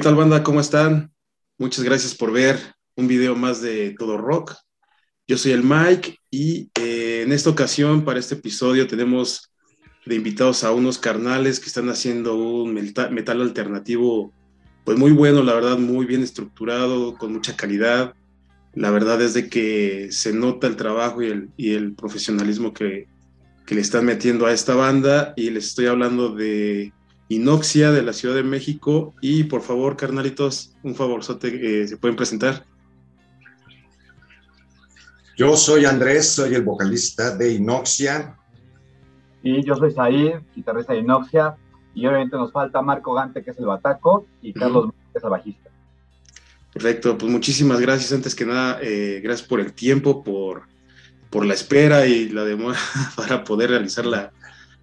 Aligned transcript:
¿Qué 0.00 0.04
tal 0.04 0.14
banda? 0.14 0.42
¿Cómo 0.42 0.62
están? 0.62 1.12
Muchas 1.58 1.84
gracias 1.84 2.14
por 2.14 2.32
ver 2.32 2.58
un 2.96 3.06
video 3.06 3.36
más 3.36 3.60
de 3.60 3.94
Todo 3.98 4.16
Rock. 4.16 4.54
Yo 5.28 5.36
soy 5.36 5.52
el 5.52 5.62
Mike 5.62 6.16
y 6.30 6.70
eh, 6.80 7.20
en 7.22 7.32
esta 7.32 7.50
ocasión 7.50 8.02
para 8.02 8.18
este 8.18 8.36
episodio 8.36 8.86
tenemos 8.86 9.52
de 10.06 10.14
invitados 10.14 10.64
a 10.64 10.72
unos 10.72 10.96
carnales 10.96 11.60
que 11.60 11.66
están 11.66 11.90
haciendo 11.90 12.34
un 12.34 12.72
metal, 12.72 13.42
alternativo 13.42 14.32
pues 14.86 14.96
muy 14.96 15.10
bueno, 15.10 15.42
la 15.42 15.52
verdad, 15.52 15.76
muy 15.76 16.06
bien 16.06 16.22
estructurado, 16.22 17.18
con 17.18 17.34
mucha 17.34 17.54
calidad. 17.54 18.14
La 18.72 18.88
verdad 18.90 19.20
es 19.20 19.34
de 19.34 19.50
que 19.50 20.10
se 20.12 20.32
nota 20.32 20.66
el 20.66 20.76
trabajo 20.76 21.20
y 21.20 21.26
el, 21.26 21.50
y 21.58 21.74
el 21.74 21.92
profesionalismo 21.92 22.72
que, 22.72 23.06
que 23.66 23.74
le 23.74 23.82
están 23.82 24.06
metiendo 24.06 24.46
a 24.46 24.52
esta 24.54 24.74
banda 24.74 25.34
y 25.36 25.50
les 25.50 25.66
estoy 25.66 25.88
hablando 25.88 26.34
de 26.34 26.94
Inoxia 27.30 27.92
de 27.92 28.02
la 28.02 28.12
Ciudad 28.12 28.34
de 28.34 28.42
México. 28.42 29.14
Y 29.22 29.44
por 29.44 29.62
favor, 29.62 29.96
carnalitos, 29.96 30.74
un 30.82 30.96
favorzote, 30.96 31.82
eh, 31.82 31.86
¿se 31.86 31.96
pueden 31.96 32.16
presentar? 32.16 32.66
Yo 35.38 35.56
soy 35.56 35.84
Andrés, 35.86 36.28
soy 36.28 36.54
el 36.54 36.62
vocalista 36.62 37.34
de 37.36 37.54
Inoxia. 37.54 38.36
Y 39.42 39.64
yo 39.64 39.76
soy 39.76 39.92
Said, 39.92 40.40
guitarrista 40.54 40.92
de 40.92 40.98
Inoxia. 40.98 41.56
Y 41.94 42.04
obviamente 42.06 42.36
nos 42.36 42.52
falta 42.52 42.82
Marco 42.82 43.14
Gante, 43.14 43.44
que 43.44 43.52
es 43.52 43.58
el 43.58 43.66
bataco, 43.66 44.26
y 44.42 44.52
Carlos, 44.52 44.92
que 45.12 45.18
es 45.18 45.24
el 45.24 45.30
bajista. 45.30 45.70
Perfecto, 46.72 47.16
pues 47.16 47.30
muchísimas 47.30 47.80
gracias. 47.80 48.12
Antes 48.12 48.34
que 48.34 48.44
nada, 48.44 48.80
eh, 48.82 49.20
gracias 49.22 49.46
por 49.46 49.60
el 49.60 49.72
tiempo, 49.72 50.24
por, 50.24 50.64
por 51.30 51.46
la 51.46 51.54
espera 51.54 52.06
y 52.06 52.28
la 52.28 52.44
demora 52.44 52.78
para 53.16 53.44
poder 53.44 53.70
realizar 53.70 54.04
la, 54.04 54.32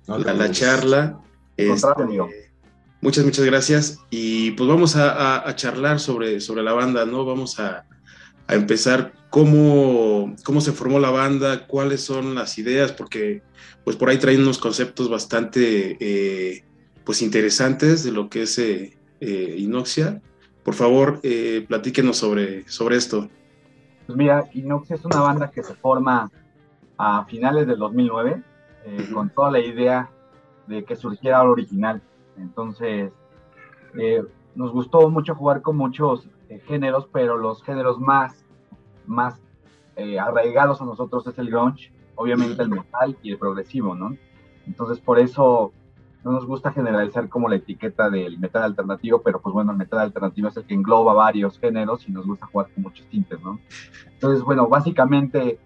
la 0.08 0.52
charla. 0.52 1.20
Este, 1.58 1.92
muchas, 3.02 3.26
muchas 3.26 3.46
gracias. 3.46 4.00
Y 4.12 4.52
pues 4.52 4.70
vamos 4.70 4.96
a, 4.96 5.44
charlar 5.56 6.00
sobre, 6.00 6.40
sobre 6.40 6.64
la 6.64 6.74
banda, 6.74 7.06
¿no? 7.06 7.26
Vamos 7.26 7.60
a, 7.60 7.84
empezar 8.48 9.12
cómo, 9.30 10.34
cómo 10.46 10.62
se 10.62 10.72
formó 10.72 11.00
la 11.00 11.10
banda, 11.10 11.68
cuáles 11.68 12.02
son 12.02 12.34
las 12.34 12.58
ideas, 12.58 12.94
porque 12.94 13.42
pues 13.84 13.98
por 13.98 14.10
ahí 14.10 14.18
traen 14.20 14.42
unos 14.42 14.58
conceptos 14.58 15.10
bastante 15.10 15.98
eh, 16.00 16.64
pues 17.04 17.22
interesantes 17.22 18.06
de 18.06 18.12
lo 18.14 18.30
que 18.30 18.44
es 18.44 18.58
eh, 18.60 18.98
eh, 19.20 19.56
Inoxia. 19.58 20.22
Por 20.64 20.76
favor, 20.76 21.22
platíquenos 21.68 22.18
sobre, 22.18 22.68
sobre 22.70 22.98
esto. 22.98 23.30
Pues 24.06 24.18
mira, 24.18 24.50
Inoxia 24.54 24.96
es 24.96 25.06
una 25.06 25.22
banda 25.22 25.50
que 25.50 25.64
se 25.64 25.76
forma 25.76 26.30
a 26.98 27.26
finales 27.26 27.68
del 27.68 27.80
2009 27.80 28.44
con 29.14 29.30
toda 29.30 29.52
la 29.52 29.60
idea 29.60 30.10
de 30.68 30.84
que 30.84 30.96
surgiera 30.96 31.44
lo 31.44 31.52
original. 31.52 32.02
Entonces, 32.38 33.12
eh, 33.98 34.24
nos 34.56 34.72
gustó 34.72 35.10
mucho 35.10 35.36
jugar 35.36 35.62
con 35.62 35.78
muchos 35.78 36.28
eh, 36.50 36.60
géneros, 36.68 37.08
pero 37.12 37.38
los 37.38 37.64
géneros 37.64 38.00
más, 38.00 38.46
más 39.06 39.40
eh, 39.96 40.20
arraigados 40.20 40.82
a 40.82 40.86
nosotros 40.86 41.26
es 41.28 41.38
el 41.38 41.50
grunge, 41.50 41.92
obviamente 42.16 42.62
el 42.62 42.70
metal 42.70 43.18
y 43.22 43.32
el 43.32 43.38
progresivo, 43.38 43.96
¿no? 43.96 44.16
Entonces, 44.66 45.00
por 45.00 45.20
eso 45.20 45.72
no 46.24 46.32
nos 46.32 46.46
gusta 46.46 46.72
generalizar 46.72 47.30
como 47.30 47.48
la 47.48 47.56
etiqueta 47.56 48.10
del 48.10 48.38
metal 48.38 48.64
alternativo, 48.64 49.22
pero 49.22 49.40
pues 49.40 49.54
bueno, 49.54 49.72
el 49.72 49.78
metal 49.78 50.00
alternativo 50.00 50.50
es 50.50 50.58
el 50.58 50.66
que 50.66 50.74
engloba 50.74 51.14
varios 51.14 51.58
géneros 51.58 52.08
y 52.08 52.12
nos 52.12 52.26
gusta 52.26 52.48
jugar 52.48 52.68
con 52.74 52.84
muchos 52.84 53.06
tintes, 53.08 53.42
¿no? 53.42 53.60
Entonces, 54.12 54.44
bueno, 54.44 54.68
básicamente 54.68 55.60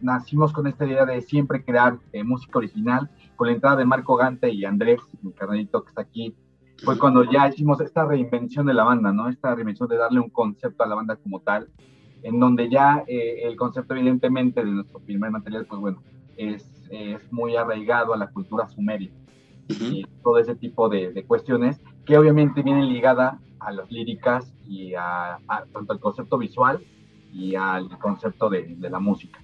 nacimos 0.00 0.52
con 0.52 0.68
esta 0.68 0.86
idea 0.86 1.04
de 1.04 1.22
siempre 1.22 1.64
crear 1.64 1.98
música 2.24 2.58
original 2.58 3.10
con 3.40 3.46
la 3.46 3.54
entrada 3.54 3.76
de 3.76 3.86
Marco 3.86 4.16
Gante 4.16 4.50
y 4.52 4.66
Andrés, 4.66 5.00
mi 5.22 5.32
carnalito 5.32 5.82
que 5.82 5.88
está 5.88 6.02
aquí, 6.02 6.36
fue 6.84 6.98
cuando 6.98 7.24
ya 7.24 7.48
hicimos 7.48 7.80
esta 7.80 8.04
reinvención 8.04 8.66
de 8.66 8.74
la 8.74 8.84
banda, 8.84 9.14
¿no? 9.14 9.30
Esta 9.30 9.54
reinvención 9.54 9.88
de 9.88 9.96
darle 9.96 10.20
un 10.20 10.28
concepto 10.28 10.84
a 10.84 10.86
la 10.86 10.94
banda 10.94 11.16
como 11.16 11.40
tal, 11.40 11.70
en 12.22 12.38
donde 12.38 12.68
ya 12.68 13.02
eh, 13.06 13.44
el 13.44 13.56
concepto 13.56 13.94
evidentemente 13.94 14.62
de 14.62 14.70
nuestro 14.70 14.98
primer 15.00 15.30
material, 15.30 15.64
pues 15.64 15.80
bueno, 15.80 16.02
es, 16.36 16.70
es 16.90 17.32
muy 17.32 17.56
arraigado 17.56 18.12
a 18.12 18.18
la 18.18 18.26
cultura 18.26 18.68
sumeria 18.68 19.10
y 19.68 20.04
todo 20.22 20.36
ese 20.36 20.54
tipo 20.54 20.90
de, 20.90 21.10
de, 21.10 21.24
cuestiones 21.24 21.80
que 22.04 22.18
obviamente 22.18 22.62
vienen 22.62 22.90
ligadas 22.90 23.40
a 23.58 23.72
las 23.72 23.90
líricas 23.90 24.52
y 24.68 24.92
a, 24.98 25.38
tanto 25.72 25.94
al 25.94 25.98
concepto 25.98 26.36
visual 26.36 26.84
y 27.32 27.54
al 27.54 27.88
concepto 28.00 28.50
de, 28.50 28.76
de 28.76 28.90
la 28.90 29.00
música. 29.00 29.40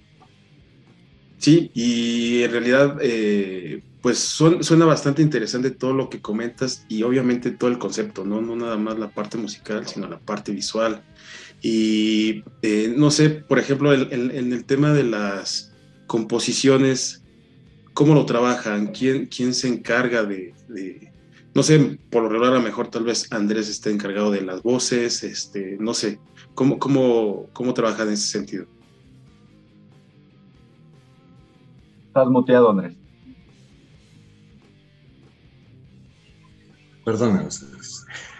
Sí, 1.37 1.71
y 1.73 2.43
en 2.43 2.51
realidad, 2.51 2.97
eh, 3.01 3.83
pues 4.01 4.17
suena 4.19 4.85
bastante 4.85 5.21
interesante 5.21 5.69
todo 5.71 5.93
lo 5.93 6.09
que 6.09 6.21
comentas 6.21 6.85
y 6.89 7.03
obviamente 7.03 7.51
todo 7.51 7.69
el 7.69 7.77
concepto, 7.77 8.25
¿no? 8.25 8.41
No 8.41 8.55
nada 8.55 8.77
más 8.77 8.97
la 8.97 9.09
parte 9.09 9.37
musical, 9.37 9.85
sino 9.87 10.07
la 10.07 10.19
parte 10.19 10.51
visual. 10.51 11.03
Y 11.61 12.43
eh, 12.61 12.93
no 12.95 13.11
sé, 13.11 13.29
por 13.29 13.59
ejemplo, 13.59 13.93
en 13.93 14.53
el, 14.53 14.65
tema 14.65 14.93
de 14.93 15.03
las 15.03 15.73
composiciones, 16.05 17.23
¿cómo 17.93 18.13
lo 18.13 18.25
trabajan? 18.25 18.87
¿Quién, 18.87 19.25
quién 19.25 19.53
se 19.53 19.67
encarga 19.67 20.23
de, 20.23 20.53
no 21.53 21.63
sé, 21.63 21.99
por 22.09 22.23
lo 22.23 22.29
regular 22.29 22.53
a 22.53 22.57
lo 22.57 22.63
mejor 22.63 22.89
tal 22.89 23.03
vez 23.03 23.31
Andrés 23.31 23.67
esté 23.69 23.89
encargado 23.91 24.31
de 24.31 24.41
las 24.41 24.61
voces, 24.63 25.23
este, 25.23 25.77
no 25.79 25.93
sé, 25.93 26.19
¿cómo, 26.53 26.79
cómo, 26.79 27.49
cómo 27.53 27.73
trabajan 27.73 28.07
en 28.07 28.13
ese 28.13 28.27
sentido? 28.27 28.76
Estás 32.17 32.31
muteado, 32.31 32.71
Andrés. 32.71 32.95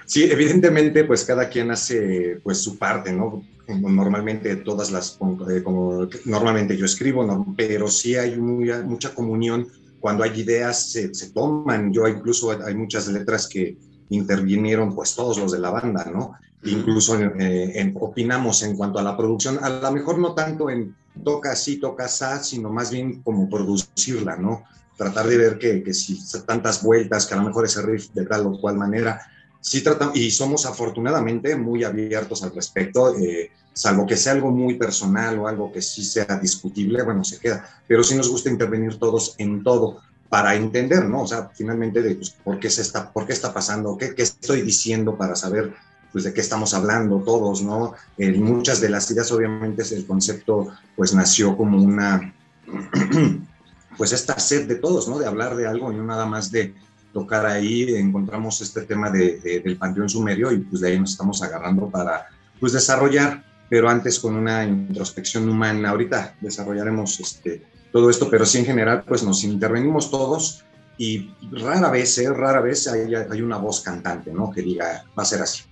Sí, 0.08 0.24
evidentemente, 0.24 1.04
pues 1.04 1.24
cada 1.24 1.48
quien 1.48 1.70
hace 1.70 2.40
pues 2.42 2.64
su 2.64 2.80
parte, 2.80 3.14
¿no? 3.14 3.44
Normalmente 3.68 4.56
todas 4.56 4.90
las, 4.90 5.20
eh, 5.52 5.62
como 5.62 6.08
normalmente 6.26 6.76
yo 6.76 6.86
escribo, 6.86 7.54
pero 7.56 7.88
sí 7.88 8.16
hay 8.16 8.36
mucha 8.40 9.14
comunión 9.14 9.68
cuando 10.00 10.24
hay 10.24 10.40
ideas, 10.40 10.92
se, 10.92 11.12
toman. 11.32 11.94
Yo 11.94 12.08
incluso 12.08 12.50
hay 12.66 12.74
muchas 12.74 13.08
letras 13.10 13.48
que 13.48 13.78
intervinieron 14.10 14.96
pues 14.96 15.14
todos 15.14 15.38
los 15.38 15.52
de 15.52 15.60
la 15.60 15.70
banda, 15.70 16.10
¿no? 16.12 16.34
Incluso 16.64 17.16
eh, 17.20 17.94
opinamos 18.00 18.64
en 18.64 18.76
cuanto 18.76 18.98
a 18.98 19.04
la 19.04 19.16
producción, 19.16 19.60
a 19.64 19.70
lo 19.70 19.92
mejor 19.92 20.18
no 20.18 20.34
tanto 20.34 20.68
en 20.72 20.96
toca 21.24 21.52
así, 21.52 21.78
toca 21.78 22.06
así, 22.06 22.56
sino 22.56 22.70
más 22.70 22.92
bien 22.92 23.22
como 23.22 23.50
producirla, 23.50 24.38
¿no? 24.38 24.64
Tratar 24.96 25.28
de 25.28 25.38
ver 25.38 25.60
que, 25.60 25.84
que 25.84 25.94
si 25.94 26.20
tantas 26.46 26.82
vueltas, 26.82 27.26
que 27.26 27.34
a 27.34 27.38
lo 27.38 27.44
mejor 27.44 27.66
ese 27.66 27.82
riff 27.82 28.10
de 28.14 28.26
tal 28.26 28.48
o 28.48 28.60
cual 28.60 28.78
manera, 28.78 29.22
sí 29.62 29.82
tratamos, 29.82 30.16
y 30.16 30.32
somos 30.32 30.66
afortunadamente 30.66 31.56
muy 31.56 31.84
abiertos 31.84 32.44
al 32.44 32.54
respecto, 32.54 33.16
eh, 33.18 33.52
salvo 33.74 34.06
que 34.06 34.18
sea 34.18 34.34
algo 34.34 34.50
muy 34.50 34.76
personal 34.76 35.38
o 35.40 35.48
algo 35.48 35.72
que 35.72 35.82
sí 35.82 36.04
sea 36.04 36.40
discutible, 36.42 37.04
bueno, 37.04 37.24
se 37.24 37.40
queda, 37.40 37.68
pero 37.88 38.04
sí 38.04 38.16
nos 38.16 38.30
gusta 38.30 38.50
intervenir 38.50 38.98
todos 38.98 39.36
en 39.38 39.64
todo 39.64 40.00
para 40.30 40.56
entender, 40.56 41.06
¿no? 41.06 41.24
O 41.24 41.28
sea, 41.28 41.50
finalmente, 41.54 42.02
de, 42.02 42.16
pues, 42.16 42.32
¿por, 42.32 42.60
qué 42.60 42.70
se 42.70 42.82
está, 42.82 43.12
¿por 43.12 43.26
qué 43.26 43.34
está 43.34 43.54
pasando? 43.54 43.98
¿Qué, 43.98 44.14
¿Qué 44.14 44.24
estoy 44.24 44.62
diciendo 44.62 45.18
para 45.18 45.36
saber 45.36 45.74
pues 46.12 46.24
de 46.24 46.34
qué 46.34 46.42
estamos 46.42 46.74
hablando 46.74 47.20
todos, 47.20 47.62
¿no? 47.62 47.94
En 48.18 48.42
muchas 48.42 48.82
de 48.82 48.90
las 48.90 49.10
ideas, 49.12 49.32
obviamente, 49.32 49.84
el 49.94 50.06
concepto, 50.06 50.68
pues 50.96 51.14
nació 51.14 51.56
como 51.58 51.82
una, 51.82 52.34
pues 53.98 54.14
esta 54.14 54.40
sed 54.40 54.68
de 54.68 54.76
todos, 54.76 55.08
¿no? 55.08 55.20
De 55.20 55.26
hablar 55.26 55.56
de 55.56 55.68
algo 55.68 55.92
y 55.92 55.96
no 55.96 56.04
nada 56.04 56.26
más 56.26 56.52
de 56.52 56.74
tocar 57.14 57.46
ahí, 57.46 57.96
encontramos 57.96 58.62
este 58.62 58.82
tema 58.82 59.10
de, 59.10 59.62
del 59.64 59.78
panteón 59.78 60.10
sumerio 60.10 60.52
y 60.52 60.60
pues 60.60 60.82
de 60.82 60.90
ahí 60.90 61.00
nos 61.00 61.12
estamos 61.12 61.42
agarrando 61.42 61.90
para, 61.90 62.28
pues 62.60 62.74
desarrollar, 62.74 63.44
pero 63.70 63.90
antes 63.90 64.20
con 64.20 64.36
una 64.36 64.64
introspección 64.64 65.50
humana, 65.50 65.90
ahorita 65.90 66.36
desarrollaremos 66.42 67.20
este, 67.20 67.64
todo 67.92 68.10
esto, 68.10 68.30
pero 68.30 68.46
sí 68.46 68.60
en 68.60 68.66
general, 68.66 69.04
pues 69.08 69.24
nos 69.24 69.44
intervenimos 69.44 70.12
todos 70.12 70.64
y 70.98 71.32
rara 71.52 71.90
vez, 71.90 72.18
¿eh? 72.18 72.32
rara 72.32 72.62
vez 72.62 72.88
hay, 72.88 73.14
hay 73.14 73.42
una 73.42 73.58
voz 73.58 73.82
cantante, 73.82 74.32
¿no? 74.32 74.52
Que 74.52 74.62
diga, 74.62 75.06
va 75.18 75.24
a 75.24 75.26
ser 75.26 75.42
así 75.42 75.64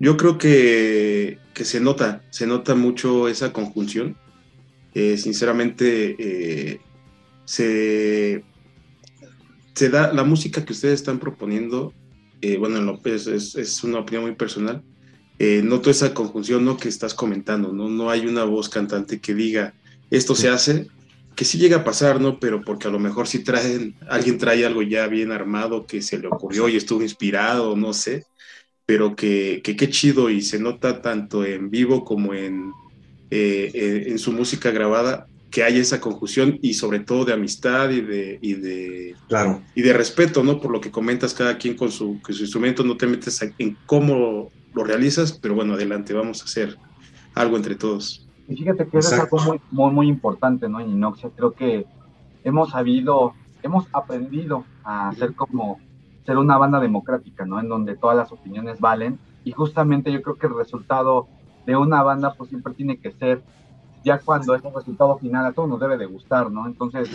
yo 0.00 0.16
creo 0.16 0.38
que, 0.38 1.38
se 1.54 1.80
nota, 1.80 2.22
se 2.30 2.46
nota 2.46 2.74
mucho 2.74 3.28
esa 3.28 3.52
conjunción. 3.52 4.16
Eh, 4.94 5.16
sinceramente, 5.16 6.16
eh, 6.18 6.80
se, 7.44 8.44
se 9.74 9.88
da 9.88 10.12
la 10.12 10.24
música 10.24 10.64
que 10.64 10.72
ustedes 10.72 10.94
están 10.94 11.18
proponiendo. 11.18 11.92
Eh, 12.40 12.56
bueno, 12.58 13.00
es, 13.04 13.26
es, 13.26 13.84
una 13.84 14.00
opinión 14.00 14.24
muy 14.24 14.34
personal. 14.34 14.82
noto 15.62 15.90
esa 15.90 16.14
conjunción 16.14 16.64
¿no? 16.64 16.76
que 16.76 16.88
estás 16.88 17.14
comentando, 17.14 17.72
¿no? 17.72 17.88
no 17.88 18.10
hay 18.10 18.26
una 18.26 18.44
voz 18.44 18.68
cantante 18.68 19.20
que 19.20 19.34
diga 19.34 19.74
esto 20.10 20.34
se 20.34 20.48
hace, 20.48 20.86
que 21.34 21.44
sí 21.44 21.58
llega 21.58 21.78
a 21.78 21.84
pasar, 21.84 22.20
¿no? 22.20 22.38
Pero 22.38 22.62
porque 22.62 22.88
a 22.88 22.90
lo 22.90 22.98
mejor 22.98 23.26
si 23.26 23.42
traen, 23.42 23.94
alguien 24.08 24.38
trae 24.38 24.64
algo 24.64 24.82
ya 24.82 25.06
bien 25.06 25.32
armado 25.32 25.86
que 25.86 26.02
se 26.02 26.18
le 26.18 26.28
ocurrió 26.28 26.68
y 26.68 26.76
estuvo 26.76 27.02
inspirado, 27.02 27.76
no 27.76 27.92
sé, 27.92 28.24
pero 28.86 29.16
que 29.16 29.62
qué 29.62 29.88
chido 29.90 30.30
y 30.30 30.42
se 30.42 30.58
nota 30.58 31.02
tanto 31.02 31.44
en 31.44 31.70
vivo 31.70 32.04
como 32.04 32.34
en, 32.34 32.72
eh, 33.30 34.04
en 34.06 34.18
su 34.18 34.32
música 34.32 34.70
grabada, 34.70 35.26
que 35.50 35.62
haya 35.62 35.80
esa 35.80 36.00
conjunción 36.00 36.58
y 36.62 36.74
sobre 36.74 36.98
todo 36.98 37.24
de 37.24 37.32
amistad 37.32 37.90
y 37.90 38.00
de, 38.00 38.38
y 38.42 38.54
de, 38.54 39.14
claro. 39.28 39.62
y 39.74 39.82
de 39.82 39.92
respeto, 39.92 40.42
¿no? 40.42 40.60
Por 40.60 40.72
lo 40.72 40.80
que 40.80 40.90
comentas 40.90 41.32
cada 41.32 41.58
quien 41.58 41.76
con 41.76 41.92
su, 41.92 42.20
con 42.20 42.34
su 42.34 42.42
instrumento, 42.42 42.82
no 42.82 42.96
te 42.96 43.06
metes 43.06 43.40
en 43.58 43.76
cómo 43.86 44.50
lo 44.74 44.84
realizas, 44.84 45.32
pero 45.32 45.54
bueno, 45.54 45.74
adelante, 45.74 46.12
vamos 46.12 46.42
a 46.42 46.44
hacer 46.44 46.76
algo 47.34 47.56
entre 47.56 47.76
todos. 47.76 48.26
Y 48.48 48.56
fíjate 48.56 48.86
que 48.88 48.98
eso 48.98 49.14
es 49.14 49.20
algo 49.20 49.38
muy, 49.38 49.60
muy, 49.70 49.90
muy 49.90 50.08
importante, 50.08 50.68
¿no? 50.68 50.80
En 50.80 50.90
Inoxia 50.90 51.30
creo 51.34 51.52
que 51.52 51.86
hemos 52.42 52.70
sabido, 52.70 53.32
hemos 53.62 53.86
aprendido 53.92 54.64
a 54.84 55.12
ser 55.14 55.34
como, 55.34 55.78
ser 56.26 56.36
una 56.36 56.58
banda 56.58 56.80
democrática, 56.80 57.46
¿no? 57.46 57.58
En 57.58 57.68
donde 57.68 57.96
todas 57.96 58.16
las 58.16 58.32
opiniones 58.32 58.80
valen. 58.80 59.18
Y 59.44 59.52
justamente 59.52 60.12
yo 60.12 60.22
creo 60.22 60.36
que 60.36 60.46
el 60.46 60.56
resultado 60.56 61.26
de 61.66 61.76
una 61.76 62.02
banda 62.02 62.34
pues 62.34 62.50
siempre 62.50 62.74
tiene 62.74 62.98
que 62.98 63.12
ser 63.12 63.42
ya 64.04 64.18
cuando 64.18 64.54
es 64.54 64.62
un 64.62 64.74
resultado 64.74 65.16
final 65.18 65.46
a 65.46 65.52
todos 65.52 65.68
nos 65.68 65.80
debe 65.80 65.96
de 65.96 66.04
gustar, 66.04 66.50
¿no? 66.50 66.66
Entonces, 66.66 67.08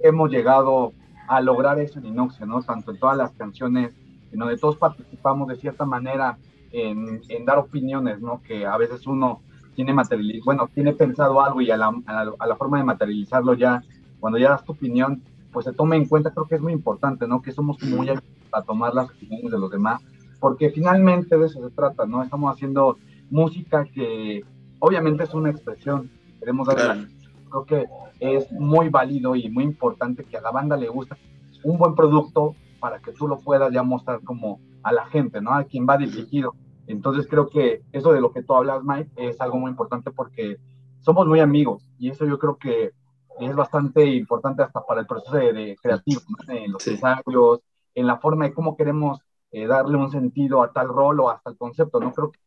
hemos 0.00 0.30
llegado 0.30 0.94
a 1.28 1.42
lograr 1.42 1.78
eso 1.78 1.98
en 1.98 2.06
Inoxia, 2.06 2.46
¿no? 2.46 2.62
Tanto 2.62 2.90
en 2.90 2.98
todas 2.98 3.18
las 3.18 3.32
canciones, 3.32 3.92
en 4.32 4.38
donde 4.38 4.56
todos 4.56 4.76
participamos 4.76 5.48
de 5.48 5.56
cierta 5.56 5.84
manera 5.84 6.38
en, 6.72 7.20
en 7.28 7.44
dar 7.44 7.58
opiniones, 7.58 8.20
¿no? 8.20 8.40
Que 8.42 8.64
a 8.64 8.78
veces 8.78 9.06
uno 9.06 9.42
tiene 9.74 9.92
materializado, 9.92 10.44
bueno, 10.44 10.70
tiene 10.74 10.92
pensado 10.92 11.42
algo 11.42 11.60
y 11.60 11.70
a 11.70 11.76
la, 11.76 11.92
a, 12.06 12.46
la, 12.46 12.56
forma 12.56 12.78
de 12.78 12.84
materializarlo 12.84 13.54
ya, 13.54 13.82
cuando 14.20 14.38
ya 14.38 14.50
das 14.50 14.64
tu 14.64 14.72
opinión, 14.72 15.22
pues 15.52 15.64
se 15.64 15.72
tome 15.72 15.96
en 15.96 16.06
cuenta, 16.06 16.30
creo 16.30 16.46
que 16.46 16.54
es 16.54 16.60
muy 16.60 16.72
importante, 16.72 17.26
¿no? 17.26 17.42
Que 17.42 17.52
somos 17.52 17.82
muy 17.82 18.08
a 18.08 18.62
tomar 18.62 18.94
las 18.94 19.10
opiniones 19.10 19.50
de 19.50 19.58
los 19.58 19.70
demás, 19.70 20.02
porque 20.40 20.70
finalmente 20.70 21.36
de 21.38 21.46
eso 21.46 21.66
se 21.66 21.74
trata, 21.74 22.06
¿no? 22.06 22.22
Estamos 22.22 22.54
haciendo 22.54 22.98
música 23.30 23.84
que 23.84 24.44
obviamente 24.78 25.24
es 25.24 25.34
una 25.34 25.50
expresión, 25.50 26.10
queremos 26.38 26.66
dar 26.66 27.06
creo 27.52 27.64
que 27.64 27.86
es 28.18 28.50
muy 28.52 28.88
válido 28.88 29.36
y 29.36 29.48
muy 29.50 29.64
importante 29.64 30.24
que 30.24 30.36
a 30.36 30.40
la 30.40 30.50
banda 30.50 30.76
le 30.76 30.88
guste 30.88 31.16
un 31.62 31.78
buen 31.78 31.94
producto 31.94 32.56
para 32.80 32.98
que 32.98 33.12
tú 33.12 33.28
lo 33.28 33.38
puedas 33.38 33.72
ya 33.72 33.82
mostrar 33.82 34.20
como 34.22 34.58
a 34.82 34.92
la 34.92 35.06
gente, 35.06 35.40
¿no? 35.40 35.52
A 35.54 35.64
quien 35.64 35.86
va 35.88 35.96
dirigido. 35.96 36.54
Entonces 36.86 37.26
creo 37.28 37.48
que 37.48 37.82
eso 37.92 38.12
de 38.12 38.20
lo 38.20 38.32
que 38.32 38.42
tú 38.42 38.54
hablas, 38.54 38.82
Mike, 38.82 39.10
es 39.16 39.40
algo 39.40 39.58
muy 39.58 39.70
importante 39.70 40.10
porque 40.10 40.58
somos 41.00 41.26
muy 41.26 41.40
amigos 41.40 41.88
y 41.98 42.10
eso 42.10 42.24
yo 42.26 42.38
creo 42.38 42.56
que 42.56 42.92
es 43.40 43.56
bastante 43.56 44.04
importante 44.06 44.62
hasta 44.62 44.84
para 44.84 45.00
el 45.00 45.06
proceso 45.06 45.36
de, 45.36 45.76
creativo, 45.80 46.20
en 46.48 46.72
los 46.72 46.86
ensayos, 46.86 47.60
en 47.94 48.06
la 48.06 48.18
forma 48.18 48.44
de 48.44 48.54
cómo 48.54 48.76
queremos 48.76 49.20
eh, 49.50 49.66
darle 49.66 49.96
un 49.96 50.10
sentido 50.10 50.62
a 50.62 50.72
tal 50.72 50.88
rol 50.88 51.20
o 51.20 51.30
hasta 51.30 51.50
el 51.50 51.56
concepto, 51.56 52.00
¿no? 52.00 52.12
Creo 52.12 52.30
que 52.30 52.38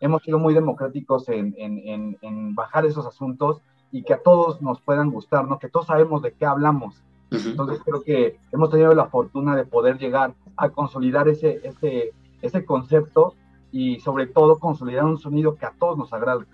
hemos 0.00 0.22
sido 0.22 0.38
muy 0.38 0.54
democráticos 0.54 1.28
en, 1.28 1.54
en, 1.56 2.18
en, 2.20 2.54
bajar 2.54 2.84
esos 2.84 3.06
asuntos 3.06 3.60
y 3.90 4.02
que 4.02 4.14
a 4.14 4.22
todos 4.22 4.60
nos 4.60 4.80
puedan 4.80 5.10
gustar, 5.10 5.46
¿no? 5.46 5.58
Que 5.58 5.68
todos 5.68 5.86
sabemos 5.86 6.22
de 6.22 6.32
qué 6.32 6.46
hablamos. 6.46 7.02
Entonces 7.30 7.80
creo 7.84 8.02
que 8.02 8.38
hemos 8.52 8.70
tenido 8.70 8.94
la 8.94 9.06
fortuna 9.06 9.56
de 9.56 9.64
poder 9.64 9.98
llegar 9.98 10.34
a 10.56 10.68
consolidar 10.68 11.28
ese, 11.28 11.60
ese, 11.64 12.12
ese 12.42 12.64
concepto 12.64 13.34
y 13.74 13.98
sobre 13.98 14.28
todo 14.28 14.60
consolidar 14.60 15.04
un 15.04 15.18
sonido 15.18 15.56
que 15.56 15.66
a 15.66 15.72
todos 15.72 15.98
nos 15.98 16.12
agrade. 16.12 16.44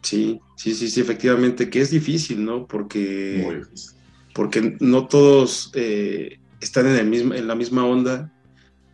Sí, 0.00 0.40
sí, 0.56 0.72
sí, 0.74 0.88
sí, 0.88 1.02
efectivamente, 1.02 1.68
que 1.68 1.82
es 1.82 1.90
difícil, 1.90 2.42
¿no? 2.42 2.66
Porque, 2.66 3.60
porque 4.34 4.74
no 4.80 5.06
todos 5.06 5.70
eh, 5.74 6.40
están 6.62 6.86
en, 6.86 6.96
el 6.96 7.06
mismo, 7.06 7.34
en 7.34 7.46
la 7.46 7.54
misma 7.54 7.84
onda, 7.84 8.32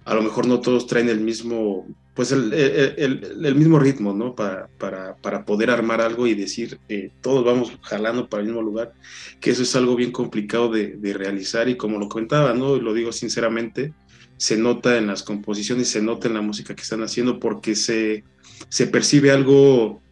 a 0.04 0.14
lo 0.16 0.22
mejor 0.22 0.48
no 0.48 0.60
todos 0.60 0.88
traen 0.88 1.08
el 1.08 1.20
mismo 1.20 1.86
pues 2.14 2.32
el, 2.32 2.50
el, 2.54 3.44
el, 3.44 3.54
mismo 3.54 3.78
ritmo, 3.78 4.14
¿no? 4.14 4.34
Para, 4.34 4.68
para, 4.78 5.16
para, 5.16 5.44
poder 5.44 5.68
armar 5.68 6.00
algo 6.00 6.26
y 6.26 6.34
decir, 6.34 6.80
eh, 6.88 7.10
todos 7.20 7.44
vamos 7.44 7.78
jalando 7.82 8.30
para 8.30 8.40
el 8.40 8.46
mismo 8.46 8.62
lugar, 8.62 8.94
que 9.38 9.50
eso 9.50 9.62
es 9.62 9.76
algo 9.76 9.94
bien 9.96 10.12
complicado 10.12 10.70
de, 10.70 10.96
de, 10.96 11.12
realizar 11.12 11.68
y 11.68 11.76
como 11.76 11.98
lo 11.98 12.08
comentaba, 12.08 12.54
¿no? 12.54 12.76
Lo 12.76 12.94
digo 12.94 13.12
sinceramente, 13.12 13.92
se 14.36 14.56
nota 14.56 14.96
en 14.98 15.06
las 15.06 15.22
composiciones, 15.22 15.88
se 15.88 16.02
nota 16.02 16.28
en 16.28 16.34
la 16.34 16.42
música 16.42 16.74
que 16.74 16.82
están 16.82 17.02
haciendo 17.02 17.40
porque 17.40 17.74
se, 17.74 18.24
se 18.68 18.86
percibe 18.86 19.30
algo, 19.30 20.02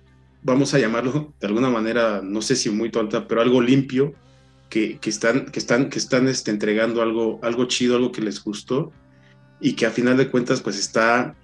vamos 0.43 0.75
a 0.75 0.79
llamarlo 0.79 1.35
de 1.41 1.47
alguna 1.47 1.71
manera, 1.71 2.21
no 2.23 2.43
sé 2.43 2.57
si 2.57 2.71
muy 2.71 2.91
tonta, 2.91 3.27
pero 3.29 3.41
algo 3.41 3.61
limpio, 3.61 4.15
que, 4.71 4.99
que 4.99 5.11
están, 5.11 5.47
que 5.47 5.59
están, 5.59 5.89
que 5.89 5.99
están 5.99 6.27
este, 6.27 6.51
entregando 6.51 7.03
algo, 7.03 7.39
algo 7.43 7.67
chido, 7.67 7.97
algo 7.97 8.11
que 8.11 8.23
les 8.23 8.43
gustó 8.43 8.93
y 9.61 9.75
que 9.75 9.87
a 9.87 9.91
final 9.91 10.17
de 10.17 10.31
cuentas 10.31 10.61
pues 10.61 10.79
está 10.79 11.37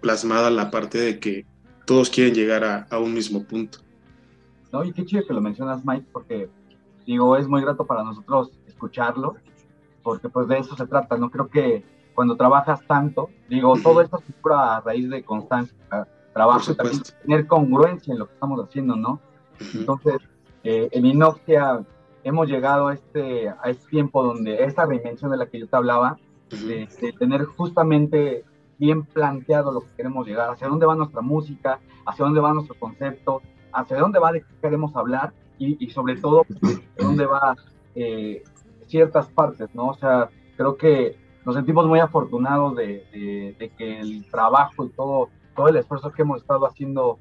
plasmada 0.00 0.50
la 0.50 0.70
parte 0.70 0.98
de 0.98 1.18
que 1.18 1.44
todos 1.84 2.08
quieren 2.08 2.34
llegar 2.34 2.64
a, 2.64 2.86
a, 2.90 2.98
un 2.98 3.12
mismo 3.12 3.44
punto. 3.44 3.78
No, 4.72 4.84
y 4.84 4.92
qué 4.92 5.04
chido 5.04 5.26
que 5.26 5.34
lo 5.34 5.40
mencionas, 5.40 5.84
Mike, 5.84 6.06
porque 6.12 6.48
digo, 7.06 7.36
es 7.36 7.46
muy 7.46 7.60
grato 7.60 7.84
para 7.84 8.04
nosotros 8.04 8.52
escucharlo, 8.66 9.36
porque 10.02 10.28
pues 10.28 10.48
de 10.48 10.58
eso 10.58 10.76
se 10.76 10.86
trata, 10.86 11.16
¿no? 11.16 11.30
Creo 11.30 11.48
que 11.48 11.84
cuando 12.14 12.36
trabajas 12.36 12.80
tanto, 12.86 13.30
digo, 13.48 13.74
todo 13.82 14.00
esto 14.00 14.18
es 14.26 14.34
pura 14.36 14.76
a 14.76 14.80
raíz 14.80 15.08
de 15.08 15.22
constancia, 15.22 15.74
trabajo, 16.32 16.74
también 16.74 17.02
tener 17.22 17.46
congruencia 17.46 18.12
en 18.12 18.18
lo 18.18 18.26
que 18.26 18.34
estamos 18.34 18.60
haciendo, 18.60 18.96
¿no? 18.96 19.20
Entonces, 19.74 20.16
eh, 20.64 20.88
en 20.92 21.06
Inoxia 21.06 21.84
hemos 22.24 22.48
llegado 22.48 22.88
a 22.88 22.94
este, 22.94 23.48
a 23.48 23.70
este 23.70 23.88
tiempo 23.88 24.22
donde 24.22 24.64
esta 24.64 24.86
reinvención 24.86 25.30
de 25.30 25.36
la 25.36 25.46
que 25.46 25.58
yo 25.58 25.66
te 25.66 25.76
hablaba, 25.76 26.18
de, 26.50 26.88
de, 27.00 27.12
tener 27.12 27.44
justamente 27.44 28.44
bien 28.78 29.04
planteado 29.04 29.72
lo 29.72 29.80
que 29.80 29.96
queremos 29.96 30.26
llegar, 30.26 30.50
hacia 30.50 30.68
dónde 30.68 30.86
va 30.86 30.94
nuestra 30.94 31.22
música, 31.22 31.80
hacia 32.04 32.24
dónde 32.24 32.40
va 32.40 32.52
nuestro 32.52 32.74
concepto, 32.78 33.40
hacia 33.72 33.98
dónde 33.98 34.18
va 34.18 34.32
de 34.32 34.42
qué 34.42 34.54
queremos 34.60 34.94
hablar 34.96 35.32
y, 35.58 35.82
y 35.84 35.90
sobre 35.90 36.16
todo, 36.16 36.42
hacia 36.42 37.06
dónde 37.06 37.26
va 37.26 37.56
eh, 37.94 38.42
ciertas 38.86 39.26
partes, 39.28 39.74
¿no? 39.74 39.88
O 39.88 39.94
sea, 39.94 40.28
creo 40.56 40.76
que 40.76 41.16
nos 41.44 41.54
sentimos 41.54 41.86
muy 41.86 42.00
afortunados 42.00 42.76
de, 42.76 43.04
de, 43.12 43.56
de, 43.58 43.70
que 43.70 44.00
el 44.00 44.24
trabajo 44.30 44.84
y 44.84 44.90
todo, 44.90 45.28
todo 45.56 45.68
el 45.68 45.76
esfuerzo 45.76 46.12
que 46.12 46.22
hemos 46.22 46.40
estado 46.40 46.66
haciendo, 46.66 47.18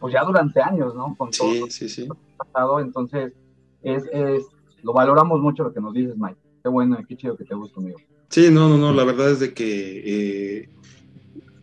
pues 0.00 0.12
ya 0.12 0.24
durante 0.24 0.60
años, 0.60 0.94
¿no? 0.94 1.14
Con 1.16 1.30
todo 1.30 1.50
sí, 1.50 1.70
sí, 1.70 1.88
sí. 1.88 2.08
pasado, 2.36 2.80
entonces, 2.80 3.32
es, 3.82 4.04
es, 4.12 4.44
lo 4.82 4.92
valoramos 4.92 5.40
mucho 5.40 5.64
lo 5.64 5.72
que 5.72 5.80
nos 5.80 5.94
dices, 5.94 6.16
Mike. 6.16 6.40
Qué 6.62 6.68
bueno 6.68 6.98
y 7.00 7.04
qué 7.04 7.16
chido 7.16 7.36
que 7.36 7.44
te 7.44 7.54
guste 7.54 7.74
conmigo. 7.74 7.98
Sí, 8.28 8.50
no, 8.50 8.68
no, 8.68 8.78
no, 8.78 8.92
la 8.92 9.04
verdad 9.04 9.30
es 9.30 9.40
de 9.40 9.52
que 9.52 10.60
eh, 10.60 10.68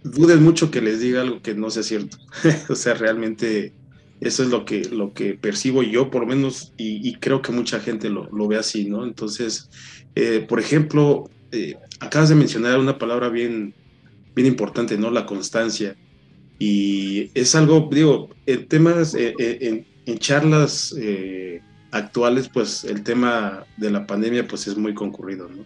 duden 0.03 0.43
mucho 0.43 0.71
que 0.71 0.81
les 0.81 0.99
diga 0.99 1.21
algo 1.21 1.41
que 1.41 1.55
no 1.55 1.69
sea 1.69 1.83
cierto. 1.83 2.17
o 2.69 2.75
sea, 2.75 2.93
realmente 2.93 3.73
eso 4.21 4.43
es 4.43 4.49
lo 4.49 4.65
que, 4.65 4.83
lo 4.85 5.13
que 5.13 5.33
percibo 5.35 5.83
yo, 5.83 6.09
por 6.09 6.21
lo 6.21 6.27
menos, 6.27 6.73
y, 6.77 7.07
y 7.07 7.15
creo 7.15 7.41
que 7.41 7.51
mucha 7.51 7.79
gente 7.79 8.09
lo, 8.09 8.29
lo, 8.31 8.47
ve 8.47 8.57
así, 8.57 8.85
¿no? 8.85 9.03
Entonces, 9.05 9.69
eh, 10.15 10.45
por 10.47 10.59
ejemplo, 10.59 11.29
eh, 11.51 11.75
acabas 11.99 12.29
de 12.29 12.35
mencionar 12.35 12.79
una 12.79 12.97
palabra 12.97 13.29
bien, 13.29 13.73
bien 14.35 14.47
importante, 14.47 14.97
¿no? 14.97 15.11
La 15.11 15.25
constancia. 15.25 15.95
Y 16.57 17.31
es 17.33 17.55
algo, 17.55 17.89
digo, 17.91 18.29
en 18.45 18.67
temas, 18.67 19.15
eh, 19.15 19.33
en, 19.37 19.87
en, 20.05 20.17
charlas 20.17 20.93
actuales, 21.91 22.49
pues 22.49 22.83
el 22.83 23.03
tema 23.03 23.65
de 23.77 23.89
la 23.89 24.05
pandemia, 24.05 24.47
pues 24.47 24.67
es 24.67 24.77
muy 24.77 24.93
concurrido, 24.93 25.47
¿no? 25.49 25.65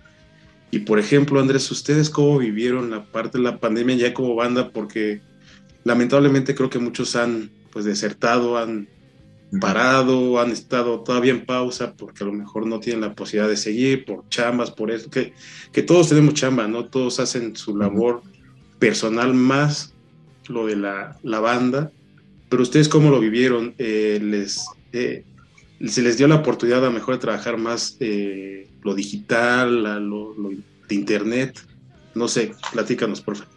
Y 0.74 0.80
por 0.80 0.98
ejemplo, 0.98 1.40
Andrés, 1.40 1.70
¿ustedes 1.70 2.10
cómo 2.10 2.40
vivieron 2.40 2.90
la 2.90 3.06
parte 3.06 3.38
de 3.38 3.44
la 3.44 3.60
pandemia 3.60 3.96
ya 3.96 4.13
como 4.13 4.34
banda? 4.34 4.72
Porque 4.72 5.22
lamentablemente 5.84 6.56
creo 6.56 6.72
que 6.72 6.80
muchos 6.80 7.16
han 7.16 7.52
pues 7.72 7.86
desertado, 7.86 8.58
han 8.58 8.88
parado, 9.60 10.39
han 10.39 10.51
estado 10.51 11.01
todavía 11.01 11.31
en 11.31 11.45
pausa 11.45 11.93
porque 11.95 12.24
a 12.24 12.27
lo 12.27 12.33
mejor 12.33 12.65
no 12.65 12.79
tienen 12.79 13.01
la 13.01 13.13
posibilidad 13.13 13.50
de 13.50 13.57
seguir 13.57 14.05
por 14.05 14.27
chambas, 14.29 14.72
por 14.72 14.91
eso, 14.91 15.10
que, 15.10 15.33
que 15.72 15.83
todos 15.83 16.10
tenemos 16.10 16.33
chamba, 16.33 16.67
¿no? 16.67 16.86
Todos 16.86 17.19
hacen 17.19 17.55
su 17.55 17.77
labor 17.77 18.22
personal 18.79 19.33
más 19.33 19.93
lo 20.48 20.65
de 20.65 20.75
la, 20.75 21.17
la 21.24 21.39
banda, 21.39 21.91
pero 22.50 22.63
ustedes 22.63 22.89
cómo 22.89 23.10
lo 23.10 23.19
vivieron? 23.19 23.74
Eh, 23.77 24.19
les, 24.22 24.65
eh, 24.91 25.24
¿Se 25.88 26.01
les 26.01 26.17
dio 26.17 26.27
la 26.27 26.36
oportunidad 26.36 26.83
a 26.83 26.88
lo 26.88 26.91
mejor 26.91 27.15
de 27.15 27.22
trabajar 27.22 27.57
más 27.57 27.98
eh, 28.00 28.69
lo 28.83 28.93
digital, 28.93 29.83
lo, 29.83 30.33
lo, 30.36 30.50
de 30.50 30.95
internet? 30.95 31.60
No 32.15 32.27
sé, 32.27 32.53
platícanos, 32.72 33.22
por 33.22 33.38
favor. 33.38 33.52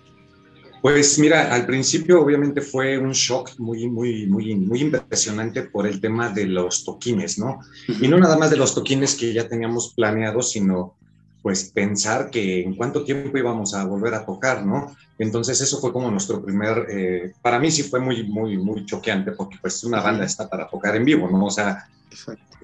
Pues 0.86 1.18
mira, 1.18 1.52
al 1.52 1.66
principio 1.66 2.22
obviamente 2.22 2.60
fue 2.60 2.96
un 2.96 3.10
shock 3.10 3.58
muy, 3.58 3.88
muy, 3.88 4.28
muy, 4.28 4.54
muy 4.54 4.82
impresionante 4.82 5.62
por 5.62 5.84
el 5.84 6.00
tema 6.00 6.28
de 6.28 6.46
los 6.46 6.84
toquines, 6.84 7.40
¿no? 7.40 7.58
Y 8.00 8.06
no 8.06 8.18
nada 8.18 8.38
más 8.38 8.50
de 8.50 8.56
los 8.56 8.72
toquines 8.72 9.16
que 9.16 9.32
ya 9.32 9.48
teníamos 9.48 9.94
planeados, 9.94 10.52
sino 10.52 10.94
pues 11.42 11.72
pensar 11.72 12.30
que 12.30 12.62
en 12.62 12.76
cuánto 12.76 13.02
tiempo 13.02 13.36
íbamos 13.36 13.74
a 13.74 13.84
volver 13.84 14.14
a 14.14 14.24
tocar, 14.24 14.64
¿no? 14.64 14.94
Entonces 15.18 15.60
eso 15.60 15.80
fue 15.80 15.92
como 15.92 16.08
nuestro 16.08 16.40
primer, 16.40 16.86
eh, 16.88 17.32
para 17.42 17.58
mí 17.58 17.68
sí 17.72 17.82
fue 17.82 17.98
muy, 17.98 18.22
muy, 18.22 18.56
muy 18.56 18.86
choqueante 18.86 19.32
porque 19.32 19.58
pues 19.60 19.82
una 19.82 20.00
banda 20.00 20.24
está 20.24 20.48
para 20.48 20.68
tocar 20.68 20.94
en 20.94 21.04
vivo, 21.04 21.28
¿no? 21.28 21.46
O 21.46 21.50
sea, 21.50 21.88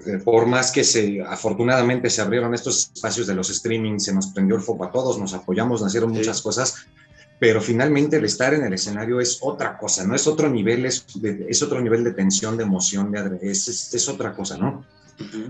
eh, 0.06 0.18
por 0.24 0.46
más 0.46 0.72
que 0.72 0.84
se, 0.84 1.22
afortunadamente 1.22 2.08
se 2.08 2.22
abrieron 2.22 2.54
estos 2.54 2.90
espacios 2.94 3.26
de 3.26 3.34
los 3.34 3.50
streaming, 3.50 3.98
se 3.98 4.14
nos 4.14 4.28
prendió 4.28 4.56
el 4.56 4.62
foco 4.62 4.84
a 4.84 4.90
todos, 4.90 5.18
nos 5.18 5.34
apoyamos, 5.34 5.82
nacieron 5.82 6.10
sí. 6.12 6.18
muchas 6.18 6.40
cosas, 6.40 6.86
pero 7.42 7.60
finalmente 7.60 8.18
el 8.18 8.24
estar 8.24 8.54
en 8.54 8.62
el 8.62 8.72
escenario 8.72 9.20
es 9.20 9.40
otra 9.40 9.76
cosa, 9.76 10.06
¿no? 10.06 10.14
Es 10.14 10.28
otro 10.28 10.48
nivel, 10.48 10.86
es, 10.86 11.04
es 11.48 11.60
otro 11.60 11.80
nivel 11.80 12.04
de 12.04 12.12
tensión, 12.12 12.56
de 12.56 12.62
emoción, 12.62 13.10
de, 13.10 13.40
es, 13.42 13.66
es, 13.66 13.92
es 13.92 14.08
otra 14.08 14.32
cosa, 14.32 14.56
¿no? 14.56 14.84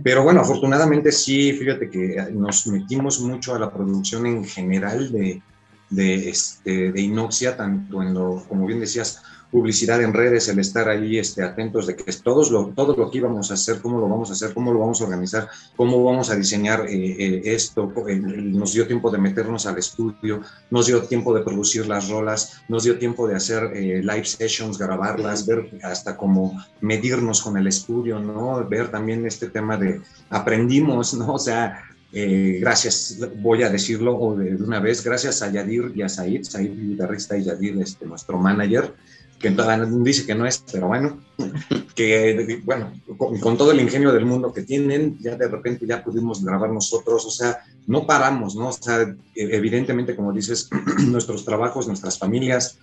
Pero 0.03 0.23
bueno, 0.23 0.41
afortunadamente 0.41 1.13
sí, 1.13 1.53
fíjate 1.53 1.91
que 1.91 2.29
nos 2.33 2.67
metimos 2.67 3.21
mucho 3.21 3.55
a 3.55 3.59
la 3.59 3.71
producción 3.71 4.25
en 4.25 4.43
general 4.47 5.13
de, 5.13 5.43
de, 5.91 6.31
este, 6.31 6.93
de 6.93 7.01
Inoxia, 7.03 7.59
tanto 7.59 8.01
en 8.01 8.15
lo, 8.15 8.43
como 8.49 8.65
bien 8.65 8.81
decías, 8.81 9.21
publicidad 9.53 10.03
en 10.03 10.15
redes, 10.15 10.49
el 10.49 10.59
estar 10.59 10.89
ahí 10.89 11.19
este, 11.19 11.43
atentos 11.43 11.87
de 11.87 11.95
que 11.95 12.11
todos 12.15 12.51
lo, 12.51 12.69
todo 12.69 12.97
lo 12.97 13.11
que 13.11 13.19
íbamos 13.19 13.51
a 13.51 13.55
hacer, 13.55 13.83
cómo 13.83 14.01
lo 14.01 14.09
vamos 14.09 14.31
a 14.31 14.33
hacer, 14.33 14.55
cómo 14.55 14.73
lo 14.73 14.79
vamos 14.79 15.03
a 15.03 15.05
organizar, 15.05 15.47
cómo 15.77 16.03
vamos 16.03 16.31
a 16.31 16.37
diseñar 16.37 16.87
eh, 16.89 16.95
eh, 16.95 17.43
esto. 17.45 17.93
nos 17.95 18.73
dio 18.73 18.87
tiempo 18.87 19.11
de 19.11 19.19
meternos 19.19 19.67
al 19.67 19.77
estudio, 19.77 20.41
nos 20.71 20.87
dio 20.87 21.03
tiempo 21.03 21.35
de 21.35 21.43
producir 21.43 21.87
las 21.87 22.09
rolas, 22.09 22.63
nos 22.69 22.85
dio 22.85 22.99
tiempo 22.99 23.29
de 23.29 23.37
hacer 23.37 23.65
eh, 23.75 24.01
live 24.03 24.25
sessions, 24.25 24.79
grabarlas, 24.79 25.47
ver 25.47 25.69
hasta 25.83 26.17
cómo 26.17 26.59
medirnos 26.81 27.43
con 27.43 27.59
el 27.59 27.67
estudio, 27.67 28.19
¿no? 28.21 28.67
Ver 28.67 28.91
también 28.91 29.27
este 29.27 29.51
tema 29.51 29.77
de 29.77 30.01
aprendimos, 30.31 31.13
¿no? 31.13 31.35
O 31.35 31.39
sea, 31.39 31.85
gracias, 32.11 33.19
voy 33.37 33.63
a 33.63 33.71
decirlo 33.71 34.35
de, 34.37 34.57
una 34.57 34.81
vez, 34.81 35.03
gracias 35.03 35.43
a 35.43 35.51
Yadir 35.51 35.93
y 35.95 36.03
a 36.03 36.09
Said, 36.09 36.43
Said 36.45 36.71
guitarrista 36.71 37.37
y 37.37 37.45
Yadir, 37.45 37.81
este, 37.81 38.05
nuestro 38.07 38.39
manager, 38.39 38.95
que 39.43 39.51
todavía 39.51 39.85
dice 39.85 40.25
que 40.25 40.35
no 40.35 40.47
es, 40.47 40.65
pero 40.73 40.87
bueno, 40.87 41.21
que 41.95 42.63
bueno, 42.65 42.93
con, 43.19 43.59
todo 43.59 43.73
el 43.73 43.81
ingenio 43.81 44.13
del 44.13 44.25
mundo 44.25 44.53
que 44.53 44.63
tienen, 44.63 45.19
ya 45.19 45.37
de 45.37 45.49
repente 45.49 45.85
ya 45.87 46.03
pudimos 46.03 46.43
grabar 46.43 46.71
nosotros, 46.71 47.27
o 47.27 47.31
sea, 47.31 47.59
no 47.89 48.07
paramos, 48.07 48.55
¿no? 48.55 48.69
O 48.69 48.73
sea, 48.73 49.03
e, 49.03 49.17
evidentemente, 49.35 50.15
como 50.15 50.33
dices, 50.33 50.71
nuestros 51.09 51.45
trabajos, 51.45 51.89
nuestras 51.89 52.19
familias, 52.19 52.79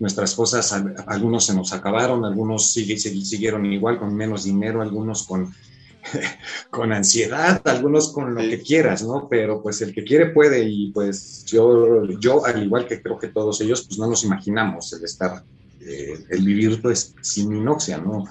nuestras 0.00 0.34
cosas, 0.34 0.72
algunos 1.06 1.46
se 1.46 1.54
nos 1.54 1.72
acabaron, 1.72 2.24
algunos 2.24 2.72
siguieron 2.72 3.64
igual, 3.64 3.98
con 4.00 4.14
menos 4.14 4.42
dinero, 4.42 4.82
algunos 4.82 5.22
con, 5.22 5.54
con 6.70 6.92
ansiedad, 6.92 7.62
algunos 7.64 8.12
con 8.12 8.34
lo 8.34 8.40
que 8.40 8.60
quieras, 8.60 9.04
¿no? 9.04 9.28
Pero 9.30 9.62
pues 9.62 9.80
el 9.80 9.94
que 9.94 10.02
quiere 10.02 10.26
puede 10.26 10.68
y 10.68 10.90
pues 10.90 11.44
yo, 11.46 12.04
yo 12.18 12.44
al 12.44 12.64
igual 12.64 12.88
que 12.88 13.00
creo 13.00 13.16
que 13.16 13.28
todos 13.28 13.60
ellos, 13.60 13.82
pues 13.86 13.96
no 13.96 14.08
nos 14.08 14.24
imaginamos 14.24 14.92
el 14.92 15.04
estar 15.04 15.44
eh, 15.86 16.24
el 16.30 16.44
vivir 16.44 16.80
pues, 16.80 17.14
sin 17.20 17.54
inoxia, 17.54 17.98
¿no? 17.98 18.24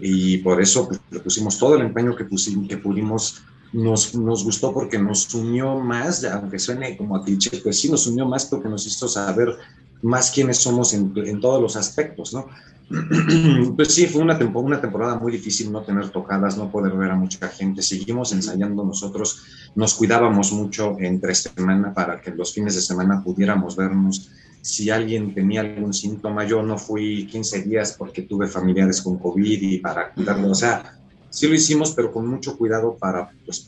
Y 0.00 0.38
por 0.38 0.62
eso 0.62 0.88
pues, 0.88 1.00
le 1.10 1.20
pusimos 1.20 1.58
todo 1.58 1.76
el 1.76 1.82
empeño 1.82 2.16
que, 2.16 2.24
pusimos, 2.24 2.68
que 2.68 2.78
pudimos. 2.78 3.42
Nos, 3.70 4.14
nos 4.14 4.44
gustó 4.44 4.72
porque 4.72 4.98
nos 4.98 5.34
unió 5.34 5.78
más, 5.78 6.24
aunque 6.24 6.58
suene 6.58 6.96
como 6.96 7.16
a 7.16 7.22
cliché, 7.22 7.58
pues 7.62 7.78
sí 7.78 7.90
nos 7.90 8.06
unió 8.06 8.24
más 8.26 8.46
porque 8.46 8.66
nos 8.66 8.86
hizo 8.86 9.06
saber 9.08 9.58
más 10.00 10.30
quiénes 10.30 10.56
somos 10.56 10.94
en, 10.94 11.12
en 11.14 11.38
todos 11.38 11.60
los 11.60 11.76
aspectos, 11.76 12.32
¿no? 12.32 12.46
Pues 13.76 13.94
sí, 13.94 14.06
fue 14.06 14.22
una, 14.22 14.38
temporada, 14.38 14.66
una 14.66 14.80
temporada 14.80 15.18
muy 15.18 15.32
difícil 15.32 15.70
no 15.70 15.82
tener 15.82 16.08
tocadas, 16.08 16.56
no 16.56 16.70
poder 16.70 16.94
ver 16.94 17.10
a 17.10 17.16
mucha 17.16 17.48
gente. 17.48 17.82
Seguimos 17.82 18.32
ensayando 18.32 18.84
nosotros, 18.84 19.42
nos 19.74 19.94
cuidábamos 19.94 20.52
mucho 20.52 20.96
entre 20.98 21.34
semana 21.34 21.92
para 21.92 22.20
que 22.20 22.30
los 22.30 22.52
fines 22.52 22.74
de 22.74 22.80
semana 22.80 23.22
pudiéramos 23.22 23.76
vernos 23.76 24.30
si 24.68 24.90
alguien 24.90 25.32
tenía 25.32 25.62
algún 25.62 25.94
síntoma, 25.94 26.46
yo 26.46 26.62
no 26.62 26.76
fui 26.76 27.26
15 27.26 27.62
días 27.62 27.94
porque 27.96 28.20
tuve 28.20 28.46
familiares 28.46 29.00
con 29.00 29.18
COVID 29.18 29.62
y 29.62 29.78
para 29.78 30.12
cuidarlo, 30.12 30.50
o 30.50 30.54
sea, 30.54 30.94
sí 31.30 31.48
lo 31.48 31.54
hicimos, 31.54 31.92
pero 31.92 32.12
con 32.12 32.26
mucho 32.26 32.54
cuidado 32.58 32.94
para 32.98 33.30
pues, 33.46 33.66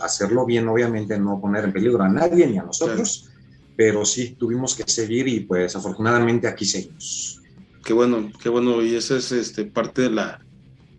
hacerlo 0.00 0.46
bien, 0.46 0.68
obviamente 0.68 1.18
no 1.18 1.40
poner 1.40 1.64
en 1.64 1.72
peligro 1.72 2.04
a 2.04 2.08
nadie 2.08 2.46
ni 2.46 2.56
a 2.56 2.62
nosotros, 2.62 3.28
pero 3.74 4.04
sí 4.04 4.36
tuvimos 4.38 4.76
que 4.76 4.84
seguir 4.86 5.26
y 5.26 5.40
pues 5.40 5.74
afortunadamente 5.74 6.46
aquí 6.46 6.64
seguimos. 6.64 7.42
Qué 7.84 7.92
bueno, 7.92 8.30
qué 8.40 8.48
bueno, 8.48 8.80
y 8.80 8.94
eso 8.94 9.16
es 9.16 9.32
este, 9.32 9.64
parte 9.64 10.02
de 10.02 10.10
la, 10.10 10.40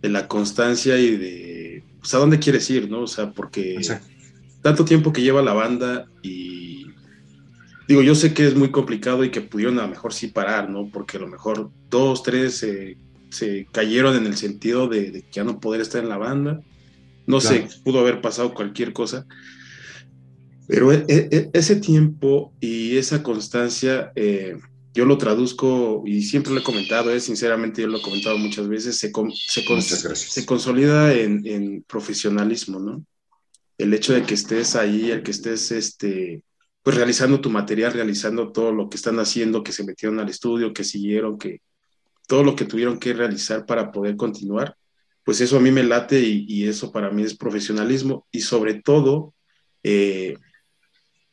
de 0.01 0.09
la 0.09 0.27
constancia 0.27 0.99
y 0.99 1.15
de, 1.15 1.83
pues, 2.01 2.13
a 2.13 2.17
dónde 2.17 2.39
quieres 2.39 2.69
ir, 2.69 2.91
¿no? 2.91 3.03
O 3.03 3.07
sea, 3.07 3.31
porque 3.31 3.79
tanto 4.61 4.83
tiempo 4.83 5.13
que 5.13 5.21
lleva 5.21 5.41
la 5.41 5.53
banda 5.53 6.07
y 6.21 6.68
digo, 7.89 8.03
yo 8.03 8.13
sé 8.13 8.35
que 8.35 8.45
es 8.45 8.55
muy 8.55 8.69
complicado 8.69 9.23
y 9.23 9.31
que 9.31 9.41
pudieron 9.41 9.79
a 9.79 9.81
lo 9.81 9.87
mejor 9.87 10.13
sí 10.13 10.27
parar, 10.27 10.69
¿no? 10.69 10.87
Porque 10.91 11.17
a 11.17 11.21
lo 11.21 11.27
mejor 11.27 11.71
dos, 11.89 12.21
tres 12.21 12.63
se 13.31 13.67
cayeron 13.71 14.15
en 14.15 14.27
el 14.27 14.37
sentido 14.37 14.87
de, 14.87 15.25
ya 15.31 15.43
no 15.43 15.59
poder 15.59 15.81
estar 15.81 16.03
en 16.03 16.09
la 16.09 16.17
banda. 16.17 16.61
No 17.25 17.41
sé, 17.41 17.67
pudo 17.83 17.99
haber 17.99 18.21
pasado 18.21 18.53
cualquier 18.53 18.93
cosa. 18.93 19.25
Pero 20.67 20.93
e, 20.93 21.03
e, 21.07 21.29
e, 21.31 21.49
ese 21.51 21.77
tiempo 21.77 22.53
y 22.59 22.95
esa 22.97 23.23
constancia, 23.23 24.11
eh, 24.15 24.55
yo 24.93 25.05
lo 25.05 25.17
traduzco 25.17 26.03
y 26.05 26.21
siempre 26.21 26.53
lo 26.53 26.59
he 26.59 26.63
comentado, 26.63 27.11
eh, 27.11 27.19
sinceramente 27.19 27.81
yo 27.81 27.87
lo 27.87 27.97
he 27.97 28.03
comentado 28.03 28.37
muchas 28.37 28.67
veces, 28.67 28.97
se, 28.97 29.11
se, 29.47 30.15
se 30.15 30.45
consolida 30.45 31.11
en, 31.15 31.41
en, 31.47 31.81
profesionalismo, 31.87 32.79
¿no? 32.79 33.03
El 33.79 33.95
hecho 33.95 34.13
de 34.13 34.21
que 34.21 34.35
estés 34.35 34.75
ahí, 34.75 35.09
el 35.09 35.23
que 35.23 35.31
estés 35.31 35.71
este, 35.71 36.43
pues 36.83 36.95
realizando 36.95 37.41
tu 37.41 37.49
material, 37.49 37.93
realizando 37.93 38.51
todo 38.51 38.71
lo 38.71 38.89
que 38.89 38.97
están 38.97 39.19
haciendo, 39.19 39.63
que 39.63 39.71
se 39.71 39.83
metieron 39.83 40.19
al 40.19 40.29
estudio, 40.29 40.73
que 40.73 40.83
siguieron, 40.83 41.37
que 41.37 41.61
todo 42.27 42.43
lo 42.43 42.55
que 42.55 42.65
tuvieron 42.65 42.99
que 42.99 43.13
realizar 43.13 43.65
para 43.65 43.91
poder 43.91 44.15
continuar, 44.15 44.75
pues 45.23 45.41
eso 45.41 45.57
a 45.57 45.59
mí 45.59 45.71
me 45.71 45.83
late 45.83 46.19
y, 46.21 46.67
eso 46.67 46.91
para 46.91 47.11
mí 47.11 47.23
es 47.23 47.35
profesionalismo 47.35 48.27
y 48.31 48.41
sobre 48.41 48.75
todo 48.75 49.33
eh, 49.83 50.37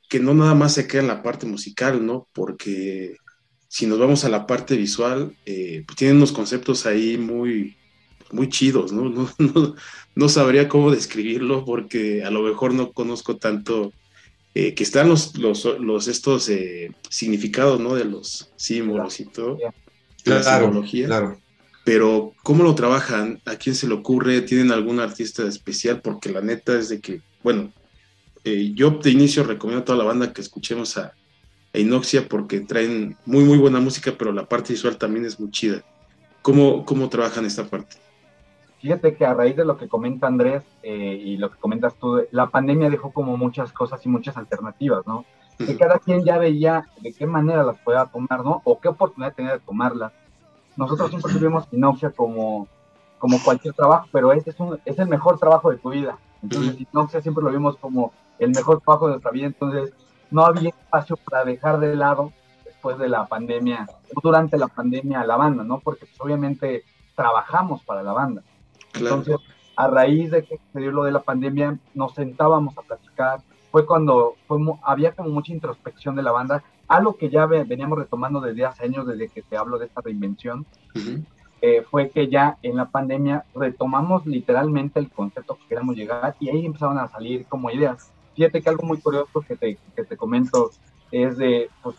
que 0.08 0.20
no 0.20 0.34
nada 0.34 0.54
más 0.54 0.74
se 0.74 0.86
queda 0.86 1.02
en 1.02 1.08
la 1.08 1.22
parte 1.22 1.46
musical, 1.46 2.04
¿no? 2.04 2.28
Porque 2.32 3.16
si 3.68 3.86
nos 3.86 3.98
vamos 3.98 4.24
a 4.24 4.28
la 4.28 4.46
parte 4.46 4.76
visual, 4.76 5.36
eh, 5.46 5.84
pues 5.86 5.96
tienen 5.96 6.18
unos 6.18 6.32
conceptos 6.32 6.86
ahí 6.86 7.18
muy, 7.18 7.76
muy 8.32 8.48
chidos, 8.48 8.92
¿no? 8.92 9.04
No, 9.38 9.52
no, 9.54 9.74
no 10.14 10.28
sabría 10.28 10.68
cómo 10.68 10.90
describirlo 10.90 11.64
porque 11.64 12.24
a 12.24 12.30
lo 12.30 12.42
mejor 12.42 12.74
no 12.74 12.92
conozco 12.92 13.36
tanto 13.36 13.92
eh, 14.58 14.72
que 14.72 14.84
están 14.84 15.10
los, 15.10 15.36
los, 15.36 16.08
estos 16.08 16.48
eh, 16.48 16.90
significados, 17.10 17.78
¿no? 17.78 17.94
De 17.94 18.06
los 18.06 18.50
símbolos 18.56 19.20
y 19.20 19.26
todo. 19.26 19.58
la 20.24 20.42
simbología. 20.42 21.08
Claro. 21.08 21.38
Pero, 21.84 22.32
¿cómo 22.42 22.64
lo 22.64 22.74
trabajan? 22.74 23.42
¿A 23.44 23.56
quién 23.56 23.74
se 23.74 23.86
le 23.86 23.92
ocurre? 23.92 24.40
¿Tienen 24.40 24.72
algún 24.72 24.98
artista 24.98 25.46
especial? 25.46 26.00
Porque 26.00 26.30
la 26.30 26.40
neta 26.40 26.78
es 26.78 26.88
de 26.88 27.02
que, 27.02 27.20
bueno, 27.42 27.70
eh, 28.44 28.72
yo 28.74 28.92
de 28.92 29.10
inicio 29.10 29.44
recomiendo 29.44 29.82
a 29.82 29.84
toda 29.84 29.98
la 29.98 30.04
banda 30.04 30.32
que 30.32 30.40
escuchemos 30.40 30.96
a, 30.96 31.12
a, 31.74 31.78
Inoxia 31.78 32.26
porque 32.26 32.60
traen 32.60 33.14
muy, 33.26 33.44
muy 33.44 33.58
buena 33.58 33.78
música, 33.78 34.14
pero 34.16 34.32
la 34.32 34.48
parte 34.48 34.72
visual 34.72 34.96
también 34.96 35.26
es 35.26 35.38
muy 35.38 35.50
chida. 35.50 35.84
¿Cómo, 36.40 36.86
cómo 36.86 37.10
trabajan 37.10 37.44
esta 37.44 37.66
parte? 37.68 37.98
Fíjate 38.78 39.16
que 39.16 39.24
a 39.24 39.34
raíz 39.34 39.56
de 39.56 39.64
lo 39.64 39.78
que 39.78 39.88
comenta 39.88 40.26
Andrés 40.26 40.62
eh, 40.82 41.20
y 41.22 41.36
lo 41.38 41.50
que 41.50 41.58
comentas 41.58 41.94
tú, 41.94 42.22
la 42.30 42.48
pandemia 42.48 42.90
dejó 42.90 43.10
como 43.10 43.36
muchas 43.36 43.72
cosas 43.72 44.04
y 44.04 44.08
muchas 44.08 44.36
alternativas, 44.36 45.06
¿no? 45.06 45.24
Que 45.58 45.76
cada 45.76 45.98
quien 45.98 46.22
ya 46.22 46.36
veía 46.36 46.86
de 47.00 47.14
qué 47.14 47.26
manera 47.26 47.64
las 47.64 47.78
podía 47.78 48.04
tomar, 48.04 48.44
¿no? 48.44 48.60
O 48.64 48.78
qué 48.78 48.88
oportunidad 48.88 49.34
tenía 49.34 49.52
de 49.52 49.60
tomarlas. 49.60 50.12
Nosotros 50.76 51.08
siempre 51.08 51.32
tuvimos 51.32 51.66
Inoxia 51.72 52.10
como, 52.10 52.68
como 53.18 53.42
cualquier 53.42 53.72
trabajo, 53.72 54.06
pero 54.12 54.32
este 54.32 54.50
es, 54.50 54.60
un, 54.60 54.78
es 54.84 54.98
el 54.98 55.08
mejor 55.08 55.38
trabajo 55.38 55.70
de 55.70 55.78
tu 55.78 55.90
vida. 55.90 56.18
Entonces, 56.42 56.76
Inoxia 56.92 57.22
siempre 57.22 57.42
lo 57.42 57.50
vimos 57.50 57.78
como 57.78 58.12
el 58.38 58.50
mejor 58.50 58.82
trabajo 58.82 59.06
de 59.06 59.12
nuestra 59.12 59.30
vida. 59.30 59.46
Entonces, 59.46 59.94
no 60.30 60.44
había 60.44 60.68
espacio 60.68 61.16
para 61.16 61.44
dejar 61.44 61.80
de 61.80 61.96
lado 61.96 62.32
después 62.64 62.98
de 62.98 63.08
la 63.08 63.26
pandemia, 63.26 63.86
durante 64.22 64.58
la 64.58 64.68
pandemia 64.68 65.24
la 65.24 65.36
banda, 65.36 65.64
¿no? 65.64 65.80
Porque 65.80 66.04
pues, 66.04 66.20
obviamente 66.20 66.84
trabajamos 67.14 67.82
para 67.82 68.02
la 68.02 68.12
banda. 68.12 68.42
Entonces, 68.96 69.36
a 69.76 69.88
raíz 69.88 70.30
de 70.30 70.44
que 70.44 70.58
se 70.72 70.80
dio 70.80 70.90
lo 70.90 71.04
de 71.04 71.12
la 71.12 71.22
pandemia, 71.22 71.78
nos 71.94 72.14
sentábamos 72.14 72.76
a 72.78 72.82
platicar. 72.82 73.40
Fue 73.70 73.84
cuando 73.84 74.36
había 74.82 75.12
como 75.12 75.30
mucha 75.30 75.52
introspección 75.52 76.16
de 76.16 76.22
la 76.22 76.32
banda, 76.32 76.62
algo 76.88 77.16
que 77.16 77.28
ya 77.28 77.46
veníamos 77.46 77.98
retomando 77.98 78.40
desde 78.40 78.64
hace 78.64 78.84
años, 78.84 79.06
desde 79.06 79.28
que 79.28 79.42
te 79.42 79.56
hablo 79.56 79.78
de 79.78 79.86
esta 79.86 80.00
reinvención. 80.00 80.64
Eh, 81.62 81.84
fue 81.90 82.10
que 82.10 82.28
ya 82.28 82.58
en 82.62 82.76
la 82.76 82.86
pandemia 82.86 83.44
retomamos 83.54 84.26
literalmente 84.26 85.00
el 85.00 85.10
concepto 85.10 85.56
que 85.56 85.66
queríamos 85.68 85.96
llegar 85.96 86.36
y 86.38 86.50
ahí 86.50 86.66
empezaban 86.66 86.98
a 86.98 87.08
salir 87.08 87.46
como 87.46 87.70
ideas. 87.70 88.12
Fíjate 88.34 88.62
que 88.62 88.68
algo 88.68 88.86
muy 88.86 88.98
curioso 88.98 89.40
que 89.40 89.56
te, 89.56 89.78
que 89.94 90.04
te 90.04 90.16
comento 90.16 90.70
es 91.10 91.38
de, 91.38 91.70
pues, 91.82 91.96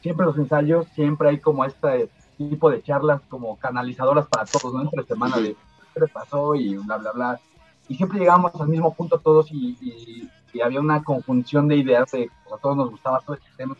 siempre 0.00 0.26
los 0.26 0.36
ensayos, 0.38 0.86
siempre 0.94 1.28
hay 1.28 1.38
como 1.38 1.64
este 1.64 2.08
tipo 2.36 2.70
de 2.70 2.82
charlas 2.82 3.20
como 3.28 3.56
canalizadoras 3.58 4.26
para 4.26 4.46
todos, 4.46 4.72
¿no? 4.74 4.82
Entre 4.82 5.04
semana 5.04 5.38
de 5.38 5.56
le 6.00 6.08
pasó 6.08 6.54
y 6.54 6.76
bla, 6.76 6.96
bla, 6.98 7.12
bla. 7.12 7.40
Y 7.88 7.96
siempre 7.96 8.18
llegábamos 8.18 8.54
al 8.60 8.68
mismo 8.68 8.94
punto 8.94 9.18
todos 9.18 9.50
y, 9.50 10.28
había 10.62 10.80
una 10.80 11.02
conjunción 11.02 11.66
de 11.66 11.76
ideas 11.76 12.12
de, 12.12 12.30
a 12.46 12.56
todos 12.58 12.76
nos 12.76 12.90
gustaba 12.90 13.18
todo 13.20 13.34
este 13.34 13.48
tema 13.56 13.76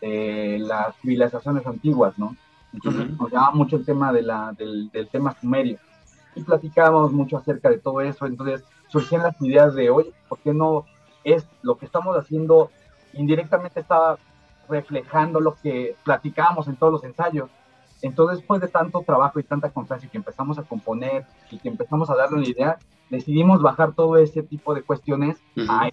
de 0.00 0.58
las 0.58 0.96
civilizaciones 0.96 1.66
antiguas, 1.66 2.18
¿no? 2.18 2.34
Entonces 2.72 3.10
nos 3.10 3.30
llamaba 3.30 3.52
mucho 3.52 3.76
el 3.76 3.84
tema 3.84 4.10
de 4.10 4.22
la, 4.22 4.54
del, 4.56 4.90
tema 5.12 5.36
sumerio. 5.38 5.78
Y 6.34 6.42
platicábamos 6.42 7.12
mucho 7.12 7.36
acerca 7.36 7.68
de 7.68 7.78
todo 7.78 8.00
eso, 8.00 8.24
entonces 8.24 8.64
surgían 8.88 9.22
las 9.22 9.40
ideas 9.42 9.74
de, 9.74 9.90
oye, 9.90 10.12
¿por 10.30 10.38
qué 10.38 10.54
no 10.54 10.86
es 11.24 11.46
lo 11.60 11.76
que 11.76 11.84
estamos 11.84 12.16
haciendo 12.16 12.70
indirectamente 13.12 13.80
estaba 13.80 14.18
reflejando 14.68 15.40
lo 15.40 15.54
que 15.54 15.96
platicábamos 16.04 16.68
en 16.68 16.76
todos 16.76 16.92
los 16.92 17.04
ensayos. 17.04 17.50
Entonces, 18.02 18.38
después 18.38 18.60
de 18.60 18.68
tanto 18.68 19.02
trabajo 19.02 19.40
y 19.40 19.44
tanta 19.44 19.70
constancia 19.70 20.08
que 20.08 20.18
empezamos 20.18 20.58
a 20.58 20.62
componer 20.62 21.26
y 21.50 21.58
que 21.58 21.68
empezamos 21.68 22.08
a 22.10 22.14
darle 22.14 22.38
una 22.38 22.48
idea, 22.48 22.78
decidimos 23.10 23.62
bajar 23.62 23.92
todo 23.92 24.16
ese 24.16 24.42
tipo 24.42 24.74
de 24.74 24.82
cuestiones 24.82 25.38
a 25.68 25.88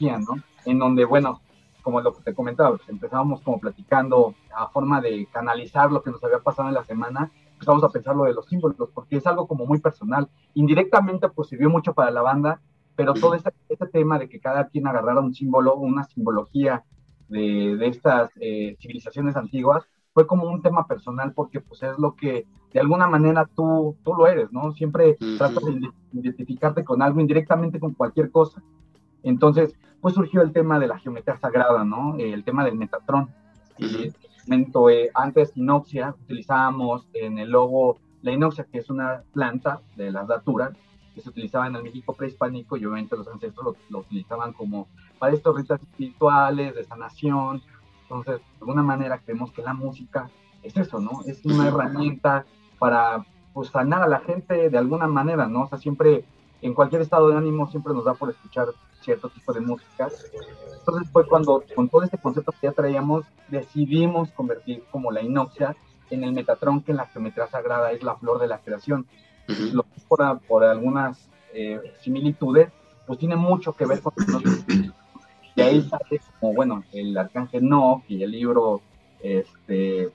¿no? 0.00 0.42
En 0.64 0.78
donde, 0.78 1.04
bueno, 1.04 1.40
como 1.82 2.00
lo 2.00 2.14
que 2.14 2.22
te 2.22 2.34
comentaba, 2.34 2.76
pues, 2.76 2.88
empezábamos 2.88 3.40
como 3.40 3.60
platicando 3.60 4.34
a 4.54 4.68
forma 4.68 5.00
de 5.00 5.26
canalizar 5.32 5.90
lo 5.90 6.02
que 6.02 6.10
nos 6.10 6.22
había 6.24 6.40
pasado 6.40 6.68
en 6.68 6.74
la 6.74 6.84
semana, 6.84 7.30
empezamos 7.52 7.84
a 7.84 7.88
pensar 7.88 8.16
lo 8.16 8.24
de 8.24 8.34
los 8.34 8.46
símbolos, 8.46 8.90
porque 8.92 9.16
es 9.16 9.26
algo 9.26 9.46
como 9.46 9.66
muy 9.66 9.78
personal. 9.78 10.28
Indirectamente, 10.54 11.28
pues 11.28 11.48
sirvió 11.48 11.70
mucho 11.70 11.94
para 11.94 12.10
la 12.10 12.22
banda, 12.22 12.60
pero 12.96 13.14
todo 13.14 13.34
este, 13.34 13.52
este 13.68 13.86
tema 13.86 14.18
de 14.18 14.28
que 14.28 14.40
cada 14.40 14.66
quien 14.66 14.86
agarrara 14.86 15.20
un 15.20 15.34
símbolo, 15.34 15.76
una 15.76 16.04
simbología 16.04 16.84
de, 17.28 17.76
de 17.76 17.86
estas 17.86 18.30
eh, 18.40 18.76
civilizaciones 18.80 19.36
antiguas, 19.36 19.84
fue 20.12 20.26
como 20.26 20.48
un 20.48 20.62
tema 20.62 20.86
personal 20.86 21.32
porque 21.32 21.60
pues 21.60 21.82
es 21.82 21.98
lo 21.98 22.14
que 22.14 22.46
de 22.72 22.80
alguna 22.80 23.06
manera 23.06 23.48
tú, 23.54 23.96
tú 24.04 24.14
lo 24.14 24.26
eres, 24.26 24.52
¿no? 24.52 24.72
Siempre 24.72 25.16
tratas 25.36 25.64
de 25.64 25.90
identificarte 26.12 26.84
con 26.84 27.02
algo 27.02 27.20
indirectamente 27.20 27.78
con 27.78 27.92
cualquier 27.92 28.30
cosa. 28.30 28.62
Entonces, 29.22 29.74
pues 30.00 30.14
surgió 30.14 30.42
el 30.42 30.52
tema 30.52 30.78
de 30.78 30.86
la 30.88 30.98
geometría 30.98 31.36
sagrada, 31.38 31.84
¿no? 31.84 32.16
El 32.18 32.44
tema 32.44 32.64
del 32.64 32.76
Metatron. 32.76 33.30
Y 33.78 34.10
eh, 34.50 35.10
antes 35.14 35.52
inoxia, 35.56 36.14
utilizábamos 36.24 37.06
en 37.12 37.38
el 37.38 37.50
logo 37.50 37.98
la 38.22 38.32
inoxia, 38.32 38.64
que 38.64 38.78
es 38.78 38.90
una 38.90 39.22
planta 39.32 39.80
de 39.96 40.10
las 40.10 40.26
daturas, 40.28 40.72
que 41.14 41.20
se 41.20 41.28
utilizaba 41.28 41.66
en 41.66 41.76
el 41.76 41.82
México 41.82 42.14
prehispánico 42.14 42.76
y 42.76 42.84
obviamente 42.84 43.16
los 43.16 43.28
ancestros 43.28 43.76
lo, 43.90 43.98
utilizaban 43.98 44.52
como 44.52 44.88
para 45.18 45.34
estos 45.34 45.56
ritos 45.56 45.80
espirituales, 45.80 46.74
de 46.74 46.84
sanación. 46.84 47.62
Entonces, 48.12 48.42
de 48.42 48.58
alguna 48.60 48.82
manera 48.82 49.18
creemos 49.18 49.52
que 49.52 49.62
la 49.62 49.72
música 49.72 50.28
es 50.62 50.76
eso, 50.76 51.00
¿no? 51.00 51.22
Es 51.26 51.42
una 51.46 51.68
herramienta 51.68 52.44
para 52.78 53.24
pues, 53.54 53.70
sanar 53.70 54.02
a 54.02 54.06
la 54.06 54.20
gente 54.20 54.68
de 54.68 54.78
alguna 54.78 55.06
manera, 55.06 55.46
¿no? 55.46 55.62
O 55.62 55.68
sea, 55.68 55.78
siempre, 55.78 56.24
en 56.60 56.74
cualquier 56.74 57.00
estado 57.00 57.28
de 57.28 57.38
ánimo, 57.38 57.70
siempre 57.70 57.94
nos 57.94 58.04
da 58.04 58.12
por 58.12 58.28
escuchar 58.28 58.66
cierto 59.00 59.30
tipo 59.30 59.54
de 59.54 59.60
música. 59.60 60.10
Entonces 60.78 61.10
fue 61.10 61.26
cuando, 61.26 61.64
con 61.74 61.88
todo 61.88 62.02
este 62.02 62.18
concepto 62.18 62.52
que 62.52 62.66
ya 62.66 62.72
traíamos, 62.72 63.24
decidimos 63.48 64.30
convertir 64.32 64.84
como 64.90 65.10
la 65.10 65.22
inoxia 65.22 65.74
en 66.10 66.22
el 66.22 66.32
Metatron, 66.32 66.82
que 66.82 66.90
en 66.90 66.98
la 66.98 67.06
geometría 67.06 67.46
sagrada 67.46 67.92
es 67.92 68.02
la 68.02 68.16
flor 68.16 68.38
de 68.38 68.46
la 68.46 68.58
creación. 68.58 69.06
Lo 69.72 69.84
por, 70.06 70.38
por 70.40 70.64
algunas 70.64 71.30
eh, 71.54 71.80
similitudes, 72.02 72.70
pues 73.06 73.18
tiene 73.18 73.36
mucho 73.36 73.72
que 73.72 73.86
ver 73.86 74.02
con. 74.02 74.12
Y 75.54 75.60
ahí 75.60 75.82
sale 75.82 76.20
como, 76.40 76.54
bueno, 76.54 76.84
el 76.92 77.16
arcángel 77.16 77.68
No, 77.68 78.02
y 78.08 78.22
el 78.22 78.30
libro, 78.30 78.80
este, 79.20 80.10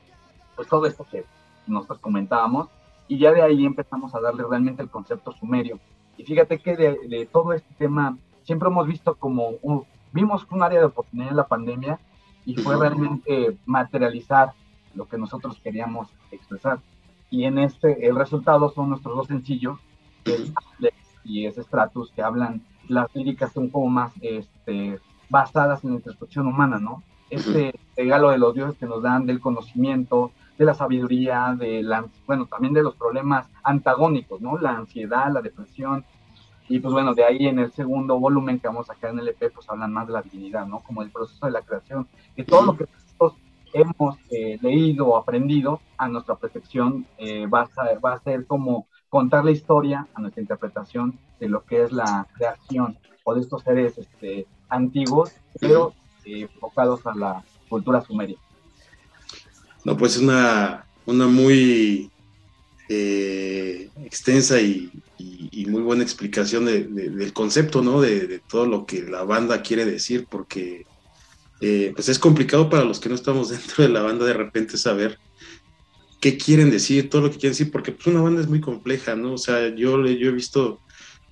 pues 0.56 0.68
todo 0.68 0.86
esto 0.86 1.06
que 1.10 1.26
nosotros 1.68 2.00
comentábamos, 2.00 2.70
y 3.08 3.18
ya 3.18 3.32
de 3.32 3.42
ahí 3.42 3.66
empezamos 3.66 4.14
a 4.16 4.20
darle 4.20 4.44
realmente 4.44 4.82
el 4.82 4.90
concepto 4.90 5.32
sumerio. 5.32 5.80
Y 6.18 6.24
fíjate 6.24 6.60
que 6.60 6.76
de, 6.76 7.00
de 7.08 7.26
todo 7.26 7.54
este 7.54 7.74
tema, 7.76 8.18
siempre 8.44 8.70
hemos 8.70 8.88
visto 8.88 9.16
como, 9.16 9.54
vimos 10.12 10.46
un 10.50 10.64
área 10.64 10.80
de 10.80 10.86
oportunidad 10.86 11.30
en 11.30 11.38
la 11.38 11.48
pandemia 11.48 12.00
y 12.46 12.56
fue 12.56 12.78
realmente 12.78 13.58
materializar 13.66 14.54
lo 14.96 15.08
que 15.08 15.18
nosotros 15.18 15.60
queríamos 15.64 16.08
expresar. 16.32 16.80
Y 17.30 17.44
en 17.44 17.60
este, 17.60 18.08
el 18.08 18.16
resultado 18.16 18.70
son 18.72 18.90
nuestros 18.90 19.16
dos 19.16 19.28
sencillos, 19.28 19.80
el 20.26 20.54
y 21.24 21.46
ese 21.46 21.62
Stratus, 21.62 22.12
que 22.14 22.22
hablan 22.22 22.66
las 22.88 23.14
líricas 23.14 23.56
un 23.58 23.70
poco 23.70 23.88
más 23.88 24.14
este, 24.22 25.00
basadas 25.30 25.84
en 25.84 25.92
la 25.92 25.96
introspección 25.98 26.48
humana, 26.48 26.80
¿no? 26.80 27.04
Este 27.30 27.74
regalo 27.96 28.30
de 28.30 28.38
los 28.38 28.54
dioses 28.54 28.78
que 28.78 28.86
nos 28.86 29.02
dan 29.02 29.26
del 29.26 29.42
conocimiento, 29.42 30.32
de 30.58 30.66
la 30.66 30.74
sabiduría, 30.74 31.56
de 31.58 31.84
la, 31.84 32.06
bueno, 32.26 32.46
también 32.46 32.74
de 32.74 32.84
los 32.84 32.96
problemas 32.96 33.48
antagónicos, 33.64 34.42
¿no? 34.42 34.58
La 34.58 34.72
ansiedad, 34.72 35.32
la 35.32 35.42
depresión. 35.42 36.06
Y 36.70 36.80
pues 36.80 36.94
bueno, 36.94 37.14
de 37.14 37.24
ahí 37.24 37.48
en 37.48 37.60
el 37.60 37.72
segundo 37.72 38.20
volumen 38.20 38.60
que 38.60 38.68
vamos 38.68 38.90
a 38.90 38.94
sacar 38.94 39.12
en 39.12 39.20
el 39.20 39.30
EP, 39.30 39.54
pues 39.54 39.70
hablan 39.70 39.94
más 39.94 40.08
de 40.08 40.14
la 40.14 40.22
divinidad, 40.22 40.66
¿no? 40.66 40.80
Como 40.80 41.02
el 41.02 41.10
proceso 41.10 41.46
de 41.46 41.52
la 41.52 41.62
creación, 41.62 42.08
que 42.36 42.44
todo 42.44 42.64
lo 42.64 42.78
que 42.78 42.86
nosotros 42.86 43.34
hemos 43.74 44.18
eh, 44.30 44.58
leído 44.62 45.08
o 45.08 45.18
aprendido 45.18 45.82
a 45.98 46.08
nuestra 46.08 46.36
percepción 46.36 47.06
eh, 47.18 47.46
va, 47.48 47.62
a, 47.76 48.00
va 48.00 48.14
a 48.14 48.20
ser 48.20 48.46
como 48.46 48.88
contar 49.10 49.46
la 49.46 49.52
historia 49.52 50.08
a 50.14 50.22
nuestra 50.22 50.42
interpretación 50.42 51.18
de 51.40 51.50
lo 51.50 51.64
que 51.64 51.84
es 51.84 51.92
la 51.92 52.28
creación 52.34 52.98
o 53.24 53.34
de 53.34 53.42
estos 53.42 53.64
seres 53.64 53.98
este, 53.98 54.48
antiguos, 54.70 55.32
pero 55.60 55.94
eh, 56.26 56.42
enfocados 56.42 57.06
a 57.06 57.16
la 57.16 57.44
cultura 57.70 58.02
sumeria. 58.02 58.38
No, 59.84 59.96
pues 59.96 60.18
una, 60.18 60.86
una 61.06 61.28
muy 61.28 62.12
eh, 62.90 63.90
extensa 64.04 64.60
y, 64.62 64.92
muy 65.68 65.82
buena 65.82 66.04
explicación 66.04 66.66
del 66.66 67.34
concepto, 67.34 67.82
¿no? 67.82 68.00
De, 68.00 68.40
todo 68.48 68.66
lo 68.66 68.86
que 68.86 69.04
la 69.04 69.24
banda 69.24 69.62
quiere 69.62 69.84
decir, 69.84 70.26
porque 70.30 70.86
eh, 71.60 71.92
pues 71.94 72.08
es 72.08 72.20
complicado 72.20 72.70
para 72.70 72.86
los 72.86 73.02
que 73.02 73.10
no 73.10 73.16
estamos 73.16 73.50
dentro 73.50 73.84
de 73.84 73.90
la 73.90 74.02
banda 74.02 74.26
de 74.26 74.34
repente 74.34 74.78
saber 74.78 75.20
qué 76.22 76.38
quieren 76.38 76.72
decir, 76.72 77.10
todo 77.10 77.24
lo 77.24 77.30
que 77.30 77.38
quieren 77.38 77.52
decir, 77.52 77.72
porque 77.72 77.92
pues 77.92 78.08
una 78.08 78.22
banda 78.22 78.42
es 78.42 78.48
muy 78.48 78.62
compleja, 78.62 79.16
¿no? 79.16 79.34
O 79.34 79.38
sea, 79.38 79.68
yo, 79.76 80.06
yo 80.06 80.30
he 80.30 80.32
visto, 80.32 80.80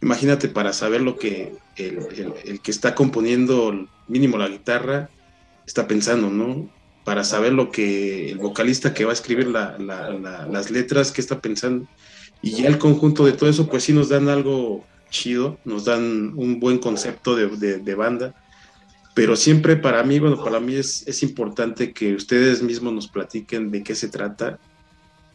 imagínate 0.05 0.49
para 0.49 0.71
saber 0.71 1.01
lo 1.01 1.17
que 1.17 1.55
el, 1.77 1.97
el 2.45 2.59
que 2.61 2.69
está 2.69 2.93
componiendo 2.93 3.87
mínimo 4.07 4.37
la 4.37 4.47
guitarra 4.47 5.09
está 5.65 5.87
pensando, 5.87 6.29
¿no? 6.29 6.69
Para 7.03 7.23
saber 7.23 7.53
lo 7.53 7.71
que 7.71 8.29
el 8.29 8.37
vocalista 8.37 8.93
que 8.93 9.03
va 9.03 9.09
a 9.09 9.13
escribir 9.13 9.47
las 9.47 10.69
letras, 10.69 11.11
qué 11.11 11.21
está 11.21 11.41
pensando. 11.41 11.87
Y 12.43 12.51
ya 12.51 12.67
el 12.67 12.77
conjunto 12.77 13.25
de 13.25 13.33
todo 13.33 13.49
eso, 13.49 13.67
pues 13.67 13.83
sí 13.83 13.93
nos 13.93 14.09
dan 14.09 14.29
algo 14.29 14.85
chido, 15.09 15.57
nos 15.65 15.85
dan 15.85 16.33
un 16.35 16.59
buen 16.59 16.77
concepto 16.77 17.35
de, 17.35 17.79
de 17.79 17.95
banda 17.95 18.35
pero 19.15 19.37
siempre 19.37 19.77
para 19.77 20.03
mí, 20.03 20.19
bueno, 20.19 20.43
para 20.43 20.59
mí 20.59 20.75
es, 20.75 21.07
es, 21.07 21.23
importante 21.23 21.93
que 21.93 22.13
ustedes 22.15 22.61
mismos 22.61 22.91
nos 22.91 23.07
platiquen 23.07 23.71
de 23.71 23.81
qué 23.81 23.95
se 23.95 24.09
trata 24.09 24.59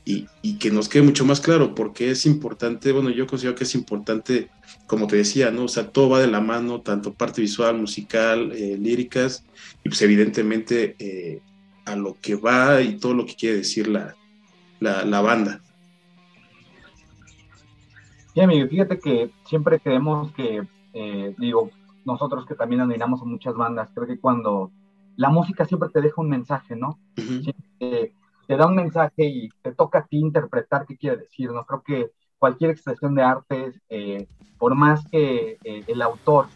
y, 0.04 0.58
que 0.58 0.70
nos 0.70 0.88
quede 0.88 1.02
mucho 1.02 1.24
más 1.24 1.40
claro, 1.40 1.74
porque 1.74 2.10
es 2.10 2.26
importante, 2.26 2.92
bueno, 2.92 3.10
yo 3.10 3.26
considero 3.26 3.54
que 3.54 3.64
es 3.64 3.74
importante, 3.74 4.50
como 4.86 5.06
te 5.06 5.16
decía, 5.16 5.50
¿no? 5.50 5.64
O 5.64 5.68
sea, 5.68 5.88
todo 5.88 6.10
va 6.10 6.20
de 6.20 6.26
la 6.26 6.40
mano, 6.40 6.80
tanto 6.80 7.14
parte 7.14 7.40
visual, 7.40 7.78
musical, 7.78 8.52
eh, 8.52 8.76
líricas, 8.78 9.44
y 9.84 9.88
pues 9.88 10.02
evidentemente 10.02 10.96
eh, 10.98 11.40
a 11.84 11.96
lo 11.96 12.16
que 12.20 12.34
va 12.34 12.80
y 12.82 12.98
todo 12.98 13.14
lo 13.14 13.26
que 13.26 13.34
quiere 13.34 13.58
decir 13.58 13.88
la, 13.88 14.16
la, 14.80 15.20
banda. 15.20 15.60
Sí, 18.34 18.40
amigo, 18.40 18.68
fíjate 18.68 18.98
que 18.98 19.30
siempre 19.46 19.80
creemos 19.80 20.32
que, 20.32 20.62
eh, 20.94 21.34
digo, 21.38 21.70
nosotros 22.04 22.46
que 22.46 22.54
también 22.54 22.80
admiramos 22.80 23.22
a 23.22 23.24
muchas 23.24 23.54
bandas, 23.54 23.90
creo 23.94 24.06
que 24.06 24.18
cuando 24.18 24.72
la 25.16 25.28
música 25.28 25.64
siempre 25.66 25.90
te 25.90 26.00
deja 26.00 26.20
un 26.20 26.30
mensaje, 26.30 26.74
¿no? 26.76 26.98
Te 28.50 28.56
da 28.56 28.66
un 28.66 28.74
mensaje 28.74 29.26
y 29.26 29.48
te 29.62 29.70
toca 29.70 30.00
a 30.00 30.06
ti 30.06 30.18
interpretar 30.18 30.84
qué 30.84 30.96
quiere 30.96 31.18
decir, 31.18 31.52
¿no? 31.52 31.64
Creo 31.64 31.82
que 31.84 32.10
cualquier 32.36 32.72
expresión 32.72 33.14
de 33.14 33.22
arte, 33.22 33.74
eh, 33.88 34.26
por 34.58 34.74
más 34.74 35.06
que 35.08 35.56
eh, 35.62 35.84
el 35.86 36.02
autor 36.02 36.46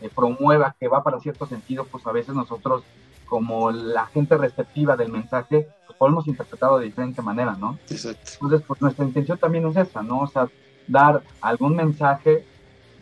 eh, 0.00 0.08
promueva 0.16 0.74
que 0.80 0.88
va 0.88 1.04
para 1.04 1.20
cierto 1.20 1.44
sentido, 1.44 1.84
pues 1.84 2.06
a 2.06 2.12
veces 2.12 2.34
nosotros, 2.34 2.84
como 3.26 3.70
la 3.70 4.06
gente 4.06 4.38
receptiva 4.38 4.96
del 4.96 5.12
mensaje, 5.12 5.68
pues 5.86 5.98
podemos 5.98 6.26
interpretarlo 6.26 6.78
de 6.78 6.86
diferente 6.86 7.20
manera, 7.20 7.54
¿no? 7.60 7.78
Exacto. 7.90 8.30
Entonces, 8.32 8.62
pues 8.66 8.80
nuestra 8.80 9.04
intención 9.04 9.36
también 9.36 9.66
es 9.66 9.76
esa, 9.76 10.02
¿no? 10.02 10.20
O 10.20 10.26
sea, 10.28 10.48
dar 10.88 11.22
algún 11.42 11.76
mensaje 11.76 12.46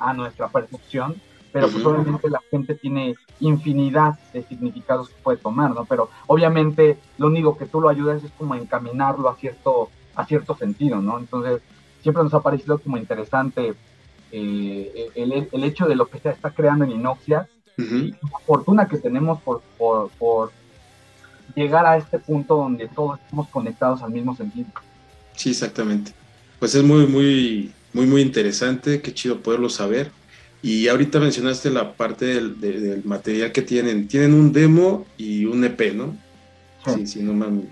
a 0.00 0.12
nuestra 0.12 0.48
percepción 0.48 1.22
pero 1.52 1.68
pues 1.68 1.84
obviamente 1.84 2.30
la 2.30 2.40
gente 2.50 2.74
tiene 2.74 3.14
infinidad 3.40 4.18
de 4.32 4.42
significados 4.44 5.08
que 5.08 5.22
puede 5.22 5.38
tomar, 5.38 5.70
¿no? 5.70 5.84
Pero 5.84 6.10
obviamente 6.26 6.98
lo 7.18 7.26
único 7.26 7.56
que 7.56 7.66
tú 7.66 7.80
lo 7.80 7.88
ayudas 7.88 8.22
es 8.22 8.30
como 8.38 8.54
encaminarlo 8.54 9.28
a 9.28 9.36
cierto, 9.36 9.90
a 10.14 10.24
cierto 10.26 10.56
sentido, 10.56 11.00
¿no? 11.00 11.18
Entonces 11.18 11.60
siempre 12.02 12.22
nos 12.22 12.34
ha 12.34 12.40
parecido 12.40 12.78
como 12.78 12.96
interesante 12.96 13.74
eh, 14.32 15.10
el, 15.14 15.48
el, 15.50 15.64
hecho 15.64 15.86
de 15.86 15.96
lo 15.96 16.06
que 16.06 16.20
se 16.20 16.30
está 16.30 16.50
creando 16.50 16.84
en 16.84 16.92
Inoxia 16.92 17.48
y 17.76 18.10
la 18.10 18.38
fortuna 18.46 18.86
que 18.86 18.98
tenemos 18.98 19.40
por, 19.40 19.62
por, 19.78 20.10
por 20.10 20.52
llegar 21.54 21.86
a 21.86 21.96
este 21.96 22.18
punto 22.18 22.56
donde 22.56 22.88
todos 22.88 23.18
estamos 23.18 23.48
conectados 23.48 24.02
al 24.02 24.10
mismo 24.10 24.36
sentido. 24.36 24.68
Sí, 25.34 25.50
exactamente. 25.50 26.12
Pues 26.58 26.74
es 26.74 26.84
muy, 26.84 27.06
muy, 27.06 27.72
muy, 27.92 28.06
muy 28.06 28.20
interesante, 28.20 29.00
qué 29.00 29.14
chido 29.14 29.40
poderlo 29.40 29.68
saber. 29.68 30.12
Y 30.62 30.88
ahorita 30.88 31.20
mencionaste 31.20 31.70
la 31.70 31.94
parte 31.94 32.26
del, 32.26 33.02
material 33.04 33.52
que 33.52 33.62
tienen. 33.62 34.08
Tienen 34.08 34.34
un 34.34 34.52
demo 34.52 35.06
y 35.16 35.46
un 35.46 35.64
EP, 35.64 35.94
¿no? 35.94 36.16
Sí, 36.94 37.06
sí, 37.06 37.22
no 37.22 37.32
mames. 37.32 37.64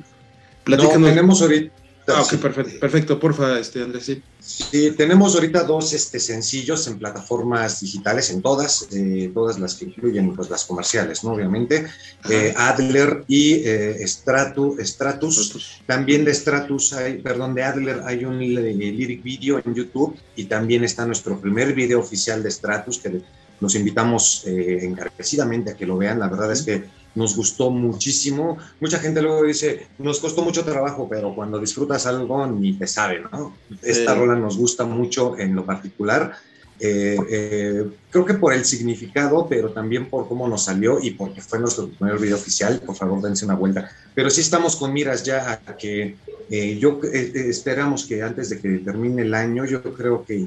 No, 0.66 0.88
tenemos 0.88 1.40
ahorita, 1.42 1.72
Ah, 2.08 2.22
ok, 2.22 2.36
perfecto, 2.36 2.80
perfecto, 2.80 3.20
porfa, 3.20 3.58
este, 3.58 3.82
Andrés, 3.82 4.04
sí. 4.04 4.22
Sí, 4.40 4.92
tenemos 4.96 5.34
ahorita 5.34 5.64
dos 5.64 5.92
este, 5.92 6.18
sencillos 6.18 6.86
en 6.86 6.98
plataformas 6.98 7.80
digitales, 7.80 8.30
en 8.30 8.40
todas, 8.40 8.88
eh, 8.92 9.30
todas 9.34 9.58
las 9.58 9.74
que 9.74 9.84
incluyen 9.84 10.34
pues, 10.34 10.48
las 10.48 10.64
comerciales, 10.64 11.22
¿no? 11.22 11.32
Obviamente. 11.32 11.86
Eh, 12.30 12.54
Adler 12.56 13.24
y 13.28 13.54
eh, 13.64 14.06
Stratus. 14.06 15.82
También 15.86 16.24
de 16.24 16.32
Stratus 16.34 16.94
hay, 16.94 17.18
perdón, 17.18 17.54
de 17.54 17.62
Adler 17.62 18.00
hay 18.04 18.24
un 18.24 18.38
lyric 18.38 19.22
video 19.22 19.60
en 19.62 19.74
YouTube 19.74 20.16
y 20.34 20.44
también 20.44 20.84
está 20.84 21.04
nuestro 21.04 21.38
primer 21.38 21.74
video 21.74 22.00
oficial 22.00 22.42
de 22.42 22.50
Stratus 22.50 22.98
que 22.98 23.20
los 23.60 23.74
invitamos 23.74 24.44
encarecidamente 24.46 25.72
a 25.72 25.76
que 25.76 25.84
lo 25.84 25.98
vean. 25.98 26.20
La 26.20 26.28
verdad 26.28 26.52
es 26.52 26.62
que 26.62 26.84
nos 27.18 27.34
gustó 27.36 27.70
muchísimo. 27.70 28.58
Mucha 28.78 29.00
gente 29.00 29.20
luego 29.20 29.42
dice, 29.42 29.88
nos 29.98 30.20
costó 30.20 30.42
mucho 30.42 30.64
trabajo, 30.64 31.08
pero 31.10 31.34
cuando 31.34 31.58
disfrutas 31.58 32.06
algo 32.06 32.46
ni 32.46 32.74
te 32.74 32.86
sabe, 32.86 33.20
¿no? 33.20 33.56
Esta 33.82 34.14
rola 34.14 34.36
nos 34.36 34.56
gusta 34.56 34.84
mucho 34.84 35.36
en 35.36 35.56
lo 35.56 35.66
particular. 35.66 36.36
Eh, 36.80 37.16
eh, 37.28 37.86
creo 38.08 38.24
que 38.24 38.34
por 38.34 38.52
el 38.52 38.64
significado, 38.64 39.48
pero 39.48 39.70
también 39.70 40.08
por 40.08 40.28
cómo 40.28 40.46
nos 40.46 40.66
salió 40.66 41.00
y 41.02 41.10
porque 41.10 41.40
fue 41.40 41.58
nuestro 41.58 41.88
primer 41.88 42.20
video 42.20 42.36
oficial, 42.36 42.80
por 42.86 42.94
favor 42.94 43.20
dense 43.20 43.44
una 43.44 43.56
vuelta. 43.56 43.90
Pero 44.14 44.30
sí 44.30 44.40
estamos 44.40 44.76
con 44.76 44.92
miras 44.92 45.24
ya 45.24 45.60
a 45.66 45.76
que 45.76 46.14
eh, 46.48 46.78
yo 46.78 47.00
esperamos 47.02 48.06
que 48.06 48.22
antes 48.22 48.50
de 48.50 48.60
que 48.60 48.68
termine 48.78 49.22
el 49.22 49.34
año, 49.34 49.64
yo 49.64 49.82
creo 49.82 50.24
que 50.24 50.46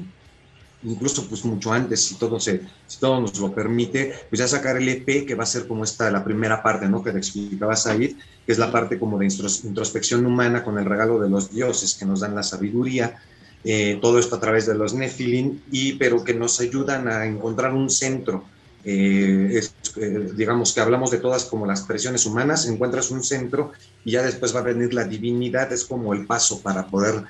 incluso 0.84 1.26
pues 1.28 1.44
mucho 1.44 1.72
antes, 1.72 2.04
si 2.04 2.16
todo, 2.16 2.40
se, 2.40 2.62
si 2.86 2.98
todo 2.98 3.20
nos 3.20 3.38
lo 3.38 3.52
permite, 3.52 4.12
pues 4.28 4.40
ya 4.40 4.48
sacar 4.48 4.76
el 4.76 4.88
EP, 4.88 5.26
que 5.26 5.34
va 5.34 5.44
a 5.44 5.46
ser 5.46 5.66
como 5.66 5.84
esta, 5.84 6.10
la 6.10 6.24
primera 6.24 6.62
parte, 6.62 6.88
¿no? 6.88 7.02
Que 7.02 7.12
te 7.12 7.18
explicaba 7.18 7.76
Said, 7.76 8.16
que 8.44 8.52
es 8.52 8.58
la 8.58 8.72
parte 8.72 8.98
como 8.98 9.18
de 9.18 9.26
introspección 9.26 10.26
humana 10.26 10.64
con 10.64 10.78
el 10.78 10.84
regalo 10.84 11.20
de 11.20 11.30
los 11.30 11.52
dioses 11.52 11.94
que 11.94 12.04
nos 12.04 12.20
dan 12.20 12.34
la 12.34 12.42
sabiduría, 12.42 13.16
eh, 13.64 13.98
todo 14.02 14.18
esto 14.18 14.36
a 14.36 14.40
través 14.40 14.66
de 14.66 14.74
los 14.74 14.94
Nephilim, 14.94 15.60
y, 15.70 15.94
pero 15.94 16.24
que 16.24 16.34
nos 16.34 16.60
ayudan 16.60 17.08
a 17.08 17.26
encontrar 17.26 17.72
un 17.72 17.88
centro. 17.88 18.44
Eh, 18.84 19.62
eh, 19.96 20.30
digamos 20.34 20.72
que 20.72 20.80
hablamos 20.80 21.12
de 21.12 21.18
todas 21.18 21.44
como 21.44 21.66
las 21.66 21.80
expresiones 21.80 22.26
humanas, 22.26 22.66
encuentras 22.66 23.12
un 23.12 23.22
centro 23.22 23.70
y 24.04 24.10
ya 24.12 24.22
después 24.22 24.54
va 24.54 24.58
a 24.58 24.64
venir 24.64 24.92
la 24.92 25.04
divinidad, 25.04 25.72
es 25.72 25.84
como 25.84 26.12
el 26.12 26.26
paso 26.26 26.60
para 26.60 26.88
poder 26.88 27.22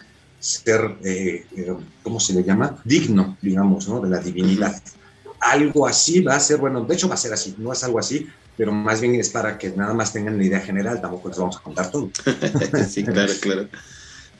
ser, 0.42 0.96
eh, 1.04 1.46
eh, 1.56 1.72
¿cómo 2.02 2.18
se 2.18 2.34
le 2.34 2.42
llama? 2.42 2.82
Digno, 2.84 3.38
digamos, 3.40 3.88
¿no? 3.88 4.00
De 4.00 4.10
la 4.10 4.18
divinidad. 4.18 4.82
Algo 5.38 5.86
así 5.86 6.20
va 6.20 6.34
a 6.34 6.40
ser, 6.40 6.58
bueno, 6.58 6.84
de 6.84 6.94
hecho 6.94 7.08
va 7.08 7.14
a 7.14 7.18
ser 7.18 7.32
así, 7.32 7.54
no 7.58 7.72
es 7.72 7.84
algo 7.84 8.00
así, 8.00 8.26
pero 8.56 8.72
más 8.72 9.00
bien 9.00 9.14
es 9.14 9.30
para 9.30 9.56
que 9.56 9.70
nada 9.70 9.94
más 9.94 10.12
tengan 10.12 10.36
la 10.36 10.44
idea 10.44 10.60
general, 10.60 11.00
tampoco 11.00 11.28
les 11.28 11.38
vamos 11.38 11.56
a 11.56 11.60
contar 11.60 11.92
todo. 11.92 12.10
sí, 12.88 13.04
claro, 13.04 13.32
claro. 13.40 13.68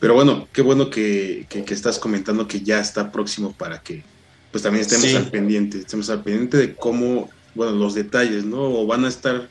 Pero 0.00 0.14
bueno, 0.14 0.48
qué 0.52 0.60
bueno 0.60 0.90
que, 0.90 1.46
que, 1.48 1.64
estás 1.72 2.00
comentando 2.00 2.48
que 2.48 2.60
ya 2.60 2.80
está 2.80 3.12
próximo 3.12 3.52
para 3.52 3.80
que 3.80 4.02
pues 4.50 4.64
también 4.64 4.84
estemos 4.84 5.14
al 5.14 5.30
pendiente, 5.30 5.78
estemos 5.78 6.10
al 6.10 6.24
pendiente 6.24 6.56
de 6.56 6.74
cómo, 6.74 7.30
bueno, 7.54 7.72
los 7.72 7.94
detalles, 7.94 8.44
¿no? 8.44 8.60
O 8.60 8.86
van 8.88 9.04
a 9.04 9.08
estar, 9.08 9.48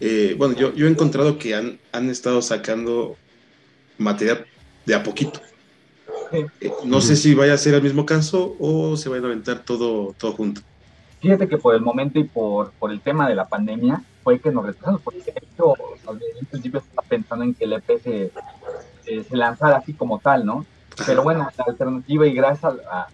eh, 0.00 0.34
bueno, 0.36 0.56
yo, 0.56 0.74
yo 0.74 0.88
he 0.88 0.90
encontrado 0.90 1.38
que 1.38 1.54
han, 1.54 1.78
han 1.92 2.10
estado 2.10 2.42
sacando 2.42 3.16
material 3.96 4.44
de 4.86 4.94
a 4.96 5.04
poquito. 5.04 5.40
No 6.84 7.00
sé 7.00 7.16
si 7.16 7.34
vaya 7.34 7.54
a 7.54 7.58
ser 7.58 7.74
el 7.74 7.82
mismo 7.82 8.06
caso 8.06 8.56
o 8.58 8.96
se 8.96 9.08
va 9.08 9.16
a 9.16 9.18
aventar 9.18 9.60
todo, 9.60 10.14
todo 10.18 10.32
junto. 10.32 10.60
Fíjate 11.20 11.48
que 11.48 11.56
por 11.58 11.74
el 11.74 11.80
momento 11.80 12.18
y 12.18 12.24
por, 12.24 12.72
por 12.72 12.90
el 12.90 13.00
tema 13.00 13.28
de 13.28 13.34
la 13.34 13.48
pandemia 13.48 14.02
fue 14.22 14.38
que 14.38 14.50
nos 14.50 14.66
retrasamos, 14.66 15.00
porque 15.02 15.32
de 15.32 15.42
hecho 15.42 15.74
en 16.08 16.46
principio 16.46 16.80
estaba 16.80 17.06
pensando 17.08 17.44
en 17.44 17.54
que 17.54 17.64
el 17.64 17.72
EP 17.74 18.02
se, 18.02 18.30
se 19.04 19.36
lanzara 19.36 19.76
así 19.76 19.94
como 19.94 20.18
tal, 20.18 20.44
¿no? 20.44 20.66
Pero 21.06 21.22
bueno, 21.22 21.48
la 21.56 21.64
alternativa 21.66 22.26
y 22.26 22.34
gracias 22.34 22.74
a, 22.90 23.08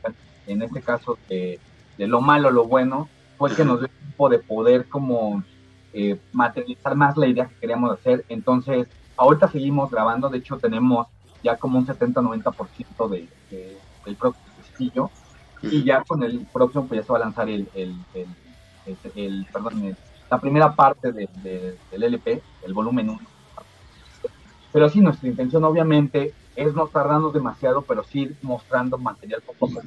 en 0.47 0.63
este 0.63 0.83
caso 0.83 1.19
de, 1.29 1.59
de, 1.97 2.07
lo 2.07 2.21
malo, 2.21 2.51
lo 2.51 2.65
bueno, 2.65 3.09
fue 3.39 3.55
que 3.55 3.65
nos 3.65 3.81
dio 3.81 3.89
tiempo 3.89 4.29
de 4.29 4.39
poder 4.39 4.87
como 4.87 5.43
eh, 5.93 6.19
materializar 6.33 6.95
más 6.95 7.17
la 7.17 7.27
idea 7.27 7.47
que 7.47 7.55
queríamos 7.57 7.93
hacer. 7.93 8.25
Entonces, 8.29 8.87
ahorita 9.17 9.51
seguimos 9.51 9.91
grabando, 9.91 10.29
de 10.29 10.39
hecho 10.39 10.59
tenemos 10.59 11.07
ya 11.43 11.57
como 11.57 11.79
un 11.79 11.87
70-90% 11.87 13.09
de, 13.09 13.29
de, 13.51 13.79
del 14.05 14.17
próximo 14.17 14.47
sencillo. 14.67 15.11
Y 15.63 15.85
ya 15.85 16.03
con 16.05 16.23
el 16.23 16.47
próximo, 16.53 16.87
pues 16.87 17.01
ya 17.01 17.07
se 17.07 17.13
va 17.13 17.19
a 17.19 17.23
lanzar 17.23 17.49
el, 17.49 17.69
el, 17.75 17.95
el, 19.15 19.47
perdón, 19.53 19.97
la 20.31 20.41
primera 20.41 20.75
parte 20.75 21.13
de, 21.13 21.29
del 21.91 22.03
LP, 22.03 22.43
el 22.63 22.73
volumen 22.73 23.11
1. 23.11 23.21
Pero 24.73 24.89
sí, 24.89 25.01
nuestra 25.01 25.29
intención 25.29 25.65
obviamente 25.65 26.33
es 26.57 26.75
no 26.75 26.87
tardarnos 26.87 27.33
demasiado, 27.33 27.83
pero 27.83 28.05
sí 28.05 28.31
mostrando 28.43 28.97
material 28.97 29.43
poco 29.43 29.67
a 29.67 29.69
poco. 29.69 29.87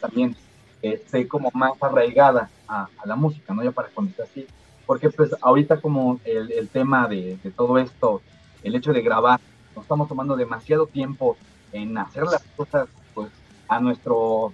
También 0.00 0.36
esté 0.80 1.26
como 1.26 1.50
más 1.52 1.72
arraigada 1.82 2.50
a, 2.66 2.88
a, 3.02 3.06
la 3.06 3.16
música, 3.16 3.52
¿no? 3.52 3.64
Ya 3.64 3.72
para 3.72 3.88
cuando 3.88 4.10
esté 4.10 4.22
así. 4.22 4.46
Porque 4.86 5.10
pues 5.10 5.34
ahorita 5.40 5.80
como 5.80 6.20
el, 6.24 6.52
el 6.52 6.68
tema 6.68 7.08
de, 7.08 7.38
de 7.42 7.50
todo 7.50 7.78
esto, 7.78 8.22
el 8.62 8.74
hecho 8.74 8.92
de 8.92 9.02
grabar 9.02 9.40
estamos 9.82 10.08
tomando 10.08 10.36
demasiado 10.36 10.86
tiempo 10.86 11.36
en 11.72 11.96
hacer 11.98 12.24
las 12.24 12.42
cosas 12.56 12.88
pues 13.14 13.30
a 13.68 13.80
nuestro, 13.80 14.52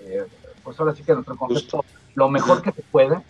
eh, 0.00 0.26
pues 0.64 0.78
ahora 0.78 0.94
sí 0.94 1.02
que 1.02 1.12
a 1.12 1.16
nuestro 1.16 1.36
concepto, 1.36 1.84
lo 2.14 2.28
mejor 2.28 2.62
que 2.62 2.72
se 2.72 2.82
puede 2.82 3.20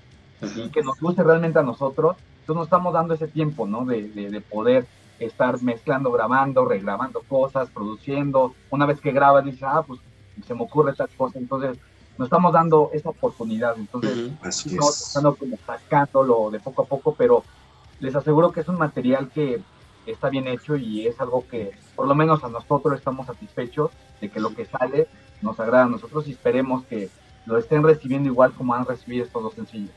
y 0.56 0.68
que 0.68 0.82
nos 0.82 1.00
guste 1.00 1.22
realmente 1.22 1.59
a 1.59 1.62
nosotros, 1.62 2.16
entonces 2.40 2.56
nos 2.56 2.66
estamos 2.66 2.92
dando 2.92 3.14
ese 3.14 3.28
tiempo, 3.28 3.66
¿no? 3.66 3.85
De, 3.85 4.09
de, 4.09 4.40
poder 4.40 4.87
estar 5.18 5.61
mezclando, 5.62 6.12
grabando, 6.12 6.64
regrabando 6.64 7.22
cosas, 7.22 7.68
produciendo. 7.70 8.54
Una 8.70 8.87
vez 8.87 9.00
que 9.00 9.11
grabas, 9.11 9.44
dices, 9.44 9.64
ah, 9.64 9.82
pues 9.85 9.98
se 10.46 10.54
me 10.54 10.62
ocurre 10.62 10.92
esta 10.92 11.09
cosa. 11.09 11.38
Entonces, 11.38 11.76
nos 12.18 12.26
estamos 12.26 12.52
dando 12.52 12.90
esa 12.92 13.11
oportunidad. 13.11 13.76
Entonces, 13.76 14.30
estamos 14.44 15.37
como 15.37 15.59
sacándolo 15.66 16.50
de 16.50 16.61
poco 16.61 16.82
a 16.82 16.87
poco, 16.87 17.14
pero 17.16 17.42
les 17.98 18.14
aseguro 18.14 18.52
que 18.52 18.61
es 18.61 18.68
un 18.68 18.78
material 18.78 19.28
que 19.30 19.61
está 20.12 20.29
bien 20.29 20.47
hecho 20.49 20.77
y 20.77 21.07
es 21.07 21.21
algo 21.21 21.47
que 21.49 21.73
por 21.95 22.07
lo 22.07 22.14
menos 22.14 22.42
a 22.45 22.49
nosotros 22.49 22.99
estamos 22.99 23.27
satisfechos 23.27 23.90
de 24.21 24.29
que 24.29 24.40
lo 24.40 24.55
que 24.55 24.66
sale 24.66 25.09
nos 25.42 25.59
agrada 25.61 25.85
a 25.85 25.88
nosotros 25.88 26.27
y 26.29 26.33
esperemos 26.33 26.85
que 26.85 27.09
lo 27.47 27.59
estén 27.59 27.83
recibiendo 27.83 28.29
igual 28.29 28.53
como 28.53 28.75
han 28.75 28.85
recibido 28.85 29.25
estos 29.25 29.42
dos 29.42 29.55
sencillos. 29.55 29.90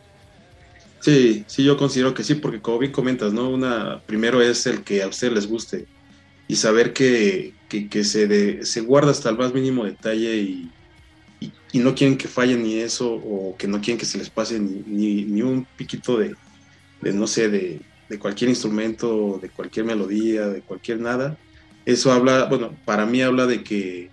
Sí, 1.00 1.46
sí, 1.48 1.64
yo 1.64 1.78
considero 1.78 2.14
que 2.14 2.24
sí, 2.24 2.36
porque 2.36 2.62
como 2.62 2.80
bien 2.80 2.92
comentas, 2.92 3.32
¿no? 3.32 3.50
Una, 3.50 4.02
primero 4.06 4.42
es 4.42 4.66
el 4.66 4.84
que 4.84 5.02
a 5.02 5.08
ustedes 5.08 5.34
les 5.34 5.48
guste 5.48 5.88
y 6.48 6.56
saber 6.56 6.94
que, 6.94 7.54
que, 7.70 8.04
se, 8.04 8.66
se 8.66 8.82
guarda 8.82 9.12
hasta 9.12 9.30
el 9.30 9.38
más 9.38 9.54
mínimo 9.54 9.86
detalle 9.86 10.36
y, 10.38 10.72
y, 11.40 11.80
no 11.80 11.96
quieren 11.96 12.18
que 12.18 12.28
falle 12.28 12.58
ni 12.58 12.80
eso 12.80 13.14
o 13.14 13.56
que 13.56 13.68
no 13.68 13.80
quieren 13.80 14.00
que 14.00 14.06
se 14.06 14.18
les 14.18 14.30
pase 14.30 14.60
ni, 14.60 15.24
ni, 15.26 15.42
un 15.42 15.66
piquito 15.78 16.18
de, 16.18 16.36
de, 17.02 17.14
no 17.14 17.28
sé, 17.28 17.50
de, 17.50 17.80
de 18.10 18.20
cualquier 18.20 18.50
instrumento, 18.50 19.40
de 19.42 19.50
cualquier 19.50 19.86
melodía, 19.86 20.48
de 20.48 20.62
cualquier 20.62 21.00
nada, 21.00 21.38
eso 21.86 22.12
habla, 22.12 22.46
bueno, 22.46 22.76
para 22.86 23.06
mí 23.06 23.22
habla 23.22 23.46
de 23.46 23.64
que 23.64 24.10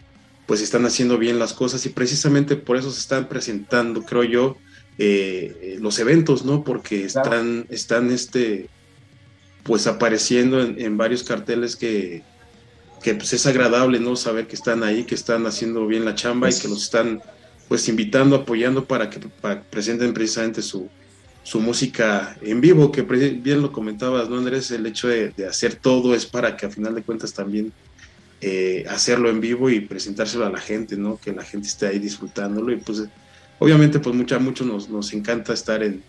pues 0.47 0.61
están 0.61 0.87
haciendo 0.87 1.19
bien 1.19 1.39
las 1.39 1.53
cosas 1.53 1.85
y 1.87 1.89
precisamente 1.89 2.57
por 2.57 2.77
eso 2.77 2.91
se 2.91 3.01
están 3.01 3.29
presentando, 3.29 4.05
creo 4.05 4.23
yo, 4.23 4.57
eh, 4.99 5.77
los 5.81 5.99
eventos, 5.99 6.45
¿no? 6.45 6.63
Porque 6.63 7.05
están, 7.05 7.67
están 7.69 8.11
este, 8.11 8.69
pues 9.65 9.87
apareciendo 9.87 10.63
en, 10.63 10.97
varios 10.97 11.25
carteles 11.25 11.75
que, 11.75 12.23
que 13.03 13.15
pues 13.15 13.33
es 13.33 13.45
agradable, 13.47 13.99
¿no? 13.99 14.15
Saber 14.15 14.47
que 14.47 14.55
están 14.55 14.85
ahí, 14.85 15.05
que 15.05 15.17
están 15.17 15.47
haciendo 15.47 15.87
bien 15.87 16.05
la 16.05 16.15
chamba 16.15 16.49
y 16.49 16.59
que 16.59 16.69
los 16.69 16.85
están 16.85 17.21
pues 17.69 17.89
invitando, 17.89 18.37
apoyando 18.37 18.85
para 18.85 19.11
que 19.11 19.19
presenten 19.71 20.15
precisamente 20.15 20.63
su, 20.63 20.89
su 21.47 21.61
música 21.61 22.37
en 22.43 22.61
vivo, 22.61 22.91
que 22.91 23.03
bien 23.03 23.63
lo 23.63 23.71
comentabas, 23.71 24.29
¿no, 24.29 24.37
Andrés? 24.37 24.69
El 24.73 24.85
hecho 24.85 25.07
de, 25.07 25.33
hacer 25.49 25.77
todo 25.77 26.13
es 26.13 26.27
para 26.27 26.57
que 26.57 26.67
a 26.67 26.71
final 26.71 26.97
de 26.97 27.03
cuentas 27.03 27.33
también 27.35 27.73
eh, 28.41 28.85
hacerlo 28.89 29.31
en 29.31 29.41
vivo 29.41 29.71
y 29.71 29.79
presentárselo 29.79 30.45
a 30.45 30.51
la 30.51 30.59
gente, 30.59 30.97
¿no? 30.97 31.21
Que 31.21 31.31
la 31.33 31.45
gente 31.45 31.69
esté 31.69 31.87
ahí 31.87 32.01
disfrutándolo 32.01 32.73
y 32.73 32.79
pues 32.79 33.05
obviamente 33.61 34.01
pues 34.01 34.17
mucha, 34.17 34.41
mucho 34.41 34.65
nos, 34.65 34.91
nos 34.91 35.13
encanta 35.13 35.53
estar 35.53 35.85
en, 35.85 36.03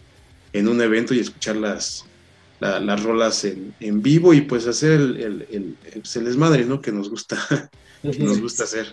en, 0.53 0.67
un 0.67 0.81
evento 0.81 1.13
y 1.13 1.19
escuchar 1.19 1.57
las, 1.57 2.05
las 2.59 3.03
rolas 3.03 3.45
en, 3.45 3.75
en, 3.79 4.01
vivo 4.01 4.33
y 4.33 4.41
pues 4.41 4.65
hacer 4.65 4.93
el, 4.93 5.17
el, 5.17 5.47
el, 5.51 5.77
el, 5.93 6.25
desmadre, 6.25 6.65
¿no? 6.65 6.81
Que 6.81 6.91
nos 6.91 7.11
gusta, 7.11 7.37
que 8.01 8.23
nos 8.23 8.41
gusta 8.41 8.63
hacer. 8.63 8.87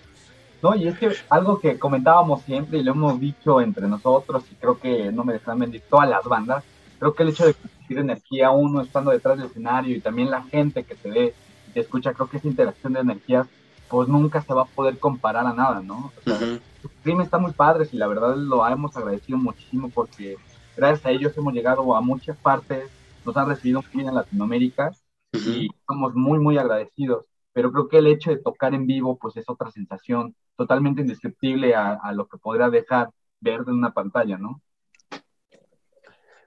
No, 0.65 0.75
y 0.75 0.89
es 0.89 0.99
que 0.99 1.11
algo 1.29 1.61
que 1.61 1.79
comentábamos 1.79 2.41
siempre 2.41 2.79
y 2.79 2.83
lo 2.83 2.93
hemos 2.93 3.21
dicho 3.21 3.61
entre 3.61 3.87
nosotros, 3.87 4.45
y 4.51 4.55
creo 4.55 4.81
que 4.81 5.13
no 5.13 5.23
me 5.23 5.35
dejan 5.35 5.59
mentir 5.59 5.83
todas 5.91 6.09
las 6.09 6.25
bandas, 6.25 6.65
creo 6.99 7.15
que 7.15 7.23
el 7.23 7.29
hecho 7.29 7.45
de 7.45 7.53
compartir 7.53 7.99
energía 7.99 8.51
uno 8.51 8.81
estando 8.81 9.11
detrás 9.11 9.37
del 9.37 9.49
escenario 9.49 9.95
y 9.95 10.01
también 10.01 10.31
la 10.31 10.43
gente 10.45 10.85
que 10.85 10.95
te 10.95 11.11
ve 11.11 11.35
y 11.69 11.73
te 11.73 11.81
escucha, 11.81 12.15
creo 12.15 12.31
que 12.31 12.39
esa 12.39 12.49
interacción 12.49 12.95
de 12.95 13.01
energías, 13.01 13.47
pues 13.91 14.09
nunca 14.09 14.41
se 14.41 14.55
va 14.55 14.63
a 14.63 14.65
poder 14.65 14.99
comparar 14.99 15.47
a 15.47 15.53
nada, 15.53 15.83
¿no? 15.83 16.11
O 16.17 16.23
sea, 16.25 16.39
uh 16.43 17.21
está 17.21 17.37
muy 17.37 17.53
padre 17.53 17.87
y 17.93 17.99
la 17.99 18.07
verdad 18.07 18.35
lo 18.35 18.67
hemos 18.67 18.97
agradecido 18.97 19.37
muchísimo 19.37 19.91
porque 19.91 20.39
gracias 20.79 21.05
a 21.05 21.11
ellos 21.11 21.37
hemos 21.37 21.53
llegado 21.53 21.95
a 21.95 22.01
muchas 22.01 22.39
partes, 22.39 22.89
nos 23.27 23.37
han 23.37 23.49
recibido 23.49 23.83
muy 23.83 23.91
bien 23.93 24.09
en 24.09 24.15
Latinoamérica 24.15 24.93
y 25.35 25.69
estamos 25.79 26.15
muy, 26.15 26.39
muy 26.39 26.57
agradecidos. 26.57 27.27
pero 27.53 27.71
creo 27.71 27.89
que 27.89 27.99
el 27.99 28.07
hecho 28.07 28.31
de 28.31 28.39
tocar 28.39 28.73
en 28.73 28.87
vivo, 28.87 29.19
pues 29.19 29.37
es 29.37 29.45
otra 29.47 29.71
sensación 29.71 30.35
totalmente 30.57 31.03
indescriptible 31.03 31.75
a, 31.75 31.95
a 31.95 32.13
lo 32.13 32.27
que 32.27 32.39
podría 32.39 32.71
dejar 32.71 33.11
ver 33.41 33.61
en 33.67 33.75
una 33.75 33.93
pantalla, 33.93 34.39
¿no? 34.39 34.61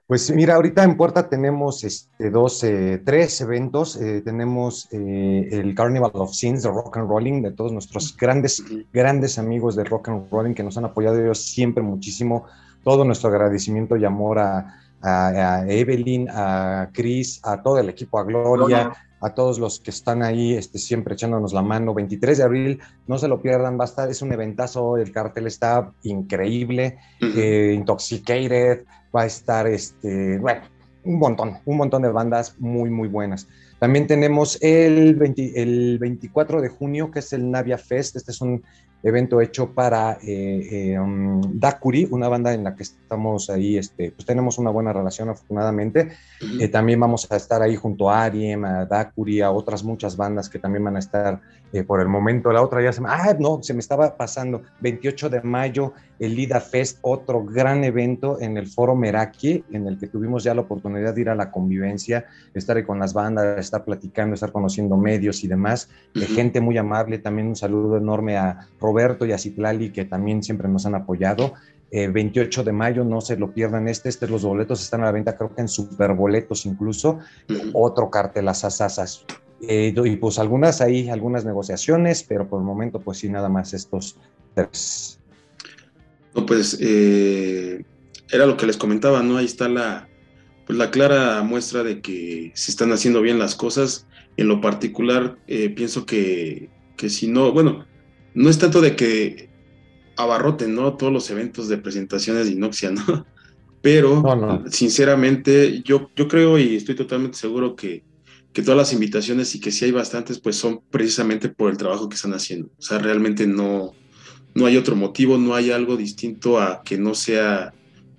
Pues 0.08 0.30
mira, 0.30 0.54
ahorita 0.54 0.84
en 0.84 0.96
Puerta 0.96 1.28
tenemos 1.28 1.84
este, 1.84 2.30
dos, 2.30 2.64
eh, 2.64 3.02
tres 3.04 3.42
eventos. 3.42 3.94
Eh, 3.96 4.22
tenemos 4.24 4.88
eh, 4.90 5.50
el 5.52 5.74
Carnival 5.74 6.10
of 6.14 6.32
Sins 6.32 6.62
de 6.62 6.70
Rock 6.70 6.96
and 6.96 7.10
Rolling, 7.10 7.42
de 7.42 7.52
todos 7.52 7.72
nuestros 7.72 8.16
grandes, 8.16 8.64
grandes 8.90 9.38
amigos 9.38 9.76
de 9.76 9.84
Rock 9.84 10.08
and 10.08 10.30
Rolling 10.30 10.54
que 10.54 10.62
nos 10.62 10.78
han 10.78 10.86
apoyado 10.86 11.20
ellos 11.20 11.42
siempre 11.42 11.82
muchísimo. 11.82 12.46
Todo 12.82 13.04
nuestro 13.04 13.28
agradecimiento 13.28 13.98
y 13.98 14.06
amor 14.06 14.38
a, 14.38 14.80
a, 15.02 15.66
Evelyn, 15.68 16.26
a 16.30 16.88
Chris, 16.94 17.42
a 17.44 17.60
todo 17.60 17.78
el 17.78 17.90
equipo, 17.90 18.18
a 18.18 18.24
Gloria, 18.24 18.90
a 19.20 19.34
todos 19.34 19.58
los 19.58 19.80
que 19.80 19.90
están 19.90 20.22
ahí 20.22 20.54
este, 20.54 20.78
siempre 20.78 21.14
echándonos 21.14 21.52
la 21.52 21.62
mano. 21.62 21.94
23 21.94 22.38
de 22.38 22.44
abril, 22.44 22.80
no 23.06 23.18
se 23.18 23.28
lo 23.28 23.40
pierdan, 23.40 23.78
va 23.78 23.84
a 23.84 23.88
estar, 23.88 24.10
es 24.10 24.22
un 24.22 24.32
eventazo, 24.32 24.96
el 24.96 25.12
cartel 25.12 25.46
está 25.46 25.92
increíble, 26.02 26.98
eh, 27.20 27.72
Intoxicated, 27.76 28.84
va 29.14 29.22
a 29.22 29.26
estar, 29.26 29.66
este, 29.66 30.38
bueno, 30.38 30.62
un 31.04 31.18
montón, 31.18 31.58
un 31.64 31.76
montón 31.76 32.02
de 32.02 32.08
bandas 32.10 32.56
muy, 32.58 32.90
muy 32.90 33.08
buenas. 33.08 33.48
También 33.78 34.06
tenemos 34.06 34.58
el, 34.60 35.18
el 35.54 35.98
24 35.98 36.60
de 36.60 36.68
junio, 36.68 37.10
que 37.10 37.20
es 37.20 37.32
el 37.32 37.50
Navia 37.50 37.78
Fest. 37.78 38.16
Este 38.16 38.32
es 38.32 38.40
un 38.40 38.62
evento 39.02 39.40
hecho 39.40 39.72
para 39.72 40.18
eh, 40.22 40.92
eh 40.92 40.98
um, 40.98 41.40
Dakuri, 41.58 42.08
una 42.10 42.28
banda 42.28 42.52
en 42.52 42.64
la 42.64 42.74
que 42.74 42.82
estamos 42.82 43.50
ahí, 43.50 43.78
este, 43.78 44.10
pues 44.10 44.26
tenemos 44.26 44.58
una 44.58 44.70
buena 44.70 44.92
relación 44.92 45.28
afortunadamente. 45.28 46.10
Eh, 46.60 46.68
también 46.68 47.00
vamos 47.00 47.30
a 47.30 47.36
estar 47.36 47.62
ahí 47.62 47.76
junto 47.76 48.10
a 48.10 48.24
Ariem, 48.24 48.64
a 48.64 48.84
Dakuri, 48.84 49.40
a 49.40 49.50
otras 49.50 49.84
muchas 49.84 50.16
bandas 50.16 50.48
que 50.48 50.58
también 50.58 50.84
van 50.84 50.96
a 50.96 51.00
estar 51.00 51.40
eh, 51.72 51.84
por 51.84 52.00
el 52.00 52.08
momento. 52.08 52.50
La 52.50 52.62
otra 52.62 52.82
ya 52.82 52.92
se 52.92 53.02
me, 53.02 53.08
ah, 53.10 53.36
no, 53.38 53.62
se 53.62 53.74
me 53.74 53.80
estaba 53.80 54.16
pasando, 54.16 54.62
28 54.80 55.28
de 55.28 55.42
mayo, 55.42 55.92
el 56.18 56.34
Lida 56.34 56.60
Fest, 56.60 56.98
otro 57.02 57.44
gran 57.44 57.84
evento 57.84 58.40
en 58.40 58.56
el 58.56 58.66
Foro 58.66 58.96
Meraki, 58.96 59.64
en 59.70 59.86
el 59.86 59.98
que 59.98 60.06
tuvimos 60.06 60.44
ya 60.44 60.54
la 60.54 60.62
oportunidad 60.62 61.14
de 61.14 61.20
ir 61.20 61.28
a 61.28 61.34
la 61.34 61.50
convivencia, 61.50 62.24
estar 62.54 62.78
ahí 62.78 62.84
con 62.84 62.98
las 62.98 63.12
bandas, 63.12 63.58
estar 63.58 63.84
platicando, 63.84 64.34
estar 64.34 64.50
conociendo 64.50 64.96
medios 64.96 65.44
y 65.44 65.48
demás, 65.48 65.90
de 66.14 66.26
gente 66.26 66.62
muy 66.62 66.78
amable, 66.78 67.18
también 67.18 67.48
un 67.48 67.56
saludo 67.56 67.98
enorme 67.98 68.38
a 68.38 68.66
Roberto 68.88 69.26
y 69.26 69.32
a 69.32 69.38
Citlali, 69.38 69.90
que 69.90 70.06
también 70.06 70.42
siempre 70.42 70.68
nos 70.68 70.86
han 70.86 70.94
apoyado. 70.94 71.52
28 71.90 72.60
eh, 72.60 72.64
de 72.64 72.72
mayo, 72.72 73.04
no 73.04 73.20
se 73.20 73.36
lo 73.36 73.52
pierdan 73.52 73.88
este, 73.88 74.08
este, 74.08 74.28
los 74.28 74.42
boletos 74.42 74.82
están 74.82 75.02
a 75.02 75.06
la 75.06 75.12
venta, 75.12 75.36
creo 75.36 75.54
que 75.54 75.62
en 75.62 75.68
superboletos 75.68 76.66
incluso, 76.66 77.18
otro 77.72 78.10
cartel, 78.10 78.44
las 78.44 78.64
asasas. 78.64 79.24
Eh, 79.60 79.94
y 80.04 80.16
pues 80.16 80.38
algunas 80.38 80.80
ahí, 80.80 81.08
algunas 81.08 81.44
negociaciones, 81.44 82.22
pero 82.22 82.48
por 82.48 82.60
el 82.60 82.66
momento 82.66 83.00
pues 83.00 83.18
sí, 83.18 83.28
nada 83.28 83.48
más 83.48 83.74
estos 83.74 84.16
tres. 84.54 85.18
No, 86.34 86.46
pues 86.46 86.78
eh, 86.80 87.84
era 88.30 88.46
lo 88.46 88.56
que 88.56 88.66
les 88.66 88.76
comentaba, 88.76 89.22
¿no? 89.22 89.38
Ahí 89.38 89.46
está 89.46 89.68
la, 89.68 90.08
pues, 90.66 90.78
la 90.78 90.90
clara 90.90 91.42
muestra 91.42 91.82
de 91.82 92.00
que 92.00 92.52
se 92.54 92.70
están 92.70 92.92
haciendo 92.92 93.22
bien 93.22 93.38
las 93.38 93.54
cosas. 93.54 94.06
En 94.36 94.46
lo 94.46 94.60
particular, 94.60 95.36
pienso 95.74 96.06
que, 96.06 96.70
que 96.96 97.10
si 97.10 97.26
no, 97.26 97.50
bueno, 97.50 97.86
no 98.34 98.50
es 98.50 98.58
tanto 98.58 98.80
de 98.80 98.96
que 98.96 99.48
abarroten, 100.16 100.74
¿no? 100.74 100.96
Todos 100.96 101.12
los 101.12 101.30
eventos 101.30 101.68
de 101.68 101.78
presentaciones 101.78 102.46
de 102.46 102.52
Inoxia, 102.52 102.90
¿no? 102.92 103.26
Pero, 103.80 104.22
sinceramente, 104.70 105.82
yo, 105.84 106.10
yo 106.16 106.26
creo 106.26 106.58
y 106.58 106.76
estoy 106.76 106.96
totalmente 106.96 107.38
seguro 107.38 107.76
que, 107.76 108.02
que 108.52 108.62
todas 108.62 108.76
las 108.76 108.92
invitaciones 108.92 109.54
y 109.54 109.60
que 109.60 109.70
sí 109.70 109.84
hay 109.84 109.92
bastantes, 109.92 110.40
pues 110.40 110.56
son 110.56 110.80
precisamente 110.90 111.48
por 111.48 111.70
el 111.70 111.76
trabajo 111.76 112.08
que 112.08 112.16
están 112.16 112.34
haciendo. 112.34 112.70
O 112.76 112.82
sea, 112.82 112.98
realmente 112.98 113.46
no, 113.46 113.94
no 114.54 114.66
hay 114.66 114.76
otro 114.76 114.96
motivo, 114.96 115.38
no 115.38 115.54
hay 115.54 115.70
algo 115.70 115.96
distinto 115.96 116.60
a 116.60 116.82
que 116.82 116.98
no 116.98 117.14
sea 117.14 117.72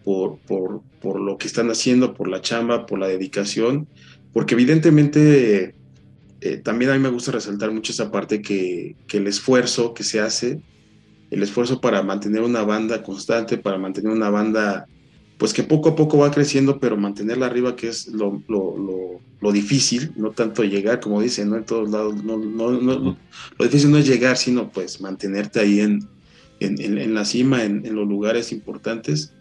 por, 0.05 0.39
por, 0.39 0.81
por 1.01 1.19
lo 1.19 1.37
que 1.37 1.47
están 1.47 1.69
haciendo, 1.69 2.13
por 2.13 2.29
la 2.29 2.41
chamba, 2.41 2.85
por 2.85 2.99
la 2.99 3.07
dedicación, 3.07 3.87
porque 4.31 4.53
evidentemente 4.53 5.75
eh, 6.41 6.57
también 6.57 6.91
a 6.91 6.93
mí 6.93 6.99
me 6.99 7.09
gusta 7.09 7.31
resaltar 7.31 7.71
mucho 7.71 7.91
esa 7.91 8.11
parte 8.11 8.41
que, 8.41 8.95
que, 9.07 9.17
el 9.17 9.27
esfuerzo 9.27 9.93
que 9.93 10.03
se 10.03 10.21
hace, 10.21 10.61
el 11.31 11.43
esfuerzo 11.43 11.81
para 11.81 12.01
mantener 12.01 12.41
una 12.41 12.63
banda 12.63 13.03
constante, 13.03 13.57
para 13.57 13.77
mantener 13.77 14.11
una 14.11 14.29
banda, 14.29 14.87
pues 15.37 15.53
que 15.53 15.63
poco 15.63 15.89
a 15.89 15.95
poco 15.95 16.17
va 16.17 16.31
creciendo, 16.31 16.79
pero 16.79 16.95
mantenerla 16.97 17.45
arriba, 17.45 17.75
que 17.75 17.89
es 17.89 18.07
lo, 18.07 18.41
lo, 18.47 19.19
lo, 19.41 19.51
difícil, 19.51 20.11
no 20.15 20.31
tanto 20.31 20.63
llegar, 20.63 20.99
como 20.99 21.21
dicen, 21.21 21.49
¿no? 21.49 21.57
En 21.57 21.65
todos 21.65 21.89
lados, 21.89 22.23
no, 22.23 22.37
no, 22.37 22.71
no, 22.71 23.17
lo 23.57 23.65
difícil 23.65 23.91
no 23.91 23.97
es 23.97 24.07
llegar, 24.07 24.37
sino 24.37 24.69
pues 24.69 25.01
mantenerte 25.01 25.59
ahí 25.59 25.81
en, 25.81 26.07
en, 26.59 26.97
en, 26.97 27.13
la 27.13 27.25
cima, 27.25 27.63
en, 27.63 27.83
los 27.93 28.07
lugares 28.07 28.51
importantes, 28.51 29.33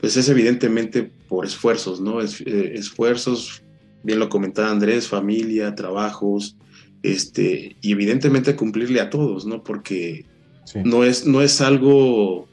pues 0.00 0.16
es 0.16 0.28
evidentemente 0.28 1.10
por 1.28 1.44
esfuerzos, 1.44 2.00
¿no? 2.00 2.20
Es, 2.20 2.40
eh, 2.40 2.72
esfuerzos, 2.74 3.62
bien 4.06 4.20
lo 4.20 4.28
comentaba 4.28 4.70
Andrés, 4.70 5.08
familia, 5.08 5.74
trabajos, 5.74 6.56
este, 7.02 7.76
y 7.80 7.90
evidentemente 7.90 8.54
cumplirle 8.54 9.00
a 9.00 9.10
todos, 9.10 9.46
¿no? 9.46 9.64
Porque 9.64 10.24
no, 10.84 11.02
es, 11.02 11.26
no 11.26 11.42
es 11.42 11.60
algo 11.60 12.46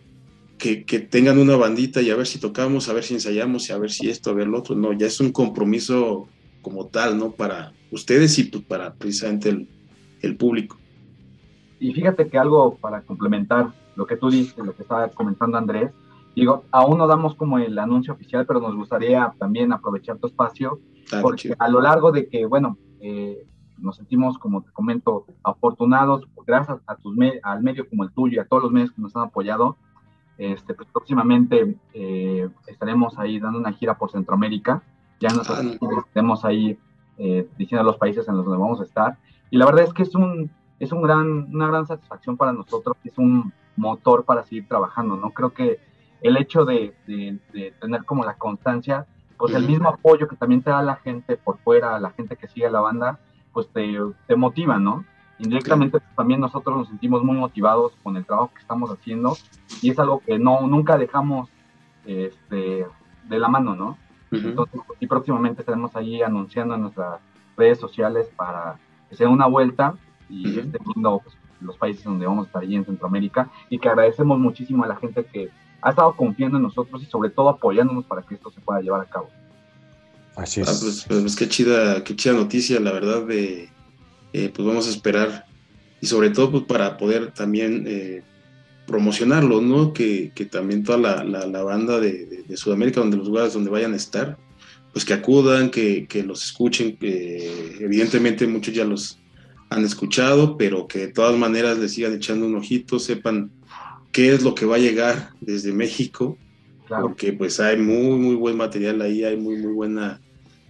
que, 0.57 0.77
tengan 1.11 1.37
una 1.37 1.55
bandita 1.55 2.01
y 2.01 2.09
a 2.09 2.15
ver 2.15 2.25
si 2.25 2.39
tocamos, 2.39 2.89
a 2.89 2.93
ver 2.93 3.03
si 3.03 3.13
ensayamos, 3.13 3.69
y 3.69 3.71
a 3.71 3.77
ver 3.77 3.91
si 3.91 4.09
esto, 4.09 4.31
a 4.31 4.33
ver 4.33 4.47
lo 4.47 4.57
otro, 4.57 4.75
no, 4.75 4.93
ya 4.93 5.05
es 5.05 5.19
un 5.19 5.31
compromiso 5.31 6.27
como 6.63 6.87
tal, 6.87 7.19
¿no? 7.19 7.31
Para 7.33 7.71
ustedes 7.91 8.39
y 8.39 8.45
pues, 8.45 8.63
para 8.63 8.95
precisamente 8.95 9.49
el, 9.49 9.69
el 10.23 10.35
público. 10.35 10.77
Y 11.79 11.93
fíjate 11.93 12.29
que 12.29 12.37
algo 12.39 12.77
para 12.77 13.01
complementar 13.01 13.73
lo 13.95 14.07
que 14.07 14.17
tú 14.17 14.31
dices, 14.31 14.57
lo 14.57 14.75
que 14.75 14.81
estaba 14.81 15.07
comentando 15.09 15.59
Andrés, 15.59 15.91
digo, 16.35 16.63
aún 16.71 16.97
no 16.97 17.05
damos 17.05 17.35
como 17.35 17.59
el 17.59 17.77
anuncio 17.77 18.13
oficial, 18.13 18.47
pero 18.47 18.59
nos 18.59 18.75
gustaría 18.75 19.31
también 19.37 19.71
aprovechar 19.71 20.17
tu 20.17 20.25
espacio 20.25 20.79
porque 21.21 21.53
a 21.57 21.69
lo 21.69 21.81
largo 21.81 22.11
de 22.11 22.27
que, 22.27 22.45
bueno, 22.45 22.77
eh, 23.01 23.45
nos 23.77 23.97
sentimos, 23.97 24.37
como 24.37 24.61
te 24.61 24.71
comento, 24.71 25.25
afortunados, 25.43 26.27
gracias 26.45 26.79
a 26.87 26.95
tus 26.95 27.15
al 27.43 27.61
medio 27.61 27.87
como 27.89 28.03
el 28.03 28.11
tuyo 28.11 28.37
y 28.37 28.39
a 28.39 28.45
todos 28.45 28.63
los 28.63 28.71
medios 28.71 28.91
que 28.91 29.01
nos 29.01 29.15
han 29.15 29.23
apoyado. 29.23 29.77
Este, 30.37 30.73
pues 30.73 30.87
próximamente 30.91 31.77
eh, 31.93 32.49
estaremos 32.67 33.19
ahí 33.19 33.39
dando 33.39 33.59
una 33.59 33.73
gira 33.73 33.97
por 33.97 34.11
Centroamérica. 34.11 34.81
Ya 35.19 35.29
nosotros 35.29 35.77
estaremos 36.07 36.43
ahí 36.43 36.77
eh, 37.17 37.47
diciendo 37.57 37.83
los 37.83 37.97
países 37.97 38.27
en 38.27 38.37
los 38.37 38.45
que 38.45 38.51
vamos 38.51 38.79
a 38.79 38.83
estar. 38.83 39.17
Y 39.51 39.57
la 39.57 39.65
verdad 39.65 39.83
es 39.83 39.93
que 39.93 40.03
es, 40.03 40.15
un, 40.15 40.49
es 40.79 40.91
un 40.91 41.01
gran, 41.01 41.53
una 41.53 41.67
gran 41.67 41.85
satisfacción 41.85 42.37
para 42.37 42.51
nosotros, 42.53 42.97
es 43.03 43.17
un 43.17 43.53
motor 43.75 44.25
para 44.25 44.43
seguir 44.43 44.67
trabajando, 44.67 45.15
¿no? 45.15 45.31
Creo 45.31 45.53
que 45.53 45.79
el 46.21 46.37
hecho 46.37 46.65
de, 46.65 46.95
de 47.05 47.73
tener 47.79 48.05
como 48.05 48.23
la 48.23 48.35
constancia 48.35 49.05
pues 49.43 49.56
el 49.56 49.67
mismo 49.67 49.89
apoyo 49.89 50.29
que 50.29 50.38
también 50.38 50.62
te 50.62 50.69
da 50.69 50.82
la 50.82 50.95
gente 50.95 51.36
por 51.36 51.58
fuera, 51.58 51.99
la 51.99 52.12
gente 52.12 52.38
que 52.38 52.47
sigue 52.47 52.71
la 52.71 52.79
banda, 52.79 53.19
pues 53.51 53.67
te, 53.67 53.93
te 54.25 54.38
motiva, 54.38 54.79
¿no? 54.79 55.03
Indirectamente 55.38 55.99
pues, 55.99 56.15
también 56.15 56.39
nosotros 56.39 56.77
nos 56.77 56.88
sentimos 56.88 57.25
muy 57.25 57.36
motivados 57.36 57.91
con 58.03 58.15
el 58.15 58.25
trabajo 58.25 58.51
que 58.53 58.62
estamos 58.62 58.89
haciendo 58.89 59.36
y 59.82 59.89
es 59.89 59.99
algo 59.99 60.21
que 60.25 60.39
no 60.39 60.65
nunca 60.65 60.97
dejamos 60.97 61.49
este, 62.06 62.88
de 63.27 63.38
la 63.38 63.49
mano, 63.49 63.75
¿no? 63.75 63.97
Entonces, 64.32 64.79
y 65.01 65.08
próximamente 65.08 65.60
estaremos 65.60 65.93
ahí 65.97 66.21
anunciando 66.21 66.75
en 66.75 66.84
nuestras 66.84 67.19
redes 67.58 67.82
sociales 67.82 68.32
para 68.38 68.79
que 69.10 69.17
sea 69.17 69.27
una 69.27 69.47
vuelta 69.47 69.95
y 70.29 70.58
uh 70.58 70.71
viendo 70.86 71.19
pues, 71.19 71.38
los 71.60 71.77
países 71.77 72.06
donde 72.06 72.27
vamos 72.27 72.45
a 72.45 72.47
estar 72.47 72.62
allí 72.62 72.77
en 72.77 72.86
Centroamérica 72.86 73.49
y 73.69 73.77
que 73.77 73.89
agradecemos 73.89 74.39
muchísimo 74.39 74.86
a 74.86 74.88
la 74.88 74.95
gente 74.95 75.25
que 75.25 75.49
ha 75.83 75.89
estado 75.89 76.15
confiando 76.15 76.57
en 76.57 76.63
nosotros 76.63 77.01
y 77.03 77.05
sobre 77.05 77.29
todo 77.29 77.49
apoyándonos 77.49 78.05
para 78.05 78.21
que 78.21 78.35
esto 78.35 78.51
se 78.51 78.61
pueda 78.61 78.81
llevar 78.81 79.01
a 79.01 79.05
cabo. 79.05 79.29
Así 80.35 80.61
es. 80.61 80.67
Ah, 80.67 80.73
pues, 80.79 81.05
pues, 81.07 81.21
pues, 81.21 81.35
qué 81.35 81.47
chida, 81.47 82.03
qué 82.03 82.15
chida 82.15 82.33
noticia, 82.33 82.79
la 82.79 82.91
verdad, 82.91 83.25
de 83.25 83.69
eh, 84.31 84.51
pues 84.53 84.67
vamos 84.67 84.87
a 84.87 84.89
esperar 84.89 85.45
y 86.01 86.07
sobre 86.07 86.31
todo 86.31 86.51
pues 86.51 86.63
para 86.63 86.97
poder 86.97 87.31
también 87.31 87.83
eh, 87.87 88.23
promocionarlo, 88.87 89.61
¿no? 89.61 89.93
Que, 89.93 90.31
que, 90.33 90.45
también 90.45 90.83
toda 90.83 90.97
la, 90.97 91.23
la, 91.23 91.63
banda 91.63 91.99
de, 91.99 92.43
de, 92.47 92.57
Sudamérica, 92.57 92.99
donde 92.99 93.17
los 93.17 93.27
lugares 93.27 93.53
donde 93.53 93.69
vayan 93.69 93.93
a 93.93 93.97
estar, 93.97 94.37
pues 94.91 95.05
que 95.05 95.13
acudan, 95.13 95.69
que, 95.69 96.07
que 96.07 96.23
los 96.23 96.43
escuchen, 96.43 96.97
que 96.97 97.77
evidentemente 97.79 98.47
muchos 98.47 98.73
ya 98.73 98.85
los 98.85 99.19
han 99.69 99.85
escuchado, 99.85 100.57
pero 100.57 100.87
que 100.87 100.99
de 100.99 101.07
todas 101.07 101.37
maneras 101.37 101.77
les 101.77 101.93
sigan 101.93 102.13
echando 102.13 102.45
un 102.47 102.55
ojito, 102.55 102.99
sepan 102.99 103.51
qué 104.13 104.34
es 104.34 104.43
lo 104.43 104.56
que 104.56 104.65
va 104.65 104.76
a 104.76 104.80
llegar 104.80 105.32
desde 105.41 105.73
México, 105.73 106.38
porque 106.88 107.34
pues 107.34 107.60
hay 107.60 107.78
muy, 107.78 108.17
muy 108.17 108.36
buen 108.36 108.56
material 108.56 109.02
ahí, 109.02 109.23
hay 109.23 109.36
muy, 109.36 109.58
muy 109.58 109.73
buena, 109.73 110.21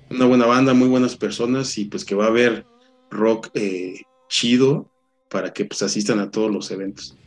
una 0.09 0.25
buena 0.25 0.45
banda, 0.45 0.73
muy 0.73 0.87
buenas 0.87 1.15
personas 1.15 1.77
y 1.77 1.85
pues 1.85 2.05
que 2.05 2.15
va 2.15 2.25
a 2.25 2.29
haber 2.29 2.65
rock 3.11 3.49
eh, 3.53 4.01
chido 4.29 4.89
para 5.29 5.51
que 5.51 5.65
pues 5.65 5.83
asistan 5.83 6.19
a 6.19 6.31
todos 6.31 6.51
los 6.51 6.71
eventos. 6.71 7.17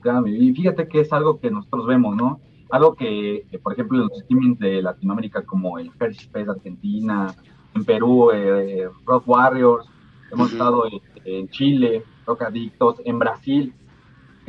Claro, 0.00 0.26
y 0.26 0.52
fíjate 0.52 0.88
que 0.88 1.00
es 1.00 1.12
algo 1.12 1.38
que 1.40 1.50
nosotros 1.50 1.86
vemos, 1.86 2.16
¿no? 2.16 2.40
Algo 2.70 2.94
que, 2.94 3.46
por 3.62 3.72
ejemplo, 3.72 3.98
en 3.98 4.08
los 4.08 4.18
streamings 4.20 4.58
de 4.58 4.82
Latinoamérica 4.82 5.42
como 5.42 5.78
el 5.78 5.90
Hershey 5.98 6.28
Fest 6.28 6.48
Argentina, 6.48 7.34
en 7.74 7.84
Perú, 7.84 8.30
eh, 8.32 8.88
Rock 9.04 9.28
Warriors, 9.28 9.86
hemos 10.32 10.52
estado 10.52 10.84
en, 11.24 11.48
Chile, 11.48 12.02
Rock 12.26 12.42
Adictos, 12.42 12.96
en 13.04 13.18
Brasil, 13.18 13.72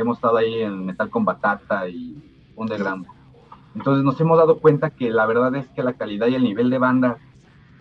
hemos 0.02 0.18
estado 0.18 0.38
ahí 0.38 0.62
en 0.62 0.86
Metal 0.86 1.10
con 1.10 1.26
Batata 1.26 1.88
y 1.90 2.16
Underground. 2.56 3.06
Entonces 3.76 4.04
nos 4.04 4.20
hemos 4.20 4.38
dado 4.38 4.60
cuenta 4.60 4.90
que 4.90 5.12
la 5.12 5.26
verdad 5.26 5.54
es 5.56 5.68
que 5.70 5.84
la 5.84 5.94
calidad 5.94 6.28
y 6.28 6.36
el 6.36 6.44
nivel 6.44 6.70
de 6.70 6.80
bandas 6.80 7.18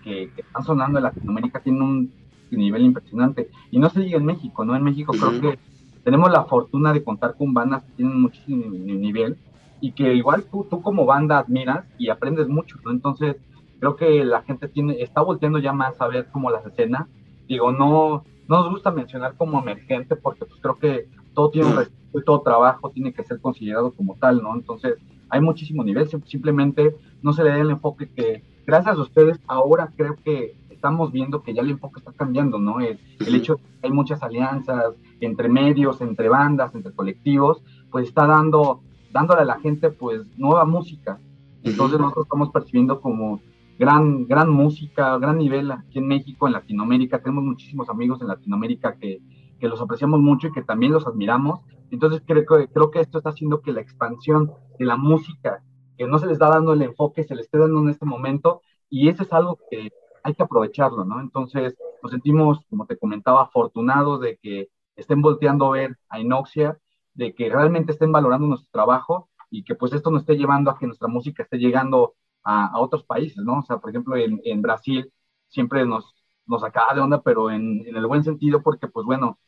que, 0.04 0.30
están 0.36 0.62
sonando 0.62 0.98
en 0.98 1.04
Latinoamérica 1.04 1.60
tienen 1.60 1.82
un 1.82 2.12
nivel 2.50 2.82
impresionante. 2.82 3.50
Y 3.70 3.78
no 3.78 3.88
se 3.88 4.00
diga 4.00 4.18
en 4.18 4.26
México, 4.26 4.64
¿no? 4.64 4.76
En 4.76 4.84
México 4.84 5.12
creo 5.12 5.40
que 5.40 5.58
tenemos 6.04 6.30
la 6.30 6.44
fortuna 6.44 6.92
de 6.92 7.02
contar 7.02 7.34
con 7.36 7.54
bandas 7.54 7.82
que 7.84 7.92
tienen 7.92 8.20
muchísimo 8.20 8.66
nivel 8.70 9.38
y 9.80 9.92
que 9.92 10.14
igual 10.14 10.44
tú, 10.44 10.66
tú 10.70 10.82
como 10.82 11.06
banda 11.06 11.38
admiras 11.38 11.84
y 11.98 12.10
aprendes 12.10 12.48
mucho, 12.48 12.76
¿no? 12.84 12.90
Entonces, 12.90 13.36
creo 13.80 13.96
que 13.96 14.24
la 14.24 14.42
gente 14.42 14.68
tiene, 14.68 15.00
está 15.00 15.22
volteando 15.22 15.58
ya 15.58 15.72
más 15.72 16.00
a 16.00 16.08
ver 16.08 16.28
como 16.30 16.50
las 16.50 16.64
escenas. 16.66 17.08
Digo, 17.48 17.72
no, 17.72 18.24
no 18.48 18.56
nos 18.62 18.70
gusta 18.70 18.90
mencionar 18.90 19.34
como 19.36 19.60
emergente 19.60 20.16
porque 20.16 20.44
pues 20.44 20.60
creo 20.60 20.78
que 20.78 21.08
todo 21.34 21.50
tiene 21.50 21.68
un 21.68 21.76
respeto 21.76 22.05
y 22.18 22.24
todo 22.24 22.40
trabajo 22.40 22.90
tiene 22.90 23.12
que 23.12 23.24
ser 23.24 23.40
considerado 23.40 23.92
como 23.92 24.16
tal, 24.16 24.42
¿no? 24.42 24.54
Entonces, 24.54 24.94
hay 25.28 25.40
muchísimo 25.40 25.82
nivel, 25.84 26.08
simplemente 26.26 26.96
no 27.22 27.32
se 27.32 27.42
le 27.42 27.50
da 27.50 27.58
el 27.58 27.70
enfoque 27.70 28.08
que, 28.08 28.42
gracias 28.66 28.96
a 28.96 29.02
ustedes, 29.02 29.40
ahora 29.46 29.92
creo 29.96 30.16
que 30.24 30.56
estamos 30.70 31.10
viendo 31.10 31.42
que 31.42 31.54
ya 31.54 31.62
el 31.62 31.70
enfoque 31.70 32.00
está 32.00 32.12
cambiando, 32.12 32.58
¿no? 32.58 32.80
El, 32.80 32.98
el 33.18 33.34
hecho 33.34 33.56
de 33.56 33.62
que 33.62 33.86
hay 33.86 33.92
muchas 33.92 34.22
alianzas 34.22 34.94
entre 35.20 35.48
medios, 35.48 36.00
entre 36.00 36.28
bandas, 36.28 36.74
entre 36.74 36.92
colectivos, 36.92 37.62
pues 37.90 38.08
está 38.08 38.26
dando 38.26 38.82
dándole 39.16 39.42
a 39.42 39.46
la 39.46 39.58
gente 39.60 39.90
pues 39.90 40.22
nueva 40.36 40.64
música. 40.64 41.18
Entonces 41.62 41.98
nosotros 41.98 42.26
estamos 42.26 42.50
percibiendo 42.50 43.00
como 43.00 43.40
gran, 43.78 44.26
gran 44.26 44.50
música, 44.50 45.16
gran 45.18 45.38
nivel 45.38 45.70
aquí 45.72 45.98
en 45.98 46.06
México, 46.06 46.46
en 46.46 46.52
Latinoamérica. 46.52 47.18
Tenemos 47.20 47.44
muchísimos 47.44 47.88
amigos 47.88 48.20
en 48.20 48.28
Latinoamérica 48.28 48.96
que, 48.96 49.20
que 49.58 49.68
los 49.68 49.80
apreciamos 49.80 50.20
mucho 50.20 50.48
y 50.48 50.52
que 50.52 50.62
también 50.62 50.92
los 50.92 51.06
admiramos. 51.06 51.60
Entonces 51.90 52.22
creo 52.26 52.44
que, 52.44 52.68
creo 52.68 52.90
que 52.90 53.00
esto 53.00 53.18
está 53.18 53.30
haciendo 53.30 53.60
que 53.60 53.72
la 53.72 53.80
expansión 53.80 54.52
de 54.78 54.84
la 54.84 54.96
música, 54.96 55.62
que 55.96 56.06
no 56.06 56.18
se 56.18 56.26
les 56.26 56.34
está 56.34 56.48
dando 56.48 56.72
el 56.72 56.82
enfoque, 56.82 57.24
se 57.24 57.34
les 57.34 57.46
esté 57.46 57.58
dando 57.58 57.80
en 57.80 57.90
este 57.90 58.06
momento. 58.06 58.62
Y 58.90 59.08
eso 59.08 59.22
es 59.22 59.32
algo 59.32 59.58
que 59.70 59.90
hay 60.22 60.34
que 60.34 60.42
aprovecharlo, 60.42 61.04
¿no? 61.04 61.20
Entonces 61.20 61.76
nos 62.02 62.12
sentimos, 62.12 62.60
como 62.68 62.86
te 62.86 62.98
comentaba, 62.98 63.42
afortunados 63.42 64.20
de 64.20 64.38
que 64.42 64.68
estén 64.96 65.22
volteando 65.22 65.66
a 65.66 65.70
ver 65.70 65.96
a 66.08 66.20
Inoxia 66.20 66.78
de 67.16 67.34
que 67.34 67.48
realmente 67.48 67.92
estén 67.92 68.12
valorando 68.12 68.46
nuestro 68.46 68.68
trabajo 68.70 69.30
y 69.50 69.64
que 69.64 69.74
pues 69.74 69.92
esto 69.92 70.10
nos 70.10 70.22
esté 70.22 70.36
llevando 70.36 70.70
a 70.70 70.78
que 70.78 70.86
nuestra 70.86 71.08
música 71.08 71.42
esté 71.42 71.58
llegando 71.58 72.14
a, 72.44 72.78
otros 72.78 73.04
países, 73.04 73.42
¿no? 73.42 73.60
O 73.60 73.62
sea, 73.62 73.78
por 73.78 73.90
ejemplo, 73.90 74.16
en, 74.16 74.40
en 74.44 74.62
Brasil 74.62 75.12
siempre 75.48 75.84
nos, 75.84 76.14
nos 76.46 76.62
acaba 76.62 76.94
de 76.94 77.00
onda, 77.00 77.22
pero 77.22 77.50
en, 77.50 77.84
en 77.86 77.96
el 77.96 78.06
buen 78.06 78.22
sentido, 78.22 78.62
porque 78.62 78.86
pues 78.86 79.04
bueno, 79.06 79.38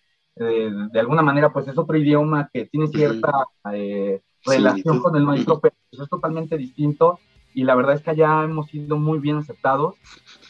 eh, 0.40 0.70
de 0.92 1.00
alguna 1.00 1.22
manera 1.22 1.52
pues 1.52 1.68
es 1.68 1.78
otro 1.78 1.96
idioma 1.96 2.50
que 2.52 2.66
tiene 2.66 2.88
cierta 2.88 3.32
eh, 3.72 4.20
relación 4.44 5.00
con 5.00 5.16
el 5.16 5.24
nuestro, 5.24 5.60
pero 5.60 5.74
pues, 5.90 6.02
es 6.02 6.08
totalmente 6.08 6.56
distinto 6.56 7.18
y 7.54 7.64
la 7.64 7.74
verdad 7.74 7.94
es 7.94 8.02
que 8.02 8.10
allá 8.10 8.44
hemos 8.44 8.68
sido 8.68 8.98
muy 8.98 9.18
bien 9.18 9.36
aceptados 9.36 9.96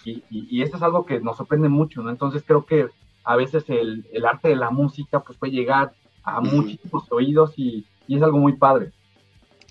y, 0.05 0.23
y, 0.31 0.63
esto 0.63 0.79
es 0.79 0.83
algo 0.83 1.05
que 1.05 1.21
nos 1.21 1.37
sorprende 1.37 1.69
mucho, 1.69 2.03
¿no? 2.03 2.11
Entonces 2.11 2.43
creo 2.47 2.65
que 2.65 2.89
a 3.25 3.37
veces 3.37 3.65
el, 3.69 4.07
el 4.13 4.25
arte 4.25 4.49
de 4.49 4.57
la 4.57 4.71
música 4.71 5.21
pues 5.21 5.37
puede 5.37 5.53
llegar 5.53 5.93
a 6.23 6.41
muchísimos 6.41 7.05
oídos 7.11 7.53
y, 7.57 7.85
es 8.09 8.23
algo 8.23 8.39
muy 8.39 8.55
padre. 8.55 8.91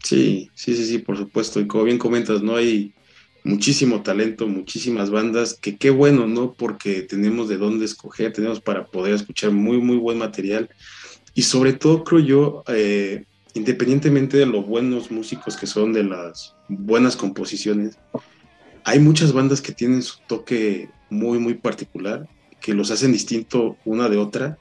Sí, 0.03 0.51
sí, 0.53 0.75
sí, 0.75 0.85
sí, 0.85 0.99
por 0.99 1.17
supuesto. 1.17 1.59
Y 1.59 1.67
como 1.67 1.83
bien 1.83 1.97
comentas, 1.97 2.41
¿no? 2.43 2.55
Hay 2.55 2.93
muchísimo 3.47 4.03
talento, 4.03 4.47
muchísimas 4.47 5.09
bandas, 5.09 5.53
que 5.53 5.77
qué 5.77 5.89
bueno, 5.89 6.27
¿no? 6.27 6.53
Porque 6.53 7.01
tenemos 7.01 7.47
de 7.47 7.57
dónde 7.57 7.85
escoger, 7.85 8.33
tenemos 8.33 8.59
para 8.59 8.85
poder 8.87 9.13
escuchar 9.13 9.51
muy, 9.51 9.77
muy 9.77 9.97
buen 9.97 10.17
material. 10.17 10.69
Y 11.33 11.43
sobre 11.43 11.73
todo, 11.73 12.03
creo 12.03 12.19
yo, 12.19 12.63
eh, 12.67 13.25
independientemente 13.53 14.37
de 14.37 14.45
los 14.45 14.67
buenos 14.67 15.11
músicos 15.11 15.55
que 15.55 15.65
son, 15.65 15.93
de 15.93 16.03
las 16.03 16.55
buenas 16.67 17.15
composiciones, 17.15 17.97
hay 18.83 18.99
muchas 18.99 19.31
bandas 19.33 19.61
que 19.61 19.71
tienen 19.71 20.01
su 20.01 20.19
toque 20.27 20.89
muy, 21.09 21.39
muy 21.39 21.53
particular, 21.55 22.27
que 22.59 22.73
los 22.73 22.91
hacen 22.91 23.13
distinto 23.13 23.77
una 23.85 24.09
de 24.09 24.17
otra 24.17 24.57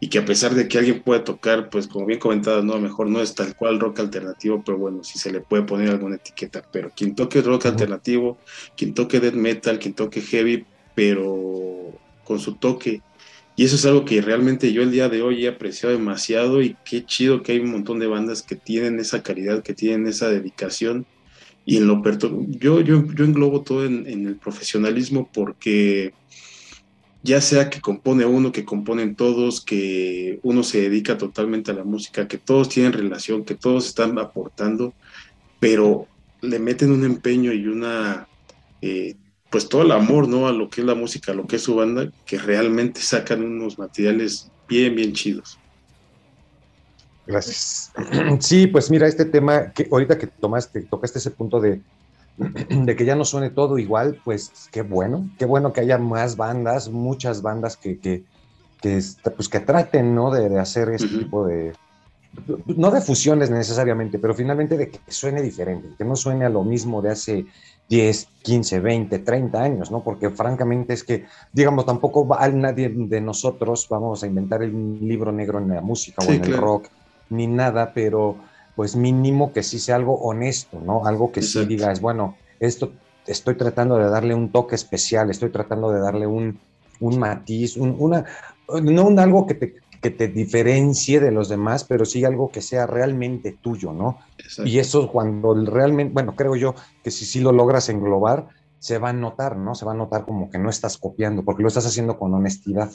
y 0.00 0.08
que 0.08 0.18
a 0.18 0.24
pesar 0.24 0.54
de 0.54 0.68
que 0.68 0.78
alguien 0.78 1.02
pueda 1.02 1.24
tocar, 1.24 1.70
pues 1.70 1.88
como 1.88 2.06
bien 2.06 2.20
comentado, 2.20 2.62
no, 2.62 2.78
mejor 2.78 3.08
no 3.08 3.20
es 3.20 3.34
tal 3.34 3.56
cual 3.56 3.80
rock 3.80 4.00
alternativo, 4.00 4.62
pero 4.64 4.78
bueno, 4.78 5.02
si 5.02 5.18
se 5.18 5.32
le 5.32 5.40
puede 5.40 5.64
poner 5.64 5.90
alguna 5.90 6.16
etiqueta, 6.16 6.62
pero 6.70 6.90
quien 6.94 7.14
toque 7.16 7.42
rock 7.42 7.66
alternativo, 7.66 8.38
quien 8.76 8.94
toque 8.94 9.18
death 9.18 9.34
metal, 9.34 9.78
quien 9.78 9.94
toque 9.94 10.20
heavy, 10.20 10.64
pero 10.94 11.92
con 12.24 12.38
su 12.38 12.54
toque. 12.54 13.02
Y 13.56 13.64
eso 13.64 13.74
es 13.74 13.84
algo 13.86 14.04
que 14.04 14.22
realmente 14.22 14.72
yo 14.72 14.82
el 14.82 14.92
día 14.92 15.08
de 15.08 15.20
hoy 15.20 15.44
he 15.44 15.48
apreciado 15.48 15.92
demasiado 15.92 16.62
y 16.62 16.76
qué 16.84 17.04
chido 17.04 17.42
que 17.42 17.52
hay 17.52 17.58
un 17.58 17.72
montón 17.72 17.98
de 17.98 18.06
bandas 18.06 18.42
que 18.42 18.54
tienen 18.54 19.00
esa 19.00 19.24
calidad, 19.24 19.64
que 19.64 19.74
tienen 19.74 20.06
esa 20.06 20.28
dedicación. 20.28 21.06
Y 21.64 21.76
en 21.78 21.88
lo 21.88 22.00
yo, 22.50 22.80
yo, 22.80 23.04
yo 23.04 23.24
englobo 23.24 23.62
todo 23.62 23.84
en, 23.84 24.06
en 24.06 24.28
el 24.28 24.36
profesionalismo 24.36 25.28
porque 25.34 26.14
ya 27.22 27.40
sea 27.40 27.68
que 27.68 27.80
compone 27.80 28.24
uno, 28.24 28.52
que 28.52 28.64
componen 28.64 29.16
todos, 29.16 29.64
que 29.64 30.38
uno 30.42 30.62
se 30.62 30.82
dedica 30.82 31.18
totalmente 31.18 31.70
a 31.70 31.74
la 31.74 31.84
música, 31.84 32.28
que 32.28 32.38
todos 32.38 32.68
tienen 32.68 32.92
relación, 32.92 33.44
que 33.44 33.54
todos 33.54 33.86
están 33.86 34.18
aportando, 34.18 34.94
pero 35.58 36.06
le 36.40 36.58
meten 36.58 36.92
un 36.92 37.04
empeño 37.04 37.52
y 37.52 37.66
una, 37.66 38.28
eh, 38.80 39.16
pues 39.50 39.68
todo 39.68 39.82
el 39.82 39.92
amor, 39.92 40.28
¿no? 40.28 40.46
A 40.46 40.52
lo 40.52 40.70
que 40.70 40.82
es 40.82 40.86
la 40.86 40.94
música, 40.94 41.32
a 41.32 41.34
lo 41.34 41.46
que 41.46 41.56
es 41.56 41.62
su 41.62 41.74
banda, 41.74 42.10
que 42.24 42.38
realmente 42.38 43.00
sacan 43.00 43.42
unos 43.42 43.78
materiales 43.78 44.50
bien, 44.68 44.94
bien 44.94 45.12
chidos. 45.12 45.58
Gracias. 47.26 47.92
Sí, 48.40 48.66
pues 48.68 48.90
mira, 48.90 49.06
este 49.06 49.24
tema, 49.24 49.72
que 49.72 49.88
ahorita 49.90 50.16
que 50.18 50.28
tomaste, 50.28 50.82
tocaste 50.82 51.18
ese 51.18 51.30
punto 51.30 51.60
de 51.60 51.80
de 52.68 52.96
que 52.96 53.04
ya 53.04 53.16
no 53.16 53.24
suene 53.24 53.50
todo 53.50 53.78
igual, 53.78 54.20
pues 54.24 54.68
qué 54.70 54.82
bueno, 54.82 55.28
qué 55.38 55.44
bueno 55.44 55.72
que 55.72 55.80
haya 55.80 55.98
más 55.98 56.36
bandas, 56.36 56.88
muchas 56.88 57.42
bandas 57.42 57.76
que, 57.76 57.98
que, 57.98 58.24
que, 58.80 59.00
pues, 59.36 59.48
que 59.48 59.60
traten, 59.60 60.14
¿no? 60.14 60.30
De, 60.30 60.58
hacer 60.58 60.88
este 60.90 61.08
tipo 61.08 61.46
de, 61.46 61.72
no 62.66 62.90
de 62.90 63.00
fusiones 63.00 63.50
necesariamente, 63.50 64.18
pero 64.18 64.34
finalmente 64.34 64.76
de 64.76 64.88
que 64.88 65.00
suene 65.08 65.42
diferente, 65.42 65.88
que 65.96 66.04
no 66.04 66.14
suene 66.14 66.44
a 66.44 66.48
lo 66.48 66.62
mismo 66.62 67.02
de 67.02 67.10
hace 67.10 67.46
10, 67.88 68.28
15, 68.42 68.80
20, 68.80 69.18
30 69.18 69.60
años, 69.60 69.90
¿no? 69.90 70.04
Porque 70.04 70.30
francamente 70.30 70.92
es 70.94 71.02
que, 71.02 71.24
digamos, 71.52 71.86
tampoco 71.86 72.26
va, 72.26 72.46
nadie 72.48 72.88
de 72.88 73.20
nosotros 73.20 73.88
vamos 73.88 74.22
a 74.22 74.26
inventar 74.26 74.62
el 74.62 75.00
libro 75.00 75.32
negro 75.32 75.58
en 75.58 75.68
la 75.68 75.80
música 75.80 76.22
o 76.24 76.30
en 76.30 76.44
el 76.44 76.56
rock, 76.56 76.88
ni 77.30 77.46
nada, 77.46 77.92
pero 77.92 78.36
pues 78.78 78.94
mínimo 78.94 79.52
que 79.52 79.64
sí 79.64 79.80
sea 79.80 79.96
algo 79.96 80.20
honesto, 80.20 80.78
¿no? 80.78 81.04
Algo 81.04 81.32
que 81.32 81.42
sí 81.42 81.64
digas, 81.64 82.00
bueno, 82.00 82.36
esto 82.60 82.92
estoy 83.26 83.56
tratando 83.56 83.96
de 83.96 84.08
darle 84.08 84.36
un 84.36 84.52
toque 84.52 84.76
especial, 84.76 85.30
estoy 85.30 85.50
tratando 85.50 85.90
de 85.90 85.98
darle 85.98 86.28
un, 86.28 86.60
un 87.00 87.18
matiz, 87.18 87.76
un, 87.76 87.96
una, 87.98 88.24
no 88.80 89.04
un 89.04 89.18
algo 89.18 89.48
que 89.48 89.54
te, 89.54 89.74
que 90.00 90.12
te 90.12 90.28
diferencie 90.28 91.18
de 91.18 91.32
los 91.32 91.48
demás, 91.48 91.82
pero 91.82 92.04
sí 92.04 92.24
algo 92.24 92.52
que 92.52 92.62
sea 92.62 92.86
realmente 92.86 93.58
tuyo, 93.60 93.92
¿no? 93.92 94.20
Y 94.64 94.78
eso 94.78 95.10
cuando 95.10 95.54
realmente, 95.64 96.14
bueno, 96.14 96.36
creo 96.36 96.54
yo 96.54 96.76
que 97.02 97.10
si 97.10 97.24
sí 97.24 97.40
lo 97.40 97.50
logras 97.50 97.88
englobar, 97.88 98.46
se 98.78 98.98
va 98.98 99.08
a 99.08 99.12
notar, 99.12 99.56
¿no? 99.56 99.74
Se 99.74 99.86
va 99.86 99.90
a 99.90 99.96
notar 99.96 100.24
como 100.24 100.50
que 100.50 100.58
no 100.58 100.70
estás 100.70 100.98
copiando, 100.98 101.44
porque 101.44 101.62
lo 101.62 101.68
estás 101.68 101.86
haciendo 101.86 102.16
con 102.16 102.32
honestidad. 102.32 102.92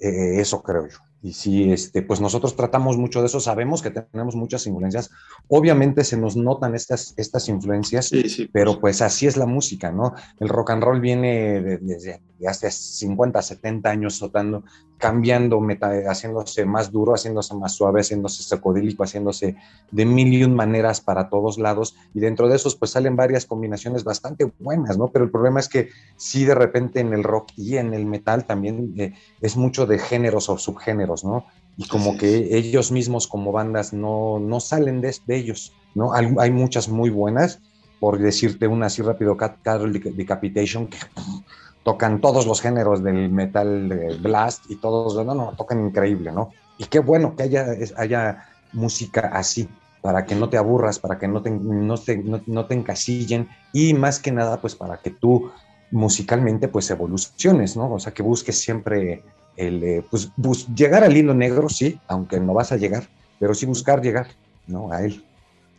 Eh, 0.00 0.40
eso 0.40 0.60
creo 0.60 0.88
yo. 0.88 0.98
Y 1.24 1.32
si 1.32 1.72
este, 1.72 2.02
pues 2.02 2.20
nosotros 2.20 2.54
tratamos 2.54 2.98
mucho 2.98 3.20
de 3.20 3.28
eso, 3.28 3.40
sabemos 3.40 3.80
que 3.80 3.90
tenemos 3.90 4.36
muchas 4.36 4.66
influencias. 4.66 5.10
Obviamente 5.48 6.04
se 6.04 6.18
nos 6.18 6.36
notan 6.36 6.74
estas, 6.74 7.14
estas 7.16 7.48
influencias, 7.48 8.10
pero 8.52 8.78
pues 8.78 9.00
así 9.00 9.26
es 9.26 9.38
la 9.38 9.46
música, 9.46 9.90
¿no? 9.90 10.12
El 10.38 10.50
rock 10.50 10.72
and 10.72 10.84
roll 10.84 11.00
viene 11.00 11.78
desde 11.80 12.20
hace 12.46 12.70
50, 12.70 13.40
70 13.40 13.88
años 13.88 14.16
sotando, 14.16 14.64
cambiando, 14.98 15.60
haciéndose 16.06 16.66
más 16.66 16.92
duro, 16.92 17.14
haciéndose 17.14 17.54
más 17.54 17.72
suave, 17.72 18.02
haciéndose 18.02 18.42
sacodílico, 18.42 19.02
haciéndose 19.02 19.56
de 19.90 20.04
mil 20.04 20.32
y 20.32 20.44
un 20.44 20.54
maneras 20.54 21.00
para 21.00 21.30
todos 21.30 21.58
lados. 21.58 21.96
Y 22.12 22.20
dentro 22.20 22.48
de 22.48 22.56
esos 22.56 22.76
pues 22.76 22.90
salen 22.90 23.16
varias 23.16 23.46
combinaciones 23.46 24.04
bastante 24.04 24.52
buenas, 24.58 24.98
¿no? 24.98 25.08
Pero 25.08 25.24
el 25.24 25.30
problema 25.30 25.60
es 25.60 25.70
que 25.70 25.88
sí 26.16 26.44
de 26.44 26.54
repente 26.54 27.00
en 27.00 27.14
el 27.14 27.24
rock 27.24 27.48
y 27.56 27.76
en 27.78 27.94
el 27.94 28.04
metal 28.04 28.44
también 28.44 28.94
eh, 28.98 29.14
es 29.40 29.56
mucho 29.56 29.86
de 29.86 29.98
géneros 29.98 30.48
o 30.48 30.58
subgéneros 30.58 31.13
¿no? 31.22 31.44
Y 31.76 31.86
como 31.86 32.16
que 32.16 32.56
ellos 32.56 32.90
mismos 32.90 33.28
como 33.28 33.52
bandas 33.52 33.92
no, 33.92 34.38
no 34.40 34.58
salen 34.58 35.00
de, 35.00 35.14
ellos, 35.28 35.72
¿no? 35.94 36.12
Hay, 36.14 36.50
muchas 36.50 36.88
muy 36.88 37.10
buenas, 37.10 37.60
por 38.00 38.18
decirte 38.18 38.66
una 38.66 38.86
así 38.86 39.02
rápido, 39.02 39.36
Carol 39.36 39.92
Decapitation, 39.92 40.86
que 40.88 40.98
tocan 41.84 42.20
todos 42.20 42.46
los 42.46 42.60
géneros 42.60 43.04
del 43.04 43.30
metal 43.30 43.88
de 43.88 44.16
blast 44.16 44.70
y 44.70 44.76
todos, 44.76 45.14
no, 45.24 45.34
no, 45.34 45.52
tocan 45.56 45.86
increíble, 45.86 46.32
¿no? 46.32 46.50
Y 46.78 46.86
qué 46.86 46.98
bueno 46.98 47.36
que 47.36 47.44
haya, 47.44 47.66
haya 47.96 48.46
música 48.72 49.30
así, 49.34 49.68
para 50.00 50.24
que 50.24 50.34
no 50.34 50.48
te 50.48 50.56
aburras, 50.56 50.98
para 50.98 51.18
que 51.18 51.28
no 51.28 51.42
te, 51.42 51.50
no, 51.50 51.96
te, 51.98 52.16
no 52.16 52.66
te 52.66 52.74
encasillen 52.74 53.48
y 53.72 53.94
más 53.94 54.18
que 54.18 54.32
nada, 54.32 54.60
pues 54.60 54.74
para 54.74 54.96
que 54.96 55.10
tú 55.10 55.50
musicalmente 55.94 56.68
pues 56.68 56.90
evoluciones, 56.90 57.76
¿no? 57.76 57.92
O 57.92 57.98
sea, 57.98 58.12
que 58.12 58.22
busques 58.22 58.58
siempre 58.58 59.22
el, 59.56 59.82
eh, 59.82 60.04
pues 60.10 60.30
llegar 60.74 61.04
al 61.04 61.16
hilo 61.16 61.34
negro, 61.34 61.68
sí, 61.68 61.98
aunque 62.08 62.40
no 62.40 62.54
vas 62.54 62.72
a 62.72 62.76
llegar, 62.76 63.08
pero 63.38 63.54
sí 63.54 63.66
buscar 63.66 64.02
llegar, 64.02 64.28
¿no? 64.66 64.92
A 64.92 65.04
él. 65.04 65.22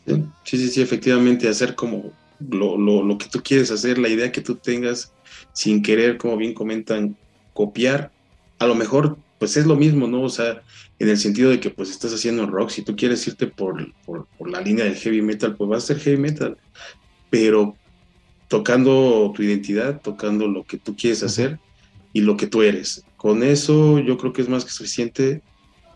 Sí, 0.06 0.58
sí, 0.58 0.68
sí, 0.70 0.82
efectivamente, 0.82 1.50
hacer 1.50 1.76
como 1.76 2.12
lo, 2.40 2.78
lo, 2.78 3.04
lo 3.04 3.18
que 3.18 3.28
tú 3.28 3.42
quieres 3.44 3.72
hacer, 3.72 3.98
la 3.98 4.10
idea 4.10 4.32
que 4.32 4.42
tú 4.42 4.56
tengas, 4.56 5.12
sin 5.54 5.82
querer, 5.82 6.18
como 6.18 6.38
bien 6.38 6.54
comentan, 6.54 7.16
copiar, 7.54 8.12
a 8.60 8.68
lo 8.68 8.76
mejor 8.76 9.18
pues 9.40 9.58
es 9.58 9.66
lo 9.66 9.76
mismo, 9.76 10.08
¿no? 10.08 10.24
O 10.24 10.30
sea, 10.30 10.62
en 11.00 11.10
el 11.10 11.18
sentido 11.18 11.50
de 11.50 11.60
que 11.60 11.70
pues 11.70 11.90
estás 11.90 12.14
haciendo 12.14 12.46
rock, 12.46 12.70
si 12.70 12.84
tú 12.84 12.96
quieres 12.96 13.26
irte 13.28 13.48
por, 13.48 13.94
por, 14.06 14.28
la 14.50 14.62
línea 14.62 14.86
del 14.86 14.96
heavy 14.96 15.22
metal, 15.22 15.56
pues 15.56 15.70
vas 15.70 15.84
a 15.84 15.88
ser 15.88 16.00
heavy 16.00 16.18
metal, 16.18 16.58
pero 17.30 17.76
tocando 18.48 19.32
tu 19.36 19.44
identidad, 19.44 20.02
tocando 20.02 20.48
lo 20.48 20.64
que 20.64 20.78
tú 20.78 20.96
quieres 20.96 21.24
hacer 21.24 21.60
y 22.14 22.22
lo 22.22 22.38
que 22.38 22.48
tú 22.48 22.62
eres. 22.62 23.04
Con 23.26 23.42
eso 23.42 23.98
yo 23.98 24.20
creo 24.20 24.34
que 24.34 24.44
es 24.44 24.50
más 24.50 24.64
que 24.64 24.70
suficiente 24.70 25.42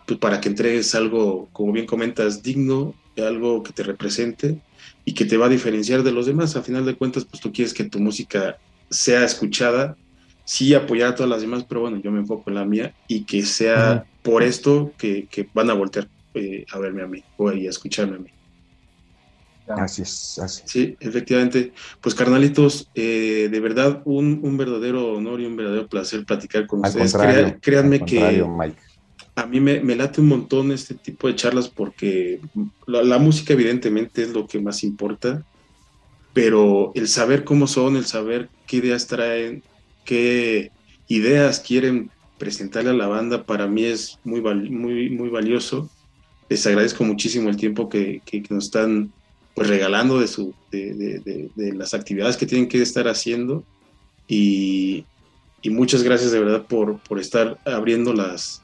pues, 0.07 0.17
para 0.17 0.41
que 0.41 0.49
entregues 0.49 0.95
algo, 0.95 1.47
como 1.51 1.71
bien 1.71 1.85
comentas, 1.85 2.41
digno, 2.41 2.95
algo 3.17 3.61
que 3.61 3.71
te 3.71 3.83
represente 3.83 4.59
y 5.05 5.13
que 5.13 5.25
te 5.25 5.37
va 5.37 5.45
a 5.45 5.49
diferenciar 5.49 6.01
de 6.01 6.11
los 6.11 6.25
demás. 6.25 6.55
A 6.55 6.63
final 6.63 6.87
de 6.87 6.95
cuentas, 6.95 7.25
pues 7.25 7.39
tú 7.39 7.53
quieres 7.53 7.75
que 7.75 7.83
tu 7.83 7.99
música 7.99 8.57
sea 8.89 9.23
escuchada 9.23 9.95
sí 10.43 10.73
apoyar 10.73 11.09
a 11.09 11.15
todas 11.15 11.29
las 11.29 11.41
demás, 11.41 11.63
pero 11.69 11.81
bueno, 11.81 12.01
yo 12.01 12.11
me 12.11 12.17
enfoco 12.17 12.49
en 12.49 12.55
la 12.55 12.65
mía 12.65 12.95
y 13.07 13.25
que 13.25 13.43
sea 13.43 14.05
por 14.23 14.41
esto 14.41 14.93
que, 14.97 15.27
van 15.53 15.69
a 15.69 15.73
voltear 15.75 16.07
eh, 16.33 16.65
a 16.71 16.79
verme 16.79 17.03
a 17.03 17.07
mí 17.07 17.23
o 17.37 17.49
a 17.49 17.53
escucharme 17.53 18.15
a 18.15 18.19
mí. 18.21 18.31
Así 19.69 20.01
es, 20.01 20.39
así. 20.39 20.63
Sí, 20.65 20.97
efectivamente. 20.99 21.73
Pues 22.01 22.15
carnalitos, 22.15 22.89
eh, 22.95 23.49
de 23.51 23.59
verdad, 23.59 24.01
un, 24.05 24.57
verdadero 24.57 25.13
honor 25.13 25.41
y 25.41 25.45
un 25.45 25.55
verdadero 25.55 25.87
placer 25.87 26.25
platicar 26.25 26.67
con 26.67 26.85
ustedes. 26.85 27.15
créanme 27.61 27.99
que 27.99 28.43
a 29.35 29.45
mí 29.45 29.59
me, 29.59 29.95
late 29.95 30.21
un 30.21 30.27
montón 30.27 30.71
este 30.71 30.95
tipo 30.95 31.27
de 31.27 31.35
charlas 31.35 31.69
porque 31.69 32.41
la, 32.87 33.17
música 33.19 33.53
evidentemente 33.53 34.23
es 34.23 34.33
lo 34.33 34.47
que 34.47 34.59
más 34.59 34.83
importa, 34.83 35.45
pero 36.33 36.91
el 36.95 37.07
saber 37.07 37.43
cómo 37.43 37.67
son, 37.67 37.95
el 37.95 38.05
saber 38.05 38.49
qué 38.67 38.77
ideas 38.77 39.07
traen, 39.07 39.63
qué 40.03 40.71
ideas 41.07 41.59
quieren 41.59 42.11
presentarle 42.37 42.91
a 42.91 42.93
la 42.93 43.07
banda, 43.07 43.45
para 43.45 43.67
mí 43.67 43.83
es 43.83 44.19
muy, 44.23 44.41
muy, 44.41 45.09
muy 45.09 45.29
valioso. 45.29 45.89
Les 46.49 46.65
agradezco 46.65 47.03
muchísimo 47.03 47.49
el 47.49 47.57
tiempo 47.57 47.89
que, 47.89 48.21
nos 48.49 48.65
están 48.65 49.11
pues, 49.55 49.67
regalando 49.67 50.19
de, 50.19 50.27
su, 50.27 50.53
de, 50.71 51.51
las 51.75 51.93
actividades 51.93 52.37
que 52.37 52.45
tienen 52.45 52.67
que 52.67 52.81
estar 52.81 53.07
haciendo. 53.07 53.63
Y, 54.27 55.05
muchas 55.65 56.03
gracias 56.03 56.31
de 56.31 56.39
verdad 56.39 56.65
por, 56.67 56.99
por 56.99 57.19
estar 57.19 57.59
abriendo 57.65 58.13
las, 58.13 58.61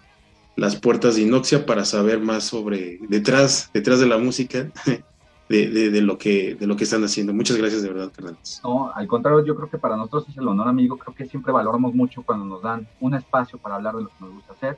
las 0.56 0.76
puertas 0.78 1.16
de 1.16 1.24
Inoxia 1.24 1.66
para 1.66 1.86
saber 1.86 2.20
más 2.20 2.46
sobre 2.46 3.00
detrás, 3.10 3.70
detrás 3.74 4.00
de 4.00 4.08
la 4.08 4.18
música 4.18 4.72
de, 5.50 6.02
lo 6.02 6.18
que, 6.18 6.56
de 6.56 6.68
lo 6.68 6.76
que 6.76 6.86
están 6.86 7.04
haciendo. 7.04 7.34
Muchas 7.34 7.58
gracias 7.58 7.82
de 7.82 7.90
verdad, 7.90 8.12
Carlos. 8.16 8.62
No, 8.64 8.92
al 8.94 9.08
contrario, 9.08 9.46
yo 9.46 9.56
creo 9.56 9.70
que 9.70 9.78
para 9.78 9.98
nosotros 9.98 10.30
es 10.30 10.38
el 10.38 10.48
honor, 10.48 10.68
amigo. 10.68 10.98
Creo 10.98 11.14
que 11.14 11.26
siempre 11.26 11.52
valoramos 11.52 11.94
mucho 11.94 12.24
cuando 12.24 12.46
nos 12.46 12.62
dan 12.62 12.88
un 13.00 13.14
espacio 13.14 13.60
para 13.60 13.76
hablar 13.76 13.96
de 13.96 14.04
lo 14.04 14.10
que 14.10 14.16
nos 14.22 14.34
gusta 14.34 14.54
hacer. 14.54 14.78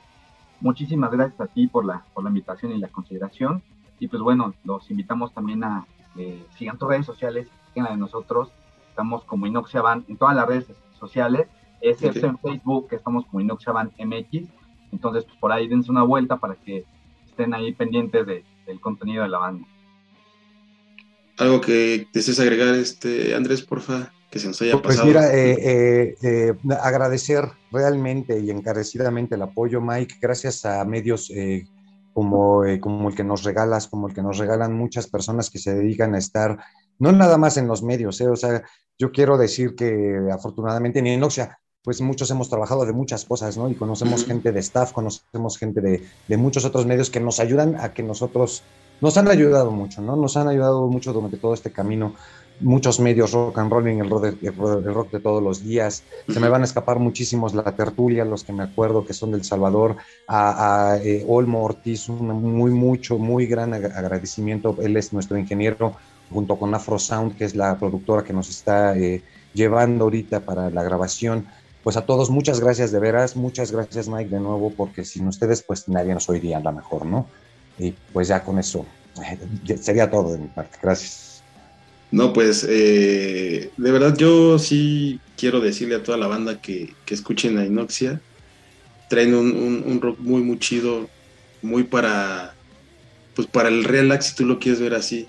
Muchísimas 0.60 1.10
gracias 1.12 1.40
a 1.40 1.46
ti 1.46 1.68
por 1.68 1.84
la, 1.84 2.04
por 2.12 2.24
la 2.24 2.30
invitación 2.30 2.72
y 2.72 2.78
la 2.78 2.88
consideración. 2.88 3.62
Y 4.00 4.08
pues 4.08 4.20
bueno, 4.22 4.54
los 4.64 4.90
invitamos 4.90 5.32
también 5.32 5.64
a 5.64 5.86
que 6.18 6.44
sigan 6.58 6.76
tus 6.78 6.88
redes 6.88 7.06
sociales, 7.06 7.46
sigan 7.72 7.84
la 7.84 7.90
de 7.92 7.98
nosotros. 7.98 8.50
Estamos 8.90 9.22
como 9.24 9.46
Inoxia 9.46 9.80
en 10.08 10.16
todas 10.16 10.34
las 10.34 10.48
redes 10.48 10.66
sociales, 10.98 11.46
excepto 11.80 12.26
en 12.26 12.38
Facebook, 12.38 12.88
que 12.88 12.96
estamos 12.96 13.24
como 13.26 13.40
Inoxia 13.40 13.72
MX. 13.72 14.48
Entonces, 14.90 15.24
pues 15.24 15.38
por 15.38 15.52
ahí 15.52 15.68
dense 15.68 15.90
una 15.90 16.02
vuelta 16.02 16.36
para 16.36 16.56
que 16.56 16.84
estén 17.28 17.54
ahí 17.54 17.72
pendientes 17.72 18.26
del 18.26 18.80
contenido 18.80 19.22
de 19.22 19.28
la 19.28 19.38
banda. 19.38 19.66
Algo 21.38 21.60
que 21.60 22.08
desees 22.12 22.40
agregar, 22.40 22.74
este, 22.74 23.36
Andrés, 23.36 23.62
porfa, 23.62 24.12
que 24.28 24.40
se 24.40 24.48
nos 24.48 24.60
haya 24.60 24.72
pues 24.72 24.96
pasado. 24.96 25.12
Pues 25.12 25.14
mira, 25.14 25.32
eh, 25.32 25.56
eh, 25.60 26.16
eh, 26.22 26.54
agradecer 26.82 27.44
realmente 27.70 28.40
y 28.40 28.50
encarecidamente 28.50 29.36
el 29.36 29.42
apoyo, 29.42 29.80
Mike, 29.80 30.16
gracias 30.20 30.64
a 30.64 30.84
medios 30.84 31.30
como, 32.12 32.62
como 32.80 33.08
el 33.08 33.14
que 33.14 33.24
nos 33.24 33.44
regalas, 33.44 33.86
como 33.86 34.08
el 34.08 34.14
que 34.14 34.22
nos 34.22 34.38
regalan 34.38 34.74
muchas 34.74 35.06
personas 35.06 35.50
que 35.50 35.58
se 35.58 35.74
dedican 35.74 36.14
a 36.14 36.18
estar, 36.18 36.58
no 36.98 37.12
nada 37.12 37.38
más 37.38 37.56
en 37.56 37.68
los 37.68 37.82
medios, 37.82 38.20
o 38.20 38.36
sea, 38.36 38.62
yo 38.98 39.12
quiero 39.12 39.38
decir 39.38 39.74
que 39.76 40.18
afortunadamente 40.32 40.98
en 40.98 41.06
Inoxia, 41.06 41.58
pues 41.82 42.00
muchos 42.00 42.30
hemos 42.30 42.50
trabajado 42.50 42.84
de 42.84 42.92
muchas 42.92 43.24
cosas, 43.24 43.56
¿no? 43.56 43.70
Y 43.70 43.74
conocemos 43.74 44.26
gente 44.26 44.52
de 44.52 44.60
staff, 44.60 44.92
conocemos 44.92 45.56
gente 45.56 45.80
de, 45.80 46.04
de, 46.26 46.36
muchos 46.36 46.64
otros 46.64 46.84
medios 46.84 47.08
que 47.08 47.20
nos 47.20 47.40
ayudan 47.40 47.76
a 47.76 47.94
que 47.94 48.02
nosotros 48.02 48.62
nos 49.00 49.16
han 49.16 49.28
ayudado 49.28 49.70
mucho, 49.70 50.02
¿no? 50.02 50.16
Nos 50.16 50.36
han 50.36 50.48
ayudado 50.48 50.86
mucho 50.88 51.12
durante 51.12 51.36
todo 51.36 51.54
este 51.54 51.70
camino. 51.70 52.14
Muchos 52.60 52.98
medios 52.98 53.32
rock 53.32 53.58
and 53.58 53.70
rolling, 53.70 53.98
el 53.98 54.10
rock 54.10 54.36
el 54.42 54.94
rock 54.94 55.12
de 55.12 55.20
todos 55.20 55.42
los 55.42 55.62
días. 55.62 56.02
Se 56.28 56.40
me 56.40 56.48
van 56.48 56.62
a 56.62 56.64
escapar 56.64 56.98
muchísimos 56.98 57.54
la 57.54 57.62
tertulia, 57.76 58.24
los 58.24 58.42
que 58.42 58.52
me 58.52 58.64
acuerdo 58.64 59.04
que 59.04 59.14
son 59.14 59.30
del 59.30 59.44
Salvador, 59.44 59.96
a, 60.26 60.98
eh, 61.02 61.24
Olmo 61.28 61.62
Ortiz, 61.62 62.08
un 62.08 62.26
muy, 62.26 62.70
mucho, 62.70 63.18
muy 63.18 63.46
gran 63.46 63.74
agradecimiento. 63.74 64.76
Él 64.80 64.96
es 64.96 65.12
nuestro 65.12 65.38
ingeniero, 65.38 65.94
junto 66.30 66.56
con 66.56 66.74
Afro 66.74 66.98
Sound, 66.98 67.36
que 67.36 67.44
es 67.44 67.54
la 67.54 67.78
productora 67.78 68.24
que 68.24 68.32
nos 68.32 68.50
está 68.50 68.96
eh, 68.96 69.22
llevando 69.54 70.04
ahorita 70.04 70.40
para 70.40 70.70
la 70.70 70.82
grabación. 70.82 71.46
Pues 71.84 71.96
a 71.96 72.04
todos, 72.04 72.28
muchas 72.28 72.60
gracias 72.60 72.90
de 72.92 72.98
veras, 72.98 73.36
muchas 73.36 73.72
gracias 73.72 74.08
Mike 74.08 74.30
de 74.30 74.40
nuevo, 74.40 74.72
porque 74.76 75.04
sin 75.04 75.28
ustedes 75.28 75.62
pues 75.62 75.88
nadie 75.88 76.12
nos 76.12 76.28
oiría 76.28 76.58
a 76.58 76.60
lo 76.60 76.72
mejor, 76.72 77.06
¿no? 77.06 77.26
Y 77.78 77.92
pues 78.12 78.28
ya 78.28 78.42
con 78.42 78.58
eso 78.58 78.84
eh, 79.24 79.78
sería 79.80 80.10
todo 80.10 80.32
de 80.32 80.38
mi 80.38 80.48
parte. 80.48 80.76
Gracias. 80.82 81.27
No, 82.10 82.32
pues 82.32 82.66
eh, 82.68 83.70
de 83.76 83.92
verdad 83.92 84.16
yo 84.16 84.58
sí 84.58 85.20
quiero 85.36 85.60
decirle 85.60 85.96
a 85.96 86.02
toda 86.02 86.16
la 86.16 86.26
banda 86.26 86.60
que, 86.60 86.94
escuchen 87.08 87.58
a 87.58 87.66
Inoxia. 87.66 88.20
Traen 89.08 89.34
un, 89.34 90.00
rock 90.00 90.18
muy, 90.18 90.42
muy 90.42 90.58
chido, 90.58 91.08
muy 91.62 91.84
para, 91.84 92.54
pues 93.34 93.48
para 93.48 93.68
el 93.68 93.84
relax, 93.84 94.26
si 94.26 94.36
tú 94.36 94.46
lo 94.46 94.58
quieres 94.58 94.80
ver 94.80 94.94
así. 94.94 95.26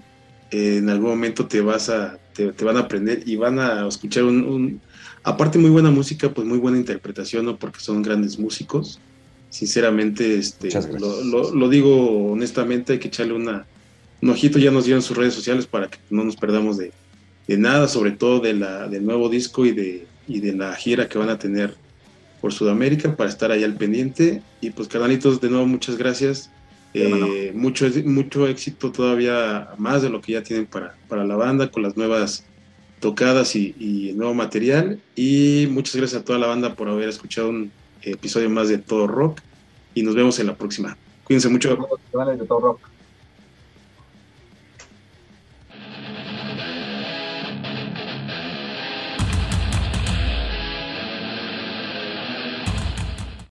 en 0.51 0.89
algún 0.89 1.09
momento 1.09 1.47
te 1.47 1.61
vas 1.61 1.89
a, 1.89 2.17
te, 2.33 2.51
van 2.63 2.77
a 2.77 2.81
aprender 2.81 3.23
y 3.25 3.35
van 3.35 3.59
a 3.59 3.87
escuchar 3.87 4.23
un, 4.23 4.81
aparte 5.23 5.59
muy 5.59 5.69
buena 5.69 5.91
música, 5.91 6.33
pues 6.33 6.47
muy 6.47 6.57
buena 6.57 6.77
interpretación, 6.77 7.45
¿no? 7.45 7.57
Porque 7.57 7.79
son 7.79 8.01
grandes 8.01 8.37
músicos 8.39 8.99
sinceramente, 9.49 10.37
este, 10.37 10.69
lo, 10.99 11.69
digo 11.69 12.31
honestamente, 12.31 12.93
hay 12.93 12.99
que 12.99 13.07
echarle 13.07 13.33
una, 13.33 13.65
un 14.21 14.29
ojito, 14.29 14.59
ya 14.59 14.71
nos 14.71 14.85
dieron 14.85 15.01
sus 15.01 15.17
redes 15.17 15.33
sociales 15.33 15.65
para 15.65 15.89
que 15.89 15.97
no 16.09 16.23
nos 16.23 16.35
perdamos 16.35 16.77
de, 16.77 16.91
nada, 17.47 17.87
sobre 17.87 18.11
todo 18.11 18.39
de 18.39 18.53
la, 18.53 18.87
del 18.87 19.05
nuevo 19.05 19.29
disco 19.29 19.65
y 19.65 19.71
de, 19.71 20.07
y 20.27 20.39
de 20.39 20.53
la 20.53 20.75
gira 20.75 21.09
que 21.09 21.17
van 21.17 21.29
a 21.29 21.39
tener 21.39 21.75
por 22.41 22.53
Sudamérica 22.53 23.15
para 23.15 23.29
estar 23.29 23.51
ahí 23.51 23.63
al 23.63 23.75
pendiente. 23.75 24.41
Y 24.61 24.69
pues 24.71 24.87
canalitos, 24.87 25.41
de 25.41 25.49
nuevo 25.49 25.65
muchas 25.65 25.97
gracias. 25.97 26.51
Eh, 26.93 27.51
mucho, 27.53 27.87
mucho 28.05 28.47
éxito 28.47 28.91
todavía 28.91 29.69
más 29.77 30.01
de 30.01 30.09
lo 30.09 30.21
que 30.21 30.33
ya 30.33 30.43
tienen 30.43 30.65
para, 30.65 30.95
para 31.07 31.23
la 31.23 31.35
banda 31.35 31.69
con 31.69 31.83
las 31.83 31.95
nuevas 31.95 32.45
tocadas 32.99 33.55
y, 33.55 33.75
y 33.79 34.09
el 34.09 34.17
nuevo 34.17 34.33
material. 34.33 34.99
Y 35.15 35.67
muchas 35.71 35.95
gracias 35.95 36.21
a 36.21 36.25
toda 36.25 36.39
la 36.39 36.47
banda 36.47 36.75
por 36.75 36.89
haber 36.89 37.09
escuchado 37.09 37.49
un, 37.49 37.71
episodio 38.01 38.49
más 38.49 38.69
de 38.69 38.77
Todo 38.77 39.07
Rock 39.07 39.41
y 39.93 40.03
nos 40.03 40.15
vemos 40.15 40.39
en 40.39 40.47
la 40.47 40.55
próxima. 40.55 40.97
Cuídense 41.23 41.49
mucho. 41.49 41.69
De 41.69 42.45
Todo 42.45 42.59
Rock. 42.59 42.79